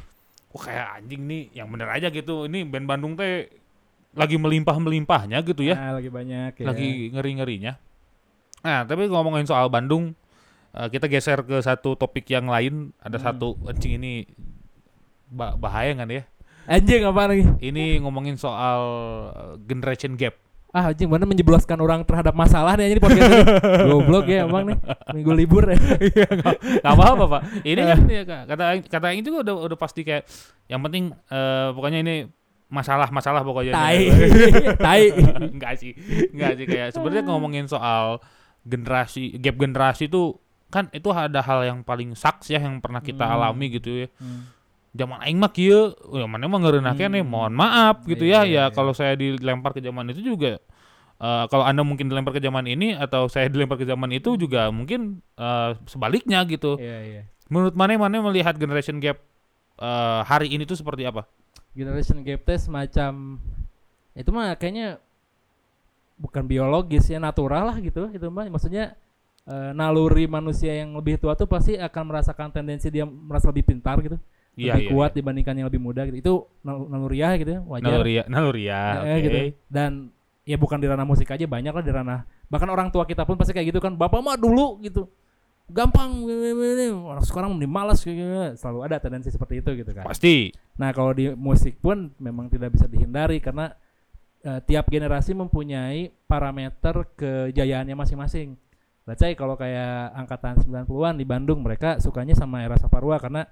oh 0.49 0.61
kayak 0.61 0.87
anjing 0.97 1.23
nih 1.23 1.43
yang 1.53 1.67
bener 1.67 1.89
aja 1.89 2.09
gitu 2.09 2.45
ini 2.45 2.63
band 2.63 2.87
Bandung 2.87 3.15
teh 3.15 3.51
lagi 4.13 4.35
melimpah 4.35 4.77
melimpahnya 4.77 5.43
gitu 5.43 5.61
ya 5.63 5.75
Nah, 5.75 5.93
lagi 5.95 6.09
banyak 6.09 6.53
ya. 6.55 6.65
lagi 6.65 6.89
ngeri 7.11 7.33
ngerinya 7.37 7.73
nah 8.59 8.83
tapi 8.83 9.07
ngomongin 9.07 9.45
soal 9.45 9.67
Bandung 9.67 10.15
eh, 10.73 10.89
kita 10.89 11.07
geser 11.07 11.43
ke 11.43 11.59
satu 11.59 11.95
topik 11.95 12.27
yang 12.27 12.47
lain 12.47 12.91
ada 12.99 13.17
Hmm. 13.17 13.27
satu 13.27 13.47
anjing 13.65 13.97
ini 13.97 14.27
ba- 15.27 15.55
bahaya 15.55 15.93
kan 15.95 16.09
ya 16.09 16.23
anjing 16.65 17.03
apa 17.03 17.23
lagi? 17.27 17.45
ini 17.61 17.97
ngomongin 17.99 18.37
soal 18.37 18.81
uh, 19.31 19.55
generation 19.59 20.15
gap. 20.15 20.37
Ah 20.69 20.93
anjing 20.93 21.09
mana 21.09 21.25
menjebloskan 21.25 21.81
orang 21.81 22.05
terhadap 22.05 22.37
masalah 22.37 22.77
nih 22.77 22.97
di 22.97 23.01
podcast 23.01 23.25
ini. 23.25 23.41
Goblok 23.89 24.29
ya 24.29 24.45
emang 24.45 24.69
nih. 24.69 24.77
Minggu 25.17 25.33
libur 25.33 25.65
ya. 25.65 25.81
Gak 26.85 26.93
apa-apa 26.93 27.25
pak. 27.25 27.43
Ini 27.65 27.81
kan 27.81 27.99
ya, 28.05 28.23
Kak, 28.29 28.43
kata 28.53 28.65
kata 28.85 29.07
Aing 29.09 29.25
juga 29.25 29.49
udah 29.49 29.55
udah 29.65 29.79
pasti 29.81 30.05
kayak 30.05 30.29
yang 30.69 30.85
penting 30.85 31.09
eh, 31.33 31.69
pokoknya 31.73 32.05
ini 32.05 32.17
masalah-masalah 32.69 33.41
pokoknya. 33.49 33.73
Tai. 33.73 34.01
Tai. 34.87 35.03
Enggak 35.49 35.73
sih, 35.81 35.97
enggak 36.37 36.61
sih 36.61 36.67
kayak 36.69 36.89
sebenarnya 36.93 37.25
ngomongin 37.25 37.65
soal 37.65 38.21
generasi 38.61 39.41
gap 39.41 39.57
generasi 39.57 40.13
itu 40.13 40.37
kan 40.69 40.93
itu 40.93 41.09
ada 41.09 41.41
hal 41.41 41.65
yang 41.65 41.81
paling 41.81 42.13
saks 42.13 42.53
ya 42.53 42.61
yang 42.61 42.85
pernah 42.85 43.01
kita 43.01 43.25
Hmm. 43.25 43.35
alami 43.41 43.73
gitu 43.73 44.05
ya. 44.05 44.09
Hmm. 44.21 44.53
Zaman 44.99 45.23
aing 45.23 45.39
mah 45.39 45.55
kieu, 45.55 45.95
ya 45.95 46.27
mana 46.27 46.51
mah 46.51 46.59
ngeureunah 46.59 46.91
nih, 46.91 47.23
Hmm. 47.23 47.31
mohon 47.31 47.55
maaf 47.55 48.03
gitu 48.03 48.27
Iya, 48.27 48.43
ya. 48.43 48.43
iya, 48.43 48.51
Ya 48.51 48.65
iya. 48.67 48.75
kalau 48.75 48.91
saya 48.91 49.15
dilempar 49.15 49.71
ke 49.71 49.79
zaman 49.79 50.11
itu 50.11 50.21
juga 50.27 50.59
eh, 51.19 51.45
kalau 51.47 51.63
Anda 51.63 51.87
mungkin 51.87 52.11
dilempar 52.11 52.35
ke 52.35 52.43
zaman 52.43 52.67
ini 52.67 52.99
atau 52.99 53.31
saya 53.31 53.47
dilempar 53.47 53.79
ke 53.79 53.87
zaman 53.87 54.11
itu 54.11 54.35
juga 54.35 54.67
mungkin 54.75 55.23
eh, 55.39 55.71
sebaliknya 55.87 56.43
gitu. 56.51 56.75
Iya 56.79 56.99
iya. 57.07 57.23
Menurut 57.47 57.79
mana 57.79 57.95
mana 57.95 58.19
melihat 58.27 58.59
generation 58.59 58.99
gap 58.99 59.23
eh, 59.79 60.21
hari 60.27 60.51
ini 60.51 60.67
tuh 60.67 60.75
seperti 60.75 61.07
apa? 61.07 61.27
Generation 61.79 62.19
gap 62.27 62.43
test 62.43 62.67
semacam 62.67 63.39
itu 64.19 64.31
mah 64.35 64.51
kayaknya 64.59 64.99
bukan 66.19 66.43
biologis 66.43 67.07
ya 67.07 67.23
natural 67.23 67.71
lah 67.71 67.79
gitu 67.79 68.11
itu 68.11 68.27
mah 68.27 68.51
maksudnya 68.51 68.99
eh, 69.47 69.71
naluri 69.71 70.27
manusia 70.27 70.75
yang 70.75 70.91
lebih 70.99 71.15
tua 71.23 71.39
tuh 71.39 71.47
pasti 71.47 71.79
akan 71.79 72.03
merasakan 72.11 72.51
tendensi 72.51 72.91
dia 72.91 73.07
merasa 73.07 73.47
lebih 73.55 73.63
pintar 73.63 74.03
gitu 74.03 74.19
Iya, 74.59 74.75
lebih 74.75 74.85
iya, 74.85 74.91
kuat 74.91 75.11
dibandingkan 75.15 75.55
yang 75.55 75.67
lebih 75.71 75.79
muda 75.79 76.03
gitu 76.03 76.19
itu 76.19 76.35
nal- 76.61 76.91
naluriah 76.91 77.33
gitu 77.39 77.51
ya 77.55 77.61
wajar 77.63 77.89
Naloria, 77.89 78.23
naloria, 78.27 78.81
Eh, 79.01 79.15
oke. 79.15 79.23
gitu 79.23 79.39
dan 79.71 79.91
ya 80.43 80.57
bukan 80.57 80.77
di 80.77 80.87
ranah 80.87 81.07
musik 81.07 81.31
aja 81.31 81.47
banyak 81.47 81.71
lah 81.71 81.85
di 81.85 81.93
ranah 81.93 82.21
bahkan 82.49 82.67
orang 82.67 82.91
tua 82.91 83.05
kita 83.05 83.23
pun 83.23 83.37
pasti 83.37 83.53
kayak 83.53 83.71
gitu 83.71 83.79
kan 83.79 83.95
bapak 83.95 84.19
mah 84.19 84.35
dulu 84.35 84.81
gitu 84.81 85.07
gampang 85.69 86.25
orang 87.05 87.21
sekarang 87.23 87.53
mending 87.53 87.69
malas 87.69 88.01
gini. 88.01 88.25
selalu 88.57 88.79
ada 88.83 88.97
tendensi 88.97 89.29
seperti 89.29 89.61
itu 89.61 89.71
gitu 89.77 89.93
kan 89.93 90.03
Pasti. 90.03 90.49
Nah 90.81 90.91
kalau 90.91 91.13
di 91.13 91.29
musik 91.31 91.77
pun 91.77 92.09
memang 92.17 92.49
tidak 92.49 92.73
bisa 92.73 92.89
dihindari 92.89 93.37
karena 93.37 93.77
eh, 94.41 94.61
tiap 94.65 94.89
generasi 94.89 95.37
mempunyai 95.37 96.09
parameter 96.25 97.05
kejayaannya 97.13 97.93
masing-masing. 97.93 98.57
Let's 99.05 99.21
say 99.21 99.33
kalau 99.33 99.57
kayak 99.57 100.13
angkatan 100.15 100.57
90-an 100.59 101.17
di 101.17 101.25
Bandung 101.25 101.61
mereka 101.61 101.97
sukanya 101.99 102.33
sama 102.33 102.61
era 102.61 102.77
Saparua 102.77 103.17
karena 103.17 103.45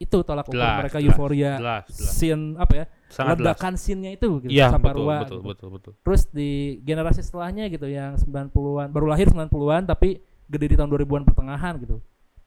itu 0.00 0.18
tolak 0.24 0.48
ukur 0.48 0.56
Jelas, 0.56 0.80
mereka 0.80 0.96
jelas, 0.96 1.12
euforia 1.12 1.52
jelas, 1.60 1.84
jelas. 1.92 2.12
scene 2.16 2.44
apa 2.56 2.72
ya 2.72 2.84
Sangat 3.10 3.36
jelas. 3.36 3.52
ledakan 3.52 3.72
scene-nya 3.76 4.10
itu 4.16 4.28
gitu 4.40 4.48
Iya, 4.48 4.66
betul, 4.66 4.74
Saparua 4.80 5.16
betul, 5.20 5.20
gitu. 5.20 5.36
betul, 5.44 5.68
betul. 5.76 5.92
Terus 6.00 6.22
di 6.30 6.50
generasi 6.80 7.20
setelahnya 7.20 7.64
gitu 7.68 7.84
yang 7.84 8.16
90-an 8.16 8.88
baru 8.88 9.06
lahir 9.06 9.28
90-an 9.28 9.82
tapi 9.84 10.18
gede 10.48 10.66
di 10.72 10.76
tahun 10.80 10.88
2000-an 10.88 11.22
pertengahan 11.22 11.74
gitu. 11.78 12.00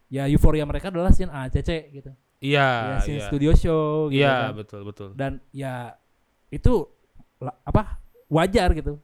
Ya 0.10 0.26
euforia 0.26 0.66
mereka 0.66 0.89
adalah 0.89 1.14
scene 1.14 1.30
ACC 1.30 1.70
gitu. 1.93 2.10
Iya, 2.39 2.68
ya 2.68 2.97
scene 2.99 3.22
iya. 3.22 3.28
studio 3.30 3.51
show 3.54 4.10
gitu 4.10 4.20
Iya, 4.20 4.34
kan 4.49 4.56
betul, 4.58 4.82
betul. 4.84 5.10
dan 5.14 5.38
ya 5.54 5.93
itu 6.49 6.89
apa 7.64 8.01
wajar 8.28 8.74
gitu 8.74 8.97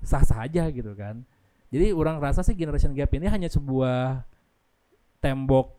sah 0.00 0.22
sah 0.22 0.44
aja 0.44 0.68
gitu 0.68 0.92
kan 0.92 1.24
jadi 1.68 1.90
orang 1.90 2.20
rasa 2.20 2.40
sih 2.40 2.52
generation 2.52 2.92
gap 2.92 3.08
ini 3.10 3.26
hanya 3.26 3.48
sebuah 3.48 4.22
tembok 5.18 5.76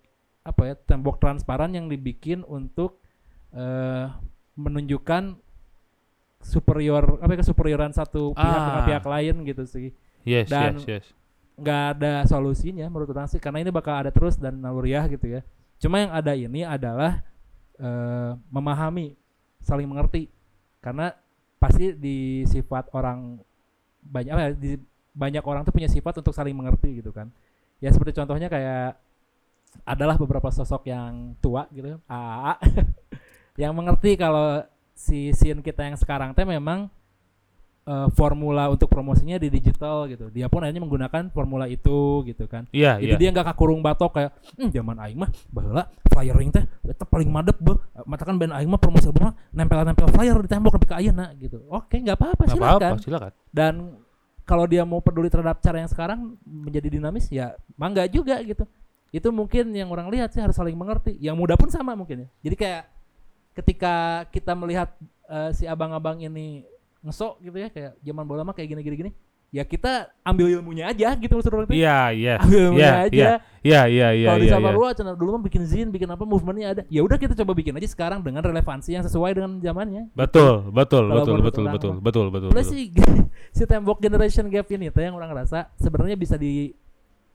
apa 0.48 0.62
ya 0.64 0.74
tembok 0.80 1.20
transparan 1.20 1.70
yang 1.70 1.86
dibikin 1.86 2.42
untuk 2.42 3.04
eh 3.52 4.08
menunjukkan 4.56 5.36
superior 6.40 7.20
apa 7.20 7.32
ya 7.34 7.40
kesuperioran 7.42 7.92
satu 7.92 8.32
pihak 8.32 8.58
dengan 8.58 8.82
Ah. 8.84 8.88
pihak 8.88 9.06
lain 9.06 9.36
gitu 9.44 9.64
sih 9.66 9.88
Yes, 10.24 10.48
Dan- 10.48 10.80
yes, 10.80 10.88
yes. 10.88 11.06
nggak 11.58 11.84
ada 11.98 12.14
solusinya 12.24 12.86
menurut 12.86 13.10
orang 13.10 13.26
sih 13.26 13.40
karena 13.40 13.60
ini 13.60 13.72
bakal 13.72 13.96
ada 13.96 14.10
terus 14.10 14.38
dan 14.38 14.58
naluriah 14.58 15.08
gitu 15.08 15.26
ya 15.28 15.42
cuma 15.78 16.00
yang 16.00 16.12
ada 16.12 16.32
ini 16.32 16.62
adalah 16.62 17.22
eh, 17.78 18.32
memahami 18.50 19.14
saling 19.60 19.86
mengerti 19.86 20.30
karena 20.80 21.14
pasti 21.58 21.92
di 21.92 22.18
sifat 22.44 22.90
orang 22.92 23.42
banyak 24.02 24.32
apa 24.32 24.42
ya, 24.42 24.52
di 24.54 24.72
banyak 25.12 25.42
orang 25.42 25.62
tuh 25.62 25.74
punya 25.74 25.90
sifat 25.90 26.22
untuk 26.22 26.34
saling 26.34 26.54
mengerti 26.54 27.02
gitu 27.02 27.10
kan 27.10 27.34
ya 27.78 27.90
seperti 27.90 28.14
contohnya 28.14 28.48
kayak 28.48 28.98
adalah 29.84 30.16
beberapa 30.16 30.50
sosok 30.50 30.88
yang 30.90 31.36
tua 31.42 31.68
gitu. 31.74 32.00
AA 32.08 32.54
yang 33.62 33.74
mengerti 33.74 34.16
kalau 34.18 34.62
si 34.98 35.34
scene 35.34 35.62
kita 35.62 35.86
yang 35.86 35.98
sekarang 35.98 36.34
teh 36.34 36.46
memang 36.46 36.90
eh, 37.86 38.08
formula 38.18 38.70
untuk 38.70 38.90
promosinya 38.90 39.38
di 39.38 39.50
digital 39.50 40.10
gitu. 40.10 40.30
Dia 40.34 40.50
pun 40.50 40.66
akhirnya 40.66 40.82
menggunakan 40.82 41.30
formula 41.30 41.70
itu 41.70 42.26
gitu 42.26 42.50
kan. 42.50 42.66
Iya, 42.74 42.98
jadi 42.98 43.14
iya. 43.14 43.22
dia 43.22 43.30
nggak 43.34 43.48
kakurung 43.54 43.82
batok 43.86 44.12
kayak 44.18 44.32
hmm, 44.58 44.70
zaman 44.74 44.98
aing 45.06 45.18
mah 45.18 45.30
baheula 45.50 45.84
flyering 46.10 46.50
teh 46.50 46.66
eta 46.86 47.06
paling 47.06 47.30
madep 47.30 47.58
beuh. 47.62 47.78
Matakan 48.10 48.38
band 48.42 48.54
aing 48.58 48.70
mah 48.70 48.82
promosi 48.82 49.10
mah 49.14 49.34
nempel-nempel 49.54 50.10
flyer 50.14 50.38
di 50.42 50.50
tembok 50.50 50.78
nepi 50.78 50.88
ka 50.90 50.98
ayeuna 50.98 51.34
gitu. 51.38 51.62
Oke 51.70 52.02
nggak 52.02 52.18
apa-apa 52.18 52.42
Nggak 52.46 52.58
silakan. 52.58 52.82
apa-apa, 52.82 53.04
silakan. 53.06 53.32
dan 53.54 53.74
kalau 54.48 54.64
dia 54.64 54.88
mau 54.88 55.04
peduli 55.04 55.28
terhadap 55.28 55.60
cara 55.60 55.84
yang 55.84 55.92
sekarang 55.92 56.40
menjadi 56.48 56.88
dinamis 56.88 57.28
ya 57.28 57.52
mangga 57.76 58.08
juga 58.08 58.40
gitu 58.40 58.64
itu 59.10 59.28
mungkin 59.32 59.72
yang 59.72 59.88
orang 59.88 60.12
lihat 60.12 60.32
sih 60.32 60.42
harus 60.44 60.56
saling 60.56 60.76
mengerti 60.76 61.16
yang 61.18 61.36
muda 61.40 61.56
pun 61.56 61.72
sama 61.72 61.96
mungkin 61.96 62.26
ya 62.26 62.30
jadi 62.44 62.56
kayak 62.56 62.84
ketika 63.56 63.94
kita 64.30 64.54
melihat 64.54 64.94
eh, 65.26 65.50
si 65.56 65.64
abang-abang 65.66 66.22
ini 66.22 66.68
ngesok 67.02 67.40
gitu 67.42 67.58
ya 67.58 67.70
kayak 67.72 67.92
zaman 68.04 68.26
bola 68.28 68.44
mah 68.44 68.54
kayak 68.54 68.74
gini-gini 68.76 68.96
gini 69.00 69.12
ya 69.48 69.64
kita 69.64 70.12
ambil 70.28 70.52
ilmunya 70.52 70.92
aja 70.92 71.16
gitu 71.16 71.32
maksud 71.32 71.56
orang 71.56 71.72
tuh 71.72 71.80
Iya, 71.80 72.12
iya. 72.12 72.34
ambil 72.44 72.60
ilmunya 72.68 72.84
Iya, 72.84 72.96
aja 73.08 73.16
iya. 73.16 73.32
Iya, 73.68 73.82
iya, 73.88 74.08
iya, 74.12 74.28
kalau 74.28 74.40
di 74.40 74.48
iya, 74.48 74.52
iya. 74.52 74.60
Saparua 74.60 74.90
channel 74.92 75.16
dulu 75.16 75.30
mah 75.40 75.44
bikin 75.48 75.64
zin 75.64 75.88
bikin 75.88 76.08
apa 76.12 76.24
movementnya 76.28 76.68
ada 76.76 76.82
ya 76.92 77.00
udah 77.00 77.16
kita 77.16 77.32
coba 77.32 77.56
bikin 77.56 77.72
aja 77.80 77.88
sekarang 77.88 78.20
dengan 78.20 78.44
relevansi 78.44 78.96
yang 79.00 79.08
sesuai 79.08 79.40
dengan 79.40 79.52
zamannya 79.64 80.12
Betul, 80.12 80.68
betul, 80.72 81.08
Kalau 81.08 81.24
betul, 81.24 81.34
menurut 81.40 81.48
betul, 81.48 81.64
orang 81.64 81.76
betul, 81.80 81.92
mah. 81.96 82.04
betul, 82.04 82.26
betul, 82.28 82.50
Plus 82.52 82.68
betul. 82.68 82.76
sih 82.76 82.86
si 83.58 83.64
tembok 83.64 83.98
generation 84.04 84.46
gap 84.52 84.68
ini 84.68 84.92
tuh 84.92 85.00
yang 85.00 85.16
orang 85.16 85.32
rasa 85.32 85.72
sebenarnya 85.80 86.20
bisa 86.20 86.36
di 86.36 86.76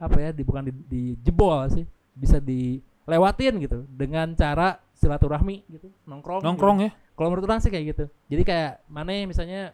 apa 0.03 0.19
ya 0.19 0.31
di 0.35 0.43
bukan 0.43 0.67
di, 0.67 0.73
dijebol 0.91 1.71
sih 1.71 1.87
bisa 2.19 2.43
dilewatin 2.43 3.63
gitu 3.63 3.87
dengan 3.87 4.35
cara 4.35 4.83
silaturahmi 4.99 5.63
gitu 5.71 5.87
nongkrong 6.11 6.43
Nongkrong 6.43 6.77
gitu. 6.83 6.87
ya. 6.91 7.15
kalau 7.15 7.29
menurut 7.31 7.47
orang 7.47 7.63
sih 7.63 7.71
kayak 7.71 7.85
gitu 7.95 8.05
jadi 8.27 8.43
kayak 8.43 8.73
mana 8.91 9.23
misalnya 9.31 9.71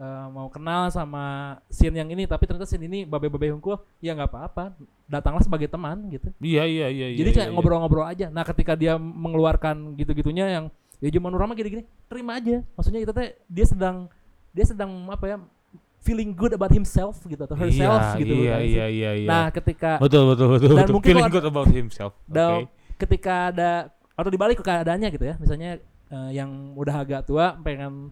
eh, 0.00 0.26
mau 0.32 0.48
kenal 0.48 0.88
sama 0.88 1.56
scene 1.68 2.00
yang 2.00 2.08
ini 2.08 2.24
tapi 2.24 2.48
ternyata 2.48 2.64
scene 2.64 2.88
ini 2.88 3.04
babe-babe 3.04 3.52
hungkul 3.52 3.76
ya 4.00 4.16
nggak 4.16 4.32
apa-apa 4.32 4.72
datanglah 5.04 5.44
sebagai 5.44 5.68
teman 5.68 6.08
gitu 6.08 6.32
Iya, 6.40 6.64
iya, 6.64 6.86
iya, 6.88 7.06
iya. 7.12 7.18
jadi 7.20 7.30
kayak 7.36 7.48
iya, 7.52 7.54
ngobrol-ngobrol 7.54 8.08
aja 8.08 8.26
nah 8.32 8.44
ketika 8.48 8.72
dia 8.72 8.96
mengeluarkan 8.96 9.92
gitu-gitunya 10.00 10.48
yang 10.48 10.64
ya 10.98 11.08
zaman 11.12 11.30
orang 11.36 11.52
mah 11.52 11.56
gini-gini 11.56 11.84
terima 12.10 12.40
aja 12.40 12.64
maksudnya 12.74 13.00
itu 13.04 13.12
teh 13.14 13.36
dia 13.46 13.66
sedang 13.68 14.10
dia 14.50 14.66
sedang 14.66 14.90
apa 15.12 15.24
ya 15.28 15.36
feeling 16.08 16.32
good 16.32 16.56
about 16.56 16.72
himself 16.72 17.20
gitu 17.22 17.44
atau 17.44 17.52
Iya, 17.54 17.68
herself 17.68 18.00
gitu 18.16 18.32
Iya, 18.32 18.56
kan 18.56 18.60
iya, 18.64 18.86
iya, 18.88 19.10
iya. 19.14 19.28
nah 19.28 19.46
ketika 19.52 20.00
betul, 20.00 20.32
betul, 20.32 20.46
betul, 20.56 20.68
dan 20.72 20.88
betul. 20.88 20.94
mungkin 20.96 21.12
Feeling 21.12 21.28
good 21.30 21.44
about 21.44 21.68
himself. 21.68 22.12
Oke. 22.24 22.64
ketika 22.96 23.52
ada 23.52 23.70
atau 24.16 24.30
dibalik 24.32 24.56
ke 24.56 24.64
keadaannya 24.64 25.08
gitu 25.12 25.24
ya 25.28 25.34
misalnya 25.36 25.76
eh, 26.08 26.30
yang 26.32 26.48
udah 26.74 26.94
agak 26.96 27.28
tua 27.28 27.54
pengen 27.60 28.08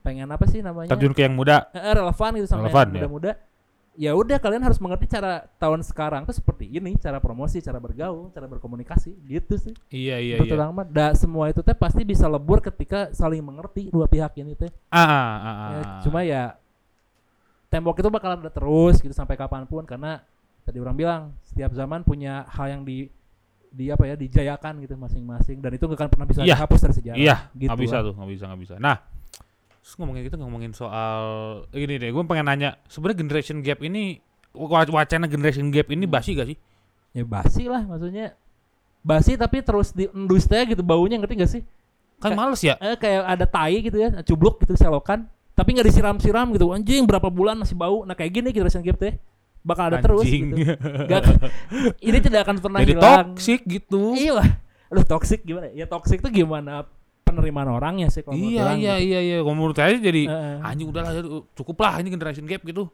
pengen 0.00 0.30
apa 0.30 0.46
sih 0.46 0.62
namanya 0.62 0.94
Terjun 0.94 1.12
ke 1.12 1.26
yang 1.26 1.34
muda. 1.34 1.68
Eh, 1.74 1.92
relevan 1.92 2.30
gitu 2.38 2.46
sama 2.48 2.64
Relevan, 2.64 2.86
yang 2.86 2.94
ya. 2.94 3.00
muda-muda 3.04 3.32
ya 3.98 4.14
udah 4.14 4.38
kalian 4.38 4.62
harus 4.62 4.78
mengerti 4.78 5.10
cara 5.10 5.42
tahun 5.58 5.82
sekarang 5.82 6.22
tuh 6.22 6.30
seperti 6.30 6.70
ini 6.70 6.94
cara 7.02 7.18
promosi 7.18 7.58
cara 7.58 7.82
bergaul 7.82 8.30
cara 8.30 8.46
berkomunikasi 8.46 9.10
gitu 9.26 9.58
sih 9.58 9.74
Iya, 9.90 10.22
iya, 10.22 10.36
Betul 10.38 10.54
iya. 10.54 10.86
Da, 10.86 11.06
semua 11.18 11.50
itu 11.50 11.66
teh 11.66 11.74
pasti 11.74 12.06
bisa 12.06 12.30
lebur 12.30 12.62
ketika 12.62 13.10
saling 13.10 13.42
mengerti 13.42 13.90
dua 13.90 14.06
pihak 14.06 14.38
ini 14.38 14.54
teh. 14.54 14.70
Ah, 14.88 15.02
ah, 15.02 15.10
ah, 15.10 15.34
ah. 15.42 15.70
Ya, 15.74 15.82
cuma 16.06 16.22
ya 16.22 16.54
tembok 17.68 18.00
itu 18.00 18.08
bakal 18.08 18.34
ada 18.34 18.48
terus 18.48 18.98
gitu 18.98 19.12
sampai 19.12 19.36
kapan 19.36 19.64
pun 19.64 19.84
karena 19.84 20.24
tadi 20.64 20.76
orang 20.76 20.96
bilang 20.96 21.20
setiap 21.44 21.72
zaman 21.72 22.00
punya 22.00 22.44
hal 22.48 22.68
yang 22.70 22.82
di 22.82 23.08
di 23.68 23.92
apa 23.92 24.00
ya 24.02 24.16
dijayakan 24.16 24.80
gitu 24.80 24.96
masing-masing 24.96 25.60
dan 25.60 25.70
itu 25.70 25.84
gak 25.84 25.96
akan 25.98 26.08
pernah 26.08 26.24
bisa 26.24 26.40
Iya. 26.40 26.56
dihapus 26.56 26.80
dari 26.80 26.94
sejarah. 26.94 27.18
Iya, 27.20 27.36
gitu 27.52 27.68
nggak 27.68 27.78
bisa 27.78 27.94
lah. 27.94 28.02
tuh, 28.02 28.12
nggak 28.16 28.30
bisa, 28.30 28.44
nggak 28.48 28.60
bisa. 28.64 28.74
Nah, 28.80 28.96
terus 29.78 29.94
ngomongin 29.94 30.22
gitu 30.24 30.36
ngomongin 30.36 30.72
soal 30.72 31.22
ini 31.70 31.94
deh, 31.94 32.08
gue 32.08 32.22
pengen 32.24 32.48
nanya, 32.48 32.80
sebenarnya 32.86 33.20
generation 33.20 33.60
gap 33.60 33.80
ini 33.80 34.24
wa- 34.52 34.88
wacana 34.88 35.28
generation 35.28 35.68
gap 35.68 35.88
ini 35.88 36.04
basi 36.04 36.32
gak 36.32 36.48
sih? 36.48 36.56
Ya 37.12 37.24
basi 37.24 37.68
lah 37.68 37.84
maksudnya. 37.84 38.32
Basi 38.98 39.36
tapi 39.36 39.60
terus 39.60 39.92
diendus 39.92 40.44
teh 40.44 40.64
gitu 40.66 40.80
baunya 40.80 41.16
ngerti 41.16 41.34
gak 41.36 41.50
sih? 41.50 41.62
Kan 42.18 42.32
Ka- 42.32 42.38
males 42.40 42.60
ya? 42.60 42.80
Eh 42.80 42.96
kayak 42.96 43.20
ada 43.28 43.44
tai 43.44 43.78
gitu 43.78 43.96
ya, 43.96 44.08
cubluk 44.22 44.64
gitu 44.64 44.74
selokan, 44.74 45.28
tapi 45.58 45.74
nggak 45.74 45.86
disiram-siram 45.86 46.46
gitu. 46.54 46.70
Anjing 46.70 47.02
berapa 47.02 47.26
bulan 47.26 47.58
masih 47.58 47.74
bau. 47.74 48.06
Nah 48.06 48.14
kayak 48.14 48.30
gini 48.32 48.48
generation 48.48 48.78
gap 48.80 48.94
teh 48.96 49.18
bakal 49.60 49.90
ada 49.90 49.98
terus 49.98 50.22
Anjing. 50.22 50.54
gitu. 50.54 50.70
Gak, 51.10 51.22
ini 51.98 52.18
tidak 52.20 52.46
akan 52.46 52.56
pernah 52.58 52.78
Jadi 52.78 52.94
hilang. 52.94 53.34
toxic 53.34 53.60
gitu. 53.66 54.14
Iya 54.14 54.32
lah. 54.38 54.48
Lu 54.88 55.02
toxic 55.02 55.42
gimana? 55.42 55.66
Ya 55.70 55.84
toxic 55.84 56.18
tuh 56.18 56.30
gimana 56.30 56.86
penerimaan 57.20 57.68
orangnya 57.68 58.08
sih 58.08 58.22
kalau 58.22 58.32
Iya, 58.32 58.64
orang 58.64 58.78
iya, 58.78 58.94
gitu. 58.96 59.04
iya, 59.04 59.20
iya. 59.20 59.36
Kalau 59.42 59.52
menurut 59.52 59.76
saya 59.76 59.92
jadi 59.94 60.22
Heeh. 60.24 60.56
anjing 60.62 60.88
udahlah 60.88 61.12
cukup 61.52 61.76
lah 61.76 61.98
ini 61.98 62.08
generation 62.08 62.44
gap 62.44 62.62
gitu. 62.62 62.88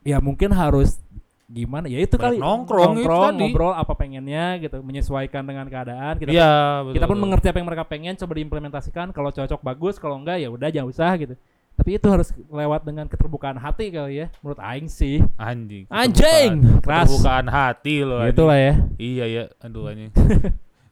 Ya 0.00 0.16
mungkin 0.16 0.48
harus 0.50 0.96
gimana 1.44 1.86
ya 1.86 2.00
itu 2.00 2.14
Banyak 2.14 2.22
kali 2.24 2.36
nongkrong 2.38 2.94
itu 2.96 3.06
tadi. 3.06 3.38
ngobrol 3.38 3.70
apa 3.70 3.92
pengennya 3.94 4.58
gitu 4.58 4.78
menyesuaikan 4.80 5.42
dengan 5.42 5.62
keadaan 5.64 6.16
kita 6.16 6.26
Iya, 6.26 6.50
betul. 6.82 6.94
kita 6.94 7.04
pun 7.04 7.12
betul. 7.12 7.22
mengerti 7.22 7.46
apa 7.46 7.56
yang 7.56 7.68
mereka 7.68 7.84
pengen 7.84 8.14
coba 8.16 8.32
diimplementasikan 8.34 9.06
kalau 9.10 9.30
cocok 9.30 9.60
bagus 9.60 9.94
kalau 9.96 10.16
enggak 10.16 10.38
ya 10.38 10.48
udah 10.48 10.68
jangan 10.68 10.90
usah 10.90 11.10
gitu 11.16 11.34
tapi 11.76 11.90
itu 11.94 12.06
harus 12.06 12.28
lewat 12.46 12.82
dengan 12.82 13.04
keterbukaan 13.04 13.54
hati 13.54 13.88
kali 13.88 14.18
ya 14.18 14.26
menurut 14.40 14.58
aing 14.58 14.88
sih 14.88 15.20
anjing. 15.36 15.84
Anjing! 15.86 16.50
Keterbukaan- 16.56 16.80
Keras. 16.80 17.04
Keterbukaan 17.06 17.46
hati 17.46 17.96
loh. 18.00 18.20
gitu 18.22 18.32
anjing. 18.34 18.46
lah 18.46 18.58
ya 18.58 18.74
Iya 18.96 19.24
ya, 19.26 19.42
aduh 19.58 19.84
anjing. 19.90 20.10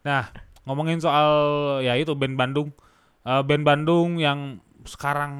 nah, 0.00 0.28
ngomongin 0.62 0.98
soal 0.98 1.28
ya 1.80 1.94
itu 1.94 2.12
band 2.12 2.34
Bandung. 2.34 2.68
Eh, 3.20 3.42
band 3.42 3.64
Bandung 3.64 4.16
yang 4.16 4.60
sekarang 4.84 5.32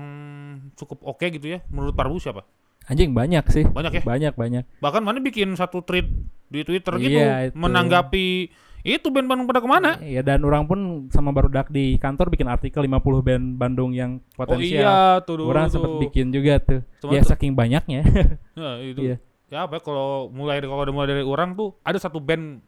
cukup 0.75 1.05
oke 1.05 1.29
gitu 1.29 1.45
ya 1.47 1.61
menurut 1.69 1.93
Parbu 1.93 2.17
siapa? 2.17 2.49
anjing 2.85 3.13
banyak 3.13 3.45
sih 3.47 3.65
Banyak 3.65 3.93
ya? 3.95 4.03
banyak 4.03 4.33
banyak 4.35 4.65
Bahkan 4.79 5.01
mana 5.01 5.17
bikin 5.19 5.53
satu 5.53 5.81
tweet 5.81 6.05
di 6.47 6.61
Twitter 6.63 6.93
gitu 6.99 7.17
Iya, 7.17 7.49
itu. 7.49 7.57
menanggapi 7.57 8.53
itu 8.87 9.09
band 9.09 9.25
Bandung 9.25 9.45
pada 9.45 9.59
ke 9.59 9.67
mana? 9.67 9.97
ya 9.99 10.21
dan 10.21 10.39
orang 10.41 10.65
pun 10.65 10.79
sama 11.09 11.31
barudak 11.31 11.67
di 11.69 11.97
kantor 11.97 12.29
bikin 12.29 12.47
artikel 12.47 12.81
50 12.81 12.93
band 13.23 13.45
Bandung 13.55 13.91
yang 13.91 14.21
Oh 14.31 14.37
potensial 14.39 14.85
iya, 14.85 14.97
tuh 15.19 15.35
dulu 15.39 15.49
orang 15.49 15.67
sempat 15.67 15.97
bikin 15.99 16.29
juga 16.29 16.59
tuh 16.59 16.85
Cuman 17.01 17.11
ya 17.11 17.21
tuh- 17.21 17.31
saking 17.31 17.53
banyaknya 17.53 18.05
Ya, 18.55 18.71
itu. 18.79 19.01
Iya. 19.03 19.17
Ya 19.47 19.59
apa 19.63 19.77
ya, 19.77 19.83
kalau 19.83 20.29
mulai 20.29 20.59
dari 20.59 20.67
kalau 20.67 20.83
udah 20.83 20.95
mulai 20.95 21.09
dari 21.09 21.23
orang 21.23 21.53
tuh 21.53 21.81
ada 21.81 21.97
satu 21.97 22.19
band 22.19 22.61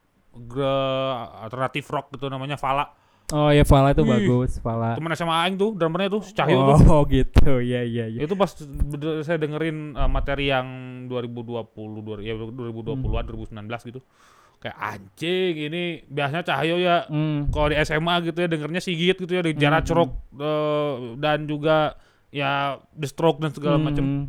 alternatif 1.39 1.85
rock 1.87 2.09
gitu 2.11 2.27
namanya 2.27 2.57
Fala. 2.57 2.93
oh 3.29 3.51
ya 3.51 3.63
Fala 3.63 3.91
itu 3.91 4.01
Wih. 4.01 4.11
bagus 4.11 4.57
Fala 4.59 4.95
Temen 4.95 5.11
SMA 5.13 5.37
aing 5.43 5.57
tuh, 5.57 5.75
drummernya 5.75 6.09
tuh, 6.11 6.23
Cahyo 6.27 6.59
tuh. 6.65 6.79
oh 6.87 7.03
gitu 7.11 7.59
ya 7.59 7.83
ya 7.83 8.07
ya 8.07 8.21
Itu 8.21 8.35
pas 8.35 8.55
saya 9.21 9.37
dengerin 9.37 9.93
uh, 9.93 10.07
materi 10.07 10.49
yang 10.49 10.67
2020 11.07 11.67
dua- 11.99 12.21
ya 12.21 12.33
2020-an 12.33 12.97
Hmm. 13.25 13.67
2019 13.67 13.91
gitu. 13.91 14.01
Kayak 14.57 14.75
anjing 14.75 15.55
ini 15.63 15.83
biasanya 16.07 16.43
Cahyo 16.43 16.77
ya 16.77 17.05
Hmm. 17.05 17.49
kalau 17.49 17.69
di 17.69 17.77
SMA 17.79 18.15
gitu 18.25 18.39
ya 18.39 18.49
dengernya 18.49 18.81
Sigit 18.81 19.17
gitu 19.17 19.31
ya 19.31 19.43
di 19.43 19.53
Jara 19.53 19.79
Hmm. 19.79 19.87
Cerok 19.87 20.11
eh, 20.35 20.93
dan 21.17 21.39
juga 21.45 21.95
ya 22.29 22.51
The 22.93 23.07
Stroke 23.07 23.39
dan 23.39 23.53
segala 23.53 23.77
macam 23.77 24.05
Hmm. 24.05 24.25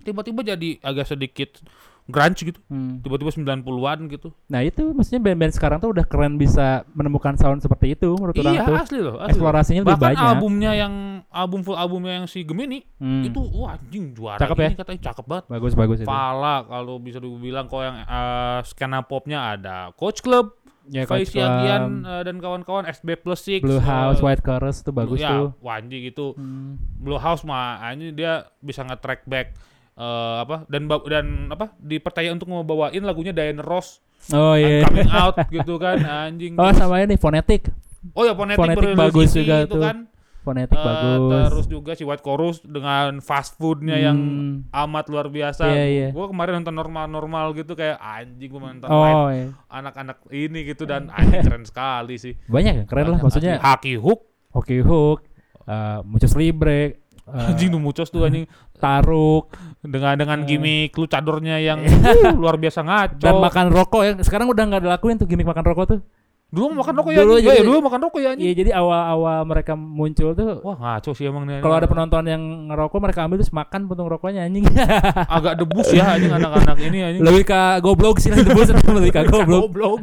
tiba-tiba 0.00 0.46
jadi 0.46 0.78
agak 0.80 1.06
sedikit 1.08 1.58
grunge 2.06 2.38
gitu 2.44 2.60
Hmm. 2.66 2.98
tiba-tiba 2.98 3.30
90-an 3.30 3.98
gitu 4.06 4.30
Nah 4.46 4.60
itu 4.60 4.82
maksudnya 4.88 5.20
band-band 5.20 5.52
sekarang 5.52 5.78
tuh 5.78 5.90
udah 5.90 6.02
keren 6.02 6.34
bisa 6.34 6.66
menemukan 6.90 7.34
sound 7.34 7.58
seperti 7.58 7.92
itu 7.92 8.10
menurut 8.12 8.34
orang 8.34 8.52
iya 8.52 8.62
tuh. 8.62 8.76
asli 8.76 8.98
loh 8.98 9.16
asli 9.16 9.26
loh. 9.26 9.26
Eksplorasinya 9.26 9.82
lebih 9.82 9.92
bahkan 9.92 10.06
banyak. 10.12 10.28
albumnya 10.28 10.72
yang 10.72 10.92
album 11.28 11.60
full 11.60 11.74
albumnya 11.74 12.12
yang 12.14 12.26
si 12.26 12.40
Gemini 12.40 12.86
Hmm. 12.96 13.22
itu 13.22 13.38
wah 13.52 13.74
anjing 13.74 14.10
juara 14.12 14.38
Cakep 14.38 14.56
ini 14.56 14.64
ya? 14.64 14.78
katanya 14.78 15.00
cakep 15.04 15.24
banget 15.24 15.44
bagus 15.48 15.72
bagus 15.72 15.98
itu. 15.98 16.06
Fala 16.06 16.56
kalau 16.64 16.96
bisa 16.96 17.18
dibilang 17.18 17.66
kalau 17.66 17.84
yang 17.84 17.98
eh, 17.98 18.60
skena 18.64 19.02
popnya 19.02 19.52
ada 19.52 19.76
Coach 19.92 20.20
Club, 20.20 20.54
Ya, 20.86 21.02
Faiz 21.02 21.26
Yagian 21.28 21.82
Club, 21.98 22.06
eh, 22.08 22.22
dan 22.22 22.36
kawan-kawan 22.38 22.86
SB 22.86 23.18
Plus 23.18 23.40
Six, 23.40 23.58
Blue 23.58 23.82
House, 23.82 24.18
eh, 24.18 24.24
White 24.24 24.40
Chorus 24.40 24.80
itu 24.80 24.90
bagus 24.90 25.18
ya, 25.18 25.34
tuh. 25.34 25.50
wah, 25.58 25.76
anjing 25.76 26.06
itu 26.06 26.30
Hmm. 26.32 26.78
Blue 26.96 27.18
House 27.18 27.42
mah 27.42 27.82
ini 27.90 28.10
dia 28.10 28.46
bisa 28.56 28.80
nge-track 28.80 29.26
back 29.26 29.58
eh, 29.96 30.36
apa 30.38 30.64
dan 30.66 30.82
dan 31.04 31.26
apa 31.48 31.72
dipercaya 31.76 32.28
untuk 32.28 32.46
ngebawain 32.46 33.00
lagunya 33.00 33.32
Diana 33.32 33.60
Ross 33.60 34.04
Oh 34.28 34.52
iya. 34.52 34.82
coming 34.82 35.06
out 35.08 35.36
gitu 35.48 35.76
kan 35.76 35.96
anjing 36.24 36.54
Oh 36.54 36.64
Terus- 36.64 36.78
sama 36.78 36.98
ini 36.98 37.14
fonetik. 37.14 37.70
oh 38.12 38.22
ya 38.22 38.32
Phonetic 38.32 38.60
baru 38.60 38.94
bagus 38.94 39.30
juga 39.32 39.62
itu 39.62 39.72
tuh. 39.72 39.80
kan 39.80 40.06
Fonetik 40.38 40.72
Eh, 40.72 40.84
bagus. 40.84 41.42
terus 41.44 41.66
juga 41.66 41.90
si 41.92 42.02
White 42.02 42.22
Chorus 42.22 42.56
dengan 42.60 43.18
fast 43.18 43.54
foodnya 43.56 43.98
yang 43.98 44.14
Hmm. 44.14 44.52
amat 44.70 45.10
luar 45.10 45.26
biasa. 45.26 45.66
Iya, 45.66 45.84
iya. 45.84 46.08
Gue 46.10 46.22
kemarin 46.24 46.62
nonton 46.62 46.70
normal-normal 46.72 47.50
gitu 47.52 47.74
kayak 47.74 47.98
anjing 47.98 48.46
gue 48.46 48.60
nonton 48.60 48.86
Oh 48.86 49.26
iya. 49.26 49.50
anak-anak 49.66 50.22
ini 50.30 50.62
gitu 50.64 50.86
dan 50.86 51.10
anjing 51.10 51.42
keren 51.42 51.66
sekali 51.66 52.14
sih. 52.14 52.38
Banyak 52.46 52.72
ya, 52.72 52.84
keren 52.84 53.10
lah 53.10 53.18
maksudnya. 53.18 53.58
Haki 53.58 53.98
Hook, 53.98 54.22
Hoki 54.52 54.78
Hook, 54.80 55.26
uh, 55.62 56.06
Muchos 56.06 56.32
Libre, 56.32 57.05
uh, 57.26 57.46
anjing 57.50 57.68
tuh 57.68 57.78
mucos 57.78 58.06
tuh 58.06 58.22
anjing 58.22 58.46
Taruk, 58.72 59.50
dengan 59.80 60.14
dengan 60.14 60.38
Eh. 60.38 60.46
gimmick 60.46 60.92
luchadornya 60.92 61.56
yang 61.58 61.80
uh, 61.86 62.32
luar 62.32 62.54
biasa 62.54 62.80
ngaco. 62.80 63.18
dan 63.18 63.34
makan 63.36 63.66
rokok 63.68 64.02
ya. 64.02 64.12
Sekarang 64.20 64.46
udah 64.46 64.64
nggak 64.64 64.82
dilakuin 64.82 65.16
tuh 65.16 65.24
gimmick 65.24 65.44
makan 65.44 65.64
rokok 65.64 65.86
tuh. 65.88 66.00
dulu 66.46 66.78
makan 66.78 66.94
rokok 66.94 67.10
ya, 67.10 67.20
Dulu 67.20 67.32
anjing. 67.34 67.42
jadi- 67.44 67.58
Eh, 67.58 67.64
dulu 67.64 67.78
makan 67.82 68.00
rokok 68.00 68.18
ya 68.18 68.28
anjing. 68.30 68.46
Iya 68.46 68.54
jadi 68.54 68.70
awal-awal 68.72 69.38
mereka 69.44 69.72
muncul 69.74 70.30
tuh 70.30 70.62
Wah 70.62 70.76
ngaco 70.76 71.10
sih 71.10 71.26
emang 71.26 71.42
nih. 71.42 71.58
kalau 71.58 71.74
ada 71.74 71.84
penonton 71.84 72.22
yang 72.22 72.38
ngerokok 72.70 72.98
mereka 73.00 73.20
ambil 73.22 73.36
terus 73.36 73.50
makan 73.50 73.80
puntung 73.84 74.06
rokoknya 74.06 74.46
anjing. 74.46 74.62
agak 75.36 75.58
debus 75.58 75.90
ya 75.90 76.06
anjing 76.06 76.30
anak-anak 76.30 76.78
ini 76.78 76.98
anjing. 77.02 77.20
lebih 77.20 77.42
ke 77.42 77.60
goblok 77.80 78.16
sih 78.18 78.30
debus 78.30 78.70
lebih 78.70 79.10
ke 79.10 79.26
goblok. 79.26 79.74
Goblok. 79.74 79.98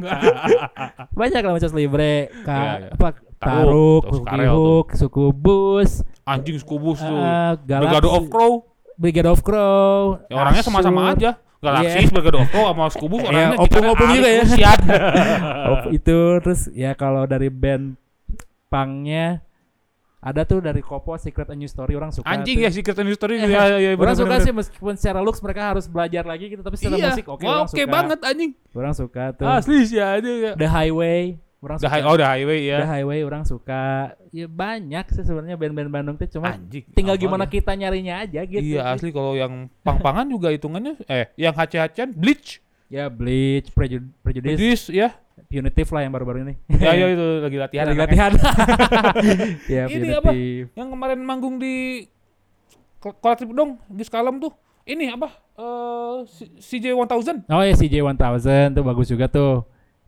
Banyak 1.10 1.42
lah 1.42 1.54
Muchos 1.54 1.72
Libre, 1.72 2.28
ka, 2.44 2.52
Iya, 2.52 2.74
iya. 2.82 2.90
apa 2.92 3.08
Taruk, 3.40 4.04
Taruk, 4.26 4.88
Hoki 4.92 6.13
Anjing 6.24 6.58
skubus 6.58 7.00
tuh. 7.00 7.12
uh, 7.12 7.54
Brigade 7.60 8.08
of 8.08 8.26
Crow. 8.28 8.54
Brigade 8.96 9.28
of 9.28 9.40
Crow. 9.42 10.24
Ya 10.28 10.36
orangnya 10.38 10.64
sama-sama 10.64 11.12
aja. 11.12 11.36
Galaksis, 11.60 12.12
Brigade 12.12 12.38
of 12.38 12.48
Crow 12.48 12.68
sama 12.68 12.92
Skubus 12.92 13.20
Iya, 13.20 13.28
orangnya 13.30 13.56
opung-opung 13.56 14.08
kita 14.10 14.20
juga 14.20 14.30
ya. 14.30 14.44
Oh, 15.72 15.78
itu 15.90 16.18
terus 16.40 16.62
ya 16.72 16.92
kalau 16.92 17.24
dari 17.24 17.48
band 17.48 17.96
pangnya 18.68 19.40
ada 20.20 20.44
tuh 20.44 20.60
dari 20.60 20.80
Kopo 20.80 21.16
Secret 21.16 21.48
A 21.48 21.56
New 21.56 21.68
Story 21.68 21.96
orang 21.96 22.12
suka. 22.12 22.28
Anjing 22.28 22.56
tuh. 22.56 22.64
ya 22.64 22.70
Secret 22.70 22.96
and 22.96 23.08
History 23.08 23.40
ya, 23.44 23.48
ya, 23.48 23.76
ya, 23.76 23.92
orang 23.92 24.00
bener, 24.00 24.16
suka 24.16 24.28
bener, 24.30 24.44
sih 24.44 24.54
meskipun 24.54 24.94
secara 24.96 25.20
looks 25.20 25.40
mereka 25.40 25.72
harus 25.72 25.86
belajar 25.86 26.24
lagi 26.24 26.48
gitu 26.48 26.60
tapi 26.60 26.76
secara 26.76 26.96
Iya, 26.96 27.08
musik 27.12 27.26
oke 27.28 27.44
wah, 27.44 27.52
orang 27.54 27.64
oke 27.66 27.76
suka. 27.76 27.92
banget 27.92 28.20
anjing. 28.24 28.52
Orang 28.72 28.94
suka 28.94 29.24
tuh. 29.32 29.46
Asli 29.46 29.84
sih 29.84 30.00
aja 30.00 30.32
ya. 30.32 30.52
The 30.56 30.68
Highway 30.68 31.43
orang 31.64 31.78
The 31.78 31.88
suka. 31.88 31.94
high, 31.94 32.04
oh 32.04 32.16
the 32.16 32.28
highway 32.28 32.60
The 32.62 32.70
ya. 32.70 32.78
Highway 32.84 33.20
orang 33.22 33.44
suka. 33.44 33.84
Ya 34.30 34.46
banyak 34.46 35.06
sih 35.10 35.24
sebenarnya 35.24 35.56
band-band 35.56 35.90
Bandung 35.90 36.16
tuh 36.16 36.28
cuma 36.30 36.54
Anjing. 36.54 36.84
tinggal 36.92 37.16
gimana 37.16 37.44
ya? 37.44 37.50
kita 37.50 37.72
nyarinya 37.72 38.16
aja 38.20 38.42
gitu. 38.44 38.60
Iya 38.60 38.84
asli 38.90 39.10
kalau 39.10 39.34
yang 39.34 39.72
pang-pangan 39.82 40.28
juga 40.28 40.50
hitungannya 40.50 41.00
eh 41.06 41.32
yang 41.36 41.54
hace-hacean 41.54 42.12
Bleach, 42.12 42.60
Ya 42.88 43.08
Bleach, 43.08 43.72
Preju- 43.72 44.12
Prejudice, 44.20 44.54
Prejudice 44.54 44.86
ya. 44.90 45.10
Punitive 45.46 45.90
lah 45.90 46.02
yang 46.02 46.12
baru-baru 46.12 46.38
ini. 46.44 46.54
Ya 46.76 46.94
ya 46.94 47.08
itu 47.10 47.28
lagi 47.40 47.58
latihan. 47.58 47.86
lagi 47.88 48.02
latihan. 48.02 48.32
ya 49.70 49.84
Ini 49.88 50.08
apa? 50.16 50.32
Yang 50.70 50.88
kemarin 50.90 51.20
manggung 51.22 51.58
di 51.58 52.06
Kol- 52.98 53.18
kolektif 53.18 53.50
dong 53.50 53.82
di 53.86 54.02
Skalem 54.02 54.40
tuh. 54.40 54.54
Ini 54.84 55.12
apa? 55.12 55.32
Eh 55.54 56.18
si- 56.28 56.52
CJ 56.78 56.94
1000. 56.94 57.48
Oh 57.48 57.62
ya 57.62 57.74
CJ 57.74 57.96
1000 58.00 58.20
tuh 58.72 58.84
bagus 58.84 59.08
juga 59.08 59.26
tuh. 59.28 59.64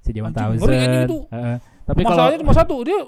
CJ 0.05 0.17
1000. 0.21 0.29
Anjing, 0.29 0.61
ngeri 0.61 0.75
anjing 0.77 1.03
itu. 1.09 1.19
Heeh. 1.33 1.57
Tapi 1.85 2.01
kalau 2.01 2.13
Masalahnya 2.13 2.39
cuma 2.41 2.53
satu, 2.53 2.75
dia 2.81 2.99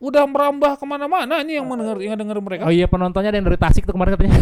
udah 0.00 0.24
merambah 0.24 0.72
ke 0.80 0.84
mana-mana 0.88 1.44
nih 1.44 1.60
yang 1.60 1.66
mendengar 1.68 2.00
yang 2.00 2.16
denger 2.16 2.38
mereka. 2.40 2.62
Oh 2.64 2.72
iya 2.72 2.88
penontonnya 2.88 3.28
ada 3.28 3.36
yang 3.36 3.46
dari 3.46 3.60
Tasik 3.60 3.84
tuh 3.84 3.92
kemarin 3.92 4.16
katanya 4.16 4.32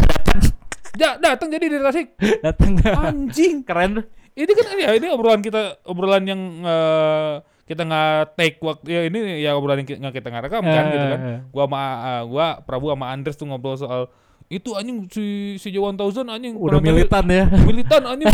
Ja, 1.02 1.14
datang 1.18 1.50
jadi 1.50 1.66
dari 1.66 1.82
Tasik. 1.82 2.06
datang. 2.46 2.78
Anjing. 2.82 3.66
Keren. 3.66 4.02
Ini 4.38 4.50
kan 4.54 4.64
ya 4.78 4.90
ini 4.94 5.06
obrolan 5.10 5.42
kita 5.42 5.82
obrolan 5.82 6.22
yang 6.22 6.38
eh, 6.62 7.42
kita 7.66 7.82
nggak 7.82 8.38
take 8.38 8.62
waktu 8.62 8.86
ya 8.86 9.00
ini 9.10 9.42
ya 9.42 9.58
obrolan 9.58 9.82
yang 9.82 9.98
nggak 9.98 10.14
kita 10.14 10.26
nggak 10.30 10.44
rekam 10.46 10.62
kan 10.62 10.84
gitu 10.94 11.06
kan. 11.10 11.18
Eh, 11.18 11.38
Gua 11.50 11.64
sama 11.66 11.82
eh, 11.82 12.22
gua 12.30 12.46
Prabu 12.62 12.86
sama 12.94 13.06
Andres 13.10 13.34
tuh 13.34 13.50
ngobrol 13.50 13.74
soal 13.74 14.06
itu 14.48 14.72
anjing 14.72 15.04
si 15.06 15.24
si 15.56 15.68
J1000 15.68 16.00
anjing 16.24 16.56
Udah 16.56 16.80
militan 16.80 17.24
ya. 17.24 17.44
militan 17.68 18.00
anjing 18.02 18.28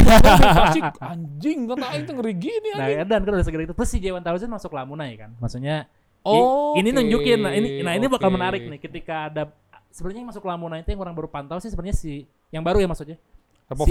anjing 1.00 1.58
kata 1.66 1.86
aing 1.90 2.04
tuh 2.04 2.14
ngeri 2.14 2.34
gini 2.34 2.68
Nah, 2.70 2.86
anjing. 2.86 2.98
dan 3.04 3.20
kan 3.20 3.32
udah 3.32 3.42
segera 3.42 3.62
itu. 3.62 3.74
Terus 3.74 3.90
CJ 3.90 4.06
1000 4.14 4.46
masuk 4.46 4.70
Lamunai 4.70 5.14
kan. 5.16 5.34
Maksudnya 5.36 5.90
i- 6.22 6.30
Oh, 6.40 6.72
ini 6.74 6.88
oke, 6.88 6.96
nunjukin 6.96 7.38
nah 7.38 7.52
ini 7.52 7.82
nah 7.82 7.92
ini 7.92 8.06
bakal 8.06 8.30
oke. 8.30 8.34
menarik 8.34 8.62
nih 8.64 8.78
ketika 8.78 9.28
ada 9.28 9.42
sebenarnya 9.90 10.22
yang 10.22 10.30
masuk 10.30 10.42
Lamunai 10.42 10.80
itu 10.80 10.90
yang 10.90 11.02
orang 11.02 11.12
baru 11.12 11.28
pantau 11.28 11.58
sih 11.58 11.68
sebenarnya 11.68 11.92
si 11.92 12.24
yang 12.48 12.62
baru 12.62 12.78
ya 12.78 12.86
maksudnya. 12.86 13.18
Rapo 13.66 13.84
si. 13.84 13.90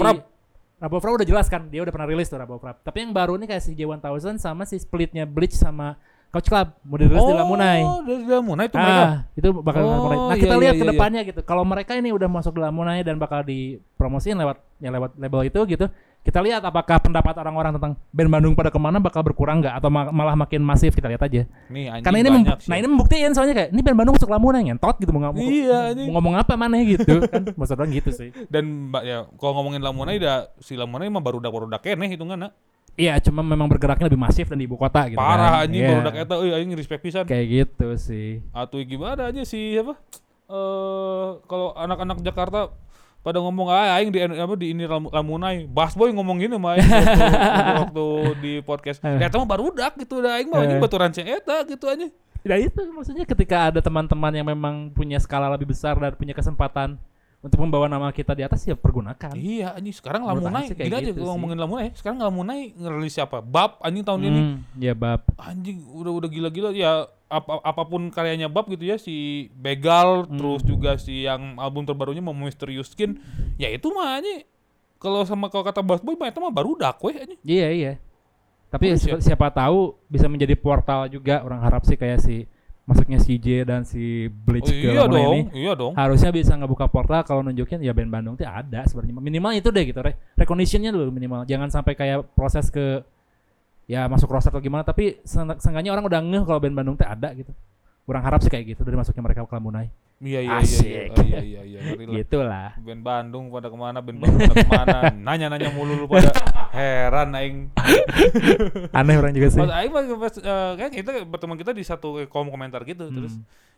Rapo 0.74 0.98
Frap 0.98 1.14
udah 1.14 1.24
jelas 1.24 1.46
kan, 1.46 1.68
dia 1.68 1.80
udah 1.80 1.90
pernah 1.90 2.04
rilis 2.04 2.26
tuh 2.26 2.36
Rapo 2.36 2.56
Frap. 2.56 2.82
Tapi 2.82 2.98
yang 3.00 3.12
baru 3.12 3.36
nih 3.36 3.46
kayak 3.48 3.62
si 3.62 3.72
J1000 3.72 4.02
sama 4.36 4.64
si 4.64 4.76
splitnya 4.76 5.22
Bleach 5.24 5.54
sama 5.54 5.94
Couch 6.34 6.48
Club 6.48 6.74
mau 6.82 6.98
dirilis 6.98 7.22
di 7.22 7.32
Lamunai. 7.32 7.80
Oh, 7.80 8.02
dari 8.02 8.26
Lamunai 8.26 8.66
itu 8.66 8.76
mereka. 8.76 8.98
Ah, 9.00 9.14
itu 9.32 9.48
bakal 9.56 9.80
Oh, 9.80 9.88
Lamunai. 9.88 10.16
Nah, 10.18 10.26
iya, 10.28 10.42
kita 10.42 10.50
iya, 10.50 10.60
lihat 10.60 10.74
iya, 10.74 10.80
ke 10.80 10.84
iya. 10.84 10.92
depannya 10.92 11.20
gitu. 11.22 11.40
Kalau 11.40 11.62
mereka 11.62 11.92
ini 11.94 12.10
udah 12.10 12.26
masuk 12.26 12.52
di 12.52 12.60
Lamunai 12.60 13.00
dan 13.00 13.16
bakal 13.16 13.46
dipromosiin 13.46 14.34
lewat 14.34 14.58
ya 14.78 14.90
lewat 14.90 15.14
label 15.14 15.40
itu 15.44 15.60
gitu. 15.68 15.86
Kita 16.24 16.40
lihat 16.40 16.64
apakah 16.64 16.96
pendapat 16.98 17.36
orang-orang 17.36 17.76
tentang 17.76 18.00
band 18.08 18.30
Bandung 18.32 18.56
pada 18.56 18.72
ke 18.72 18.80
mana 18.80 18.96
bakal 18.96 19.20
berkurang 19.20 19.60
nggak 19.60 19.76
atau 19.76 19.92
ma- 19.92 20.08
malah 20.08 20.32
makin 20.32 20.58
masif 20.58 20.96
kita 20.96 21.04
lihat 21.04 21.20
aja. 21.20 21.44
Nih 21.68 22.00
Karena 22.00 22.16
ini 22.18 22.28
sih. 22.56 22.64
nah 22.64 22.76
ini 22.80 22.86
membuktiin 22.88 23.30
soalnya 23.30 23.52
kayak 23.52 23.70
ini 23.70 23.80
band 23.84 23.92
Bandung 23.94 24.16
masuk 24.16 24.32
Lamunai 24.32 24.64
ngentot 24.64 24.96
gitu 24.96 25.12
mau, 25.12 25.20
ngomong 25.20 25.44
Iya, 25.44 25.92
mau 26.08 26.16
ngomong 26.16 26.34
apa 26.40 26.56
mana 26.56 26.80
gitu 26.80 27.20
kan 27.28 27.52
maksud 27.52 27.76
orang 27.76 27.92
gitu 27.92 28.08
sih. 28.08 28.32
dan 28.48 28.88
mbak 28.88 29.04
ya 29.04 29.28
kalau 29.36 29.52
ngomongin 29.60 29.84
Lamunai 29.84 30.16
dah 30.16 30.48
si 30.58 30.80
Lamunai 30.80 31.12
mah 31.12 31.20
baru 31.20 31.44
baru 31.44 31.68
dak 31.68 31.84
keneh 31.84 32.08
hitunganna. 32.08 32.56
Iya, 32.94 33.18
cuma 33.20 33.42
memang 33.42 33.66
bergeraknya 33.66 34.06
lebih 34.06 34.18
masif 34.18 34.46
dan 34.46 34.54
di 34.54 34.64
ibu 34.64 34.74
kota 34.74 35.06
gitu 35.06 35.18
Parah 35.18 35.58
kan. 35.58 35.66
anjing 35.66 35.82
Iya. 35.82 35.98
baru 35.98 36.10
eta 36.14 36.34
euy 36.36 36.50
aing 36.52 36.70
respect 36.72 37.02
pisan. 37.02 37.26
Kayak 37.26 37.46
gitu 37.50 37.88
sih. 37.96 38.38
Atuh 38.50 38.78
gimana 38.80 39.28
aja 39.28 39.42
si 39.42 39.74
apa? 39.74 39.98
Eh 40.44 41.28
kalau 41.44 41.74
anak-anak 41.74 42.20
Jakarta 42.20 42.70
pada 43.18 43.40
ngomong 43.40 43.66
ah 43.66 43.96
aing 43.96 44.08
di 44.08 44.20
apa 44.20 44.54
di 44.54 44.70
ini 44.70 44.84
Lam- 44.84 45.08
Lamunai. 45.08 45.66
Bass 45.66 45.92
Boy 45.92 46.12
ngomong 46.12 46.38
gini 46.38 46.54
mah 46.54 46.76
waktu, 46.76 47.22
waktu, 47.80 48.06
di 48.38 48.52
podcast. 48.60 49.02
Eta 49.18 49.34
mah 49.34 49.48
barudak 49.48 49.96
gitu 49.96 50.20
dah 50.20 50.38
aing 50.38 50.46
mah 50.46 50.60
anjing 50.60 50.78
Eh. 50.78 50.82
baturan 50.82 51.10
cek 51.10 51.26
eta 51.34 51.66
gitu 51.66 51.88
aja. 51.88 52.06
Ya 52.42 52.56
itu 52.56 52.76
maksudnya 52.86 53.24
ketika 53.24 53.72
ada 53.72 53.80
teman-teman 53.80 54.30
yang 54.30 54.44
memang 54.44 54.92
punya 54.92 55.16
skala 55.16 55.48
lebih 55.48 55.66
besar 55.66 55.96
dan 55.96 56.12
punya 56.12 56.30
kesempatan 56.30 57.00
untuk 57.44 57.60
membawa 57.60 57.84
nama 57.86 58.08
kita 58.08 58.32
di 58.32 58.40
atas 58.40 58.64
ya 58.64 58.72
pergunakan. 58.72 59.36
Iya 59.36 59.76
anjing 59.76 59.92
sekarang 59.92 60.24
Menurut 60.24 60.48
Lamunai 60.48 60.64
kayak 60.66 60.80
gini 60.80 60.96
aja 60.96 61.04
gitu 61.06 61.20
kalau 61.20 61.32
ngomongin 61.36 61.58
Lamunai 61.60 61.86
sekarang 61.92 62.16
Lamunai 62.18 62.72
ngerilis 62.72 63.12
siapa? 63.12 63.38
Bab 63.38 63.76
anjing 63.78 64.00
tahun 64.00 64.20
ini. 64.22 64.40
Hmm, 64.40 64.56
ya 64.74 64.96
bab. 64.96 65.28
anjing 65.36 65.84
udah 65.84 66.12
udah 66.14 66.28
gila-gila 66.28 66.72
ya 66.72 67.04
apa 67.26 67.60
apa 67.60 67.82
pun 67.84 68.08
karyanya 68.08 68.46
Bab 68.46 68.64
gitu 68.66 68.84
ya 68.84 68.96
si 68.96 69.14
Begal 69.52 70.24
Hmm. 70.24 70.40
terus 70.40 70.62
juga 70.62 70.96
si 70.96 71.22
yang 71.22 71.56
album 71.56 71.84
terbarunya 71.84 72.18
mau 72.18 72.32
Mysterious 72.32 72.88
Skin 72.88 73.20
ya 73.54 73.68
itu 73.68 73.90
mah 73.90 74.18
anjing 74.18 74.48
kalau 74.96 75.20
sama 75.22 75.46
kalau 75.46 75.62
kata 75.62 75.84
Bass 75.84 76.00
Boy 76.00 76.14
mah 76.14 76.30
itu 76.30 76.38
mah 76.38 76.48
baru 76.48 76.72
dak 76.74 76.96
weh 76.98 77.12
anjing 77.14 77.40
Iya 77.42 77.68
iya. 77.68 77.92
Tapi 78.66 78.88
Oh, 78.88 78.96
siapa, 78.96 79.20
siapa 79.20 79.46
tahu 79.50 79.94
bisa 80.08 80.26
menjadi 80.26 80.54
portal 80.54 81.06
juga 81.06 81.38
orang 81.40 81.60
harap 81.60 81.84
sih 81.84 81.94
kayak 81.94 82.18
si 82.18 82.48
masuknya 82.84 83.16
si 83.16 83.40
J 83.40 83.64
dan 83.64 83.88
si 83.88 84.28
Bleach 84.28 84.68
oh, 84.68 84.76
iya 84.76 85.08
dong 85.08 85.32
ini. 85.32 85.40
iya 85.56 85.72
dong 85.72 85.96
Harusnya 85.96 86.28
bisa 86.28 86.52
ngebuka 86.52 86.84
portal 86.92 87.24
kalau 87.24 87.40
nunjukin 87.40 87.80
ya 87.80 87.96
band 87.96 88.12
Bandung 88.12 88.34
tuh 88.36 88.44
ada 88.44 88.84
sebenarnya. 88.84 89.16
Minimal 89.24 89.50
itu 89.56 89.68
deh 89.72 89.84
gitu. 89.88 90.00
Re 90.04 90.12
recognition-nya 90.36 90.92
dulu 90.92 91.08
minimal. 91.08 91.48
Jangan 91.48 91.72
sampai 91.72 91.96
kayak 91.96 92.36
proses 92.36 92.68
ke 92.68 93.00
ya 93.88 94.04
masuk 94.08 94.32
roster 94.32 94.48
atau 94.48 94.64
gimana 94.64 94.80
tapi 94.80 95.20
seenggaknya 95.28 95.92
orang 95.92 96.08
udah 96.08 96.20
ngeh 96.24 96.44
kalau 96.44 96.60
band 96.60 96.76
Bandung 96.76 96.96
tuh 97.00 97.08
ada 97.08 97.32
gitu. 97.32 97.52
Kurang 98.04 98.20
harap 98.20 98.44
sih 98.44 98.52
kayak 98.52 98.76
gitu 98.76 98.84
dari 98.84 99.00
masuknya 99.00 99.24
mereka 99.24 99.48
ke 99.48 99.54
Lamunai. 99.56 99.88
Iya 100.24 100.40
iya 100.40 100.56
iya 100.56 100.62
Asik. 100.62 100.86
iya 100.86 101.02
Oh, 101.10 101.24
iya 101.26 101.40
iya 101.42 101.60
iya 101.66 101.78
ngeri 101.90 102.36
lah. 102.38 102.70
Band 102.86 103.02
Bandung 103.02 103.50
pada 103.50 103.68
ke 103.68 103.76
mana, 103.76 103.98
band 103.98 104.18
Bandung 104.22 104.40
pada 104.46 104.56
ke 104.62 104.70
mana, 104.70 104.98
nanya-nanya 105.26 105.70
mulu 105.74 105.92
lu 106.00 106.06
pada 106.06 106.30
heran 106.70 107.03
aing. 107.14 107.70
Aneh 108.98 109.14
orang 109.14 109.30
juga 109.30 109.48
sih. 109.54 109.60
Pas 109.62 109.70
aing 109.78 109.92
pas, 109.94 110.04
pas 110.04 110.34
eh, 110.34 110.72
kan 110.76 110.90
kita 110.90 111.10
berteman 111.22 111.54
kita 111.54 111.70
di 111.70 111.86
satu 111.86 112.26
kolom 112.26 112.50
komentar 112.50 112.82
gitu, 112.82 113.06
Hmm. 113.06 113.14
terus 113.14 113.34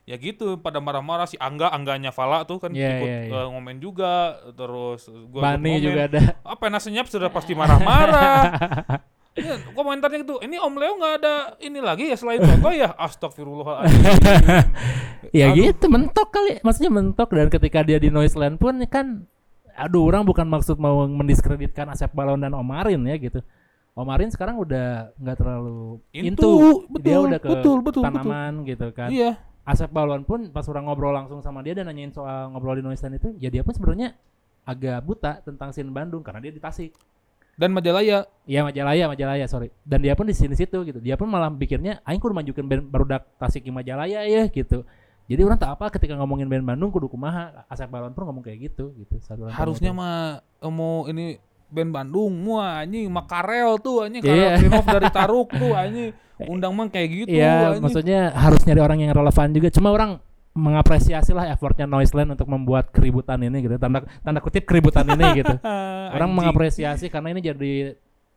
ya 0.07 0.17
gitu 0.17 0.57
pada 0.57 0.79
marah-marah 0.79 1.27
si 1.27 1.35
Angga 1.37 1.69
Angganya 1.69 2.15
Fala 2.15 2.47
tuh 2.47 2.63
kan 2.63 2.71
Iya, 2.71 2.89
ikut 2.97 3.09
iya, 3.11 3.21
iya. 3.29 3.33
eh, 3.43 3.47
ngomen 3.53 3.77
juga, 3.79 4.39
terus 4.55 5.11
gua 5.29 5.53
Bani 5.53 5.73
juga 5.83 6.09
ada. 6.09 6.21
Apa 6.47 6.73
nasi 6.73 6.89
senyap 6.89 7.07
sudah 7.13 7.29
pasti 7.29 7.53
marah-marah. 7.53 8.41
Ya, 9.37 9.53
komentarnya 9.77 10.25
gitu, 10.25 10.41
ini 10.41 10.57
Om 10.57 10.81
Leo 10.81 10.97
nggak 10.97 11.15
ada 11.21 11.61
ini 11.61 11.77
lagi 11.85 12.09
ya 12.09 12.17
selain 12.17 12.41
foto 12.41 12.73
ya, 12.73 12.97
astagfirullahaladzim. 12.97 14.01
ya 15.37 15.53
Aduh. 15.53 15.61
gitu 15.61 15.87
mentok 15.93 16.33
kali 16.33 16.57
maksudnya 16.65 16.89
mentok 16.89 17.29
dan 17.37 17.53
ketika 17.53 17.85
dia 17.85 18.01
di 18.01 18.09
Noiseland 18.09 18.57
pun 18.57 18.81
kan 18.89 19.29
aduh 19.77 20.09
orang 20.09 20.25
bukan 20.25 20.49
maksud 20.49 20.81
mau 20.81 21.05
mendiskreditkan 21.05 21.87
Asep 21.93 22.11
Balon 22.17 22.41
dan 22.41 22.57
Omarin 22.57 23.01
ya 23.05 23.17
gitu 23.21 23.45
Omarin 23.97 24.29
sekarang 24.29 24.61
udah 24.61 25.13
nggak 25.17 25.37
terlalu 25.37 26.01
Into, 26.13 26.25
into, 26.25 26.51
dia 27.01 27.17
betul, 27.17 27.25
udah 27.29 27.39
ke 27.41 27.49
betul, 27.49 27.77
betul, 27.85 28.03
tanaman 28.05 28.53
gitu 28.65 28.89
kan 28.93 29.09
Iya. 29.13 29.37
Asep 29.67 29.91
Balon 29.91 30.23
pun 30.23 30.47
pas 30.55 30.63
orang 30.71 30.87
ngobrol 30.87 31.11
langsung 31.11 31.43
sama 31.43 31.59
dia 31.61 31.75
dan 31.75 31.91
nanyain 31.91 32.15
soal 32.15 32.55
ngobrol 32.55 32.79
di 32.79 32.87
Noiseland 32.87 33.19
itu 33.19 33.29
ya 33.37 33.51
dia 33.51 33.67
pun 33.67 33.75
sebenarnya 33.75 34.15
agak 34.63 34.99
buta 35.03 35.43
tentang 35.43 35.71
scene 35.75 35.91
Bandung 35.91 36.23
karena 36.23 36.43
dia 36.43 36.55
di 36.55 36.59
Tasik 36.59 36.95
Dan 37.57 37.73
Majalaya. 37.73 38.29
Iya 38.45 38.69
Majalaya, 38.69 39.09
Majalaya 39.09 39.47
sorry. 39.49 39.73
Dan 39.81 40.05
dia 40.05 40.13
pun 40.13 40.29
di 40.29 40.37
sini 40.37 40.53
situ 40.53 40.77
gitu. 40.85 41.01
Dia 41.01 41.17
pun 41.17 41.25
malah 41.25 41.49
pikirnya, 41.49 42.05
aing 42.05 42.21
kudu 42.21 42.37
majukeun 42.37 42.69
band 42.69 42.85
barudak 42.93 43.25
Tasik 43.41 43.65
di 43.65 43.73
Majalaya 43.73 44.29
ya 44.29 44.45
gitu. 44.53 44.85
Jadi 45.27 45.41
orang 45.43 45.59
tak 45.59 45.75
apa 45.75 45.91
ketika 45.91 46.15
ngomongin 46.15 46.47
band 46.47 46.63
Bandung 46.65 46.89
kudu 46.89 47.07
kumaha. 47.07 47.67
Asep 47.67 47.87
Balon 47.87 48.15
pun 48.15 48.25
ngomong 48.25 48.41
kayak 48.41 48.71
gitu 48.71 48.95
gitu. 48.95 49.19
Harusnya 49.49 49.91
mah 49.91 50.39
eh, 50.41 50.71
mau 50.71 51.07
ini 51.07 51.35
band 51.67 51.91
Bandung 51.91 52.31
mua 52.33 52.79
anjing 52.81 53.11
makarel 53.11 53.75
tuh 53.77 54.07
anjing 54.07 54.23
Iya. 54.23 54.55
karena 54.55 54.59
spin-off 54.63 54.87
dari 54.87 55.09
Taruk 55.11 55.49
tuh 55.51 55.75
anjing 55.83 56.15
undang 56.47 56.71
mah 56.73 56.87
kayak 56.87 57.09
gitu 57.11 57.33
Iya, 57.33 57.75
anjing. 57.75 57.83
maksudnya 57.83 58.21
harus 58.31 58.63
nyari 58.63 58.79
orang 58.79 58.99
yang 59.01 59.11
relevan 59.11 59.51
juga. 59.51 59.69
Cuma 59.69 59.91
orang 59.91 60.23
mengapresiasi 60.57 61.31
lah 61.31 61.51
effortnya 61.51 61.85
Noiseland 61.85 62.33
untuk 62.33 62.47
membuat 62.47 62.89
keributan 62.89 63.37
ini 63.41 63.61
gitu. 63.61 63.77
Tanda 63.77 64.07
tanda 64.23 64.39
kutip 64.39 64.63
keributan 64.63 65.05
ini 65.05 65.43
gitu. 65.43 65.53
Orang 66.15 66.33
Anjing. 66.33 66.39
mengapresiasi 66.39 67.11
karena 67.11 67.29
ini 67.29 67.41
jadi 67.43 67.73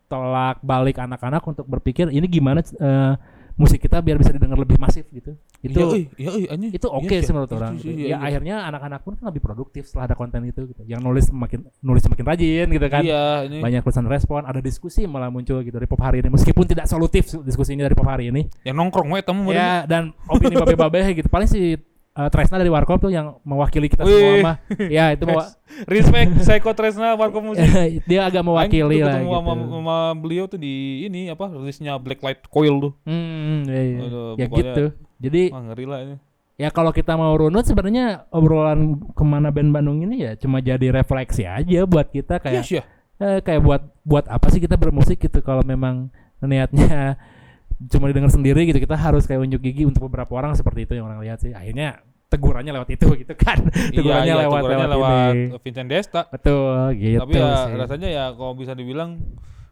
tolak 0.05 0.59
balik 0.59 0.97
anak-anak 0.97 1.39
untuk 1.39 1.63
berpikir 1.63 2.09
ini 2.09 2.25
gimana 2.25 2.59
eh, 2.59 3.13
musik 3.59 3.83
kita 3.83 3.99
biar 3.99 4.15
bisa 4.15 4.31
didengar 4.31 4.55
lebih 4.55 4.79
masif 4.79 5.03
gitu. 5.11 5.35
Itu 5.59 5.75
Iya, 5.75 5.91
euy, 5.91 6.03
iya, 6.15 6.29
anjing. 6.55 6.71
itu 6.71 6.87
oke 6.87 7.11
Iya 7.11 7.19
sih 7.27 7.33
menurut 7.35 7.51
orang. 7.51 7.75
sih, 7.75 7.91
iya, 7.91 7.99
ya 7.99 8.07
iya. 8.07 8.17
akhirnya 8.23 8.55
anak-anak 8.71 8.99
pun 9.03 9.13
kan 9.19 9.25
lebih 9.27 9.43
produktif 9.43 9.83
setelah 9.83 10.07
ada 10.07 10.15
konten 10.15 10.39
itu 10.47 10.63
gitu. 10.71 10.81
Yang 10.87 11.01
nulis 11.03 11.25
makin 11.35 11.67
nulis 11.83 12.07
makin 12.07 12.23
rajin 12.23 12.67
gitu 12.71 12.87
kan. 12.87 13.03
Iya, 13.03 13.51
ini. 13.51 13.59
Banyak 13.59 13.83
tulisan 13.83 14.07
respon, 14.07 14.47
ada 14.47 14.63
diskusi 14.63 15.03
malah 15.03 15.27
muncul 15.27 15.59
gitu 15.59 15.75
dari 15.75 15.91
pop 15.91 15.99
hari 15.99 16.23
ini 16.23 16.31
meskipun 16.31 16.63
tidak 16.63 16.87
solutif 16.87 17.27
diskusinya 17.43 17.83
dari 17.83 17.95
pop 17.99 18.07
hari 18.07 18.31
ini. 18.31 18.47
Yang 18.63 18.75
nongkrong 18.79 19.11
we 19.11 19.19
temu 19.19 19.51
Ya 19.51 19.83
dan 19.83 20.15
opini 20.31 20.55
babe-babe 20.55 21.19
gitu. 21.19 21.27
Paling 21.27 21.51
si 21.51 21.75
uh, 22.19 22.27
Tresna 22.27 22.59
dari 22.59 22.67
Warkop 22.67 22.99
tuh 22.99 23.11
yang 23.15 23.39
mewakili 23.47 23.87
kita 23.87 24.03
semua 24.03 24.19
Wih. 24.35 24.43
mah. 24.43 24.57
Ya 24.91 25.15
itu 25.15 25.23
mau 25.23 25.39
Respect 25.93 26.43
Psycho 26.43 26.71
Tresna 26.75 27.15
Warkop 27.15 27.39
Musik. 27.39 27.63
dia 28.09 28.27
agak 28.27 28.43
mewakili 28.43 28.99
lah 28.99 29.23
ketemu 29.23 29.31
gitu. 29.31 29.39
sama, 29.39 29.51
sama 29.71 29.97
beliau 30.19 30.45
tuh 30.51 30.59
di 30.59 31.07
ini 31.07 31.31
apa 31.31 31.47
rilisnya 31.47 31.95
Blacklight 31.95 32.51
Coil 32.51 32.75
tuh. 32.83 32.91
Hmm, 33.07 33.63
iya, 33.63 33.81
iya. 33.95 33.99
Aduh, 34.03 34.35
ya 34.35 34.47
gitu. 34.51 34.83
Jadi 35.19 35.41
Wah 35.55 35.63
ngeri 35.63 35.85
lah 35.87 35.99
ini. 36.03 36.15
ya 36.59 36.67
kalau 36.75 36.91
kita 36.91 37.15
mau 37.15 37.31
runut 37.39 37.63
sebenarnya 37.63 38.27
obrolan 38.35 38.99
ke 39.15 39.23
mana 39.23 39.47
band 39.47 39.71
Bandung 39.71 40.03
ini 40.03 40.27
ya 40.27 40.35
cuma 40.35 40.59
jadi 40.59 40.91
refleksi 40.91 41.47
aja 41.47 41.87
buat 41.87 42.11
kita 42.11 42.35
kayak 42.43 42.67
Yes 42.67 42.71
ya. 42.79 42.83
eh, 43.23 43.39
kayak 43.39 43.63
buat 43.63 43.81
buat 44.03 44.27
apa 44.27 44.51
sih 44.51 44.59
kita 44.59 44.75
bermusik 44.75 45.23
gitu 45.23 45.39
kalau 45.39 45.63
memang 45.63 46.11
niatnya 46.43 47.15
cuma 47.91 48.11
didengar 48.11 48.27
sendiri 48.27 48.67
gitu 48.67 48.75
kita 48.83 48.99
harus 48.99 49.23
kayak 49.23 49.39
unjuk 49.39 49.63
gigi 49.63 49.87
untuk 49.87 50.11
beberapa 50.11 50.35
orang 50.35 50.51
seperti 50.51 50.83
itu 50.83 50.99
yang 50.99 51.07
orang 51.07 51.23
lihat 51.23 51.39
sih 51.39 51.55
akhirnya 51.55 52.03
tegurannya 52.29 52.71
lewat 52.71 52.89
itu 52.93 53.07
gitu 53.21 53.33
kan 53.33 53.57
tegurannya 53.89 54.25
iya, 54.29 54.43
lewat 54.45 54.61
tegurannya 54.61 54.87
lewat, 54.87 55.33
ini 55.33 55.57
Vincent 55.59 55.89
Desta. 55.89 56.21
betul 56.29 56.71
gitu 56.93 57.19
Tapi 57.19 57.33
ya 57.35 57.49
sih. 57.65 57.73
rasanya 57.75 58.09
ya 58.09 58.25
kalau 58.31 58.53
bisa 58.53 58.71
dibilang 58.71 59.17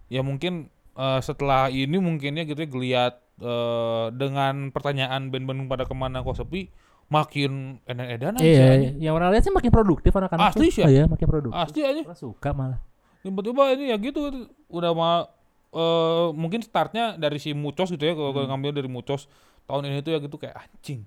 ya 0.07 0.21
mungkin 0.21 0.67
eh, 0.93 1.19
setelah 1.21 1.69
ini 1.69 1.97
mungkinnya 1.97 2.43
gitu 2.43 2.57
ya 2.57 2.67
geliat 2.67 3.13
eh, 3.37 4.05
dengan 4.11 4.69
pertanyaan 4.69 5.29
band 5.29 5.45
Bandung 5.45 5.67
pada 5.67 5.85
ke 5.85 5.93
mana 5.93 6.19
kok 6.19 6.33
sepi 6.35 6.73
makin 7.07 7.79
edan-edanan 7.83 8.35
sih, 8.35 8.51
iya 8.51 8.65
anjing. 8.73 8.95
yang 8.99 9.13
orang 9.13 9.31
lihat 9.31 9.43
sih 9.43 9.53
makin 9.53 9.71
produktif 9.71 10.11
anak-anak 10.11 10.51
Asli 10.51 10.67
sih 10.67 10.83
ya? 10.83 10.85
Oh, 10.85 10.91
iya 10.91 11.03
makin 11.05 11.23
produktif 11.25 11.55
Asli 11.55 11.81
aja. 11.81 12.01
Orang 12.03 12.19
suka 12.19 12.49
malah 12.51 12.81
Tiba-tiba 13.17 13.63
ini 13.73 13.91
ya 13.91 13.97
gitu 13.97 14.27
udah 14.67 14.91
mah 14.91 15.15
eh, 15.69 16.27
mungkin 16.33 16.59
startnya 16.59 17.15
dari 17.15 17.37
si 17.37 17.51
Mucos 17.51 17.87
gitu 17.87 18.01
ya 18.01 18.11
kalau 18.11 18.33
Hmm. 18.33 18.49
ngambil 18.49 18.71
dari 18.73 18.87
Mucos 18.87 19.31
tahun 19.63 19.83
ini 19.85 19.99
tuh 19.99 20.11
ya 20.11 20.19
gitu 20.19 20.35
kayak 20.35 20.55
anjing. 20.57 21.03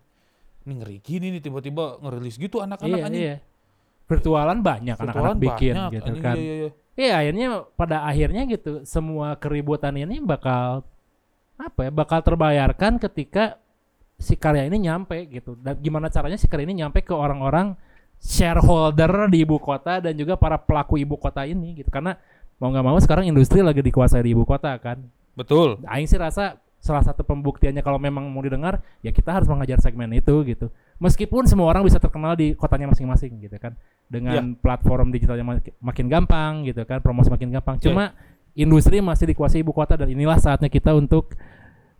Ini 0.66 0.72
ngeri 0.76 0.96
gini 1.00 1.26
nih 1.32 1.42
tiba-tiba 1.42 1.98
ngerilis 2.04 2.36
gitu 2.36 2.60
anak-anak 2.60 2.98
iya 3.00 3.06
anjing. 3.08 3.24
iya 3.24 3.36
virtualan 4.10 4.58
banyak 4.58 4.98
anak-anak 4.98 5.38
bikin 5.38 5.74
banyak, 5.78 5.92
gitu 5.94 6.10
anjing, 6.10 6.24
kan 6.24 6.36
Iya, 6.36 6.42
iya, 6.42 6.54
iya. 6.54 6.70
Iya 7.00 7.14
akhirnya 7.16 7.46
pada 7.78 7.96
akhirnya 8.04 8.42
gitu 8.44 8.84
semua 8.84 9.32
keributan 9.38 9.94
ini 9.96 10.20
bakal 10.20 10.84
apa 11.56 11.88
ya 11.88 11.90
bakal 11.92 12.20
terbayarkan 12.20 13.00
ketika 13.00 13.56
si 14.20 14.36
karya 14.36 14.68
ini 14.68 14.90
nyampe 14.90 15.16
gitu 15.32 15.56
dan 15.56 15.80
gimana 15.80 16.12
caranya 16.12 16.36
si 16.36 16.44
karya 16.44 16.68
ini 16.68 16.84
nyampe 16.84 17.00
ke 17.00 17.16
orang-orang 17.16 17.72
shareholder 18.20 19.32
di 19.32 19.48
ibu 19.48 19.56
kota 19.56 20.04
dan 20.04 20.12
juga 20.12 20.36
para 20.36 20.60
pelaku 20.60 21.00
ibu 21.00 21.16
kota 21.16 21.48
ini 21.48 21.80
gitu 21.80 21.88
karena 21.88 22.20
mau 22.60 22.68
nggak 22.68 22.84
mau 22.84 23.00
sekarang 23.00 23.24
industri 23.24 23.64
lagi 23.64 23.80
dikuasai 23.80 24.20
di 24.20 24.36
ibu 24.36 24.44
kota 24.44 24.76
kan 24.76 25.00
Betul. 25.40 25.80
Aing 25.88 26.04
sih 26.04 26.20
rasa 26.20 26.60
salah 26.80 27.04
satu 27.04 27.20
pembuktiannya 27.22 27.84
kalau 27.84 28.00
memang 28.00 28.24
mau 28.32 28.40
didengar 28.40 28.80
ya 29.04 29.12
kita 29.12 29.36
harus 29.36 29.46
mengajar 29.46 29.78
segmen 29.84 30.08
itu 30.16 30.32
gitu. 30.48 30.72
Meskipun 30.96 31.44
semua 31.44 31.68
orang 31.68 31.84
bisa 31.84 32.00
terkenal 32.00 32.32
di 32.36 32.56
kotanya 32.56 32.88
masing-masing 32.88 33.36
gitu 33.40 33.56
kan. 33.60 33.76
Dengan 34.08 34.56
platform 34.56 35.12
digitalnya 35.12 35.44
mak- 35.44 35.76
makin 35.78 36.06
gampang 36.08 36.64
gitu 36.64 36.82
kan 36.88 37.04
promosi 37.04 37.28
makin 37.28 37.52
gampang. 37.52 37.76
Ya. 37.78 37.92
cuma 37.92 38.04
industri 38.56 38.98
masih 38.98 39.30
dikuasai 39.30 39.62
ibu 39.62 39.70
kota 39.70 39.94
dan 39.94 40.10
inilah 40.10 40.40
saatnya 40.40 40.66
kita 40.66 40.90
untuk 40.96 41.36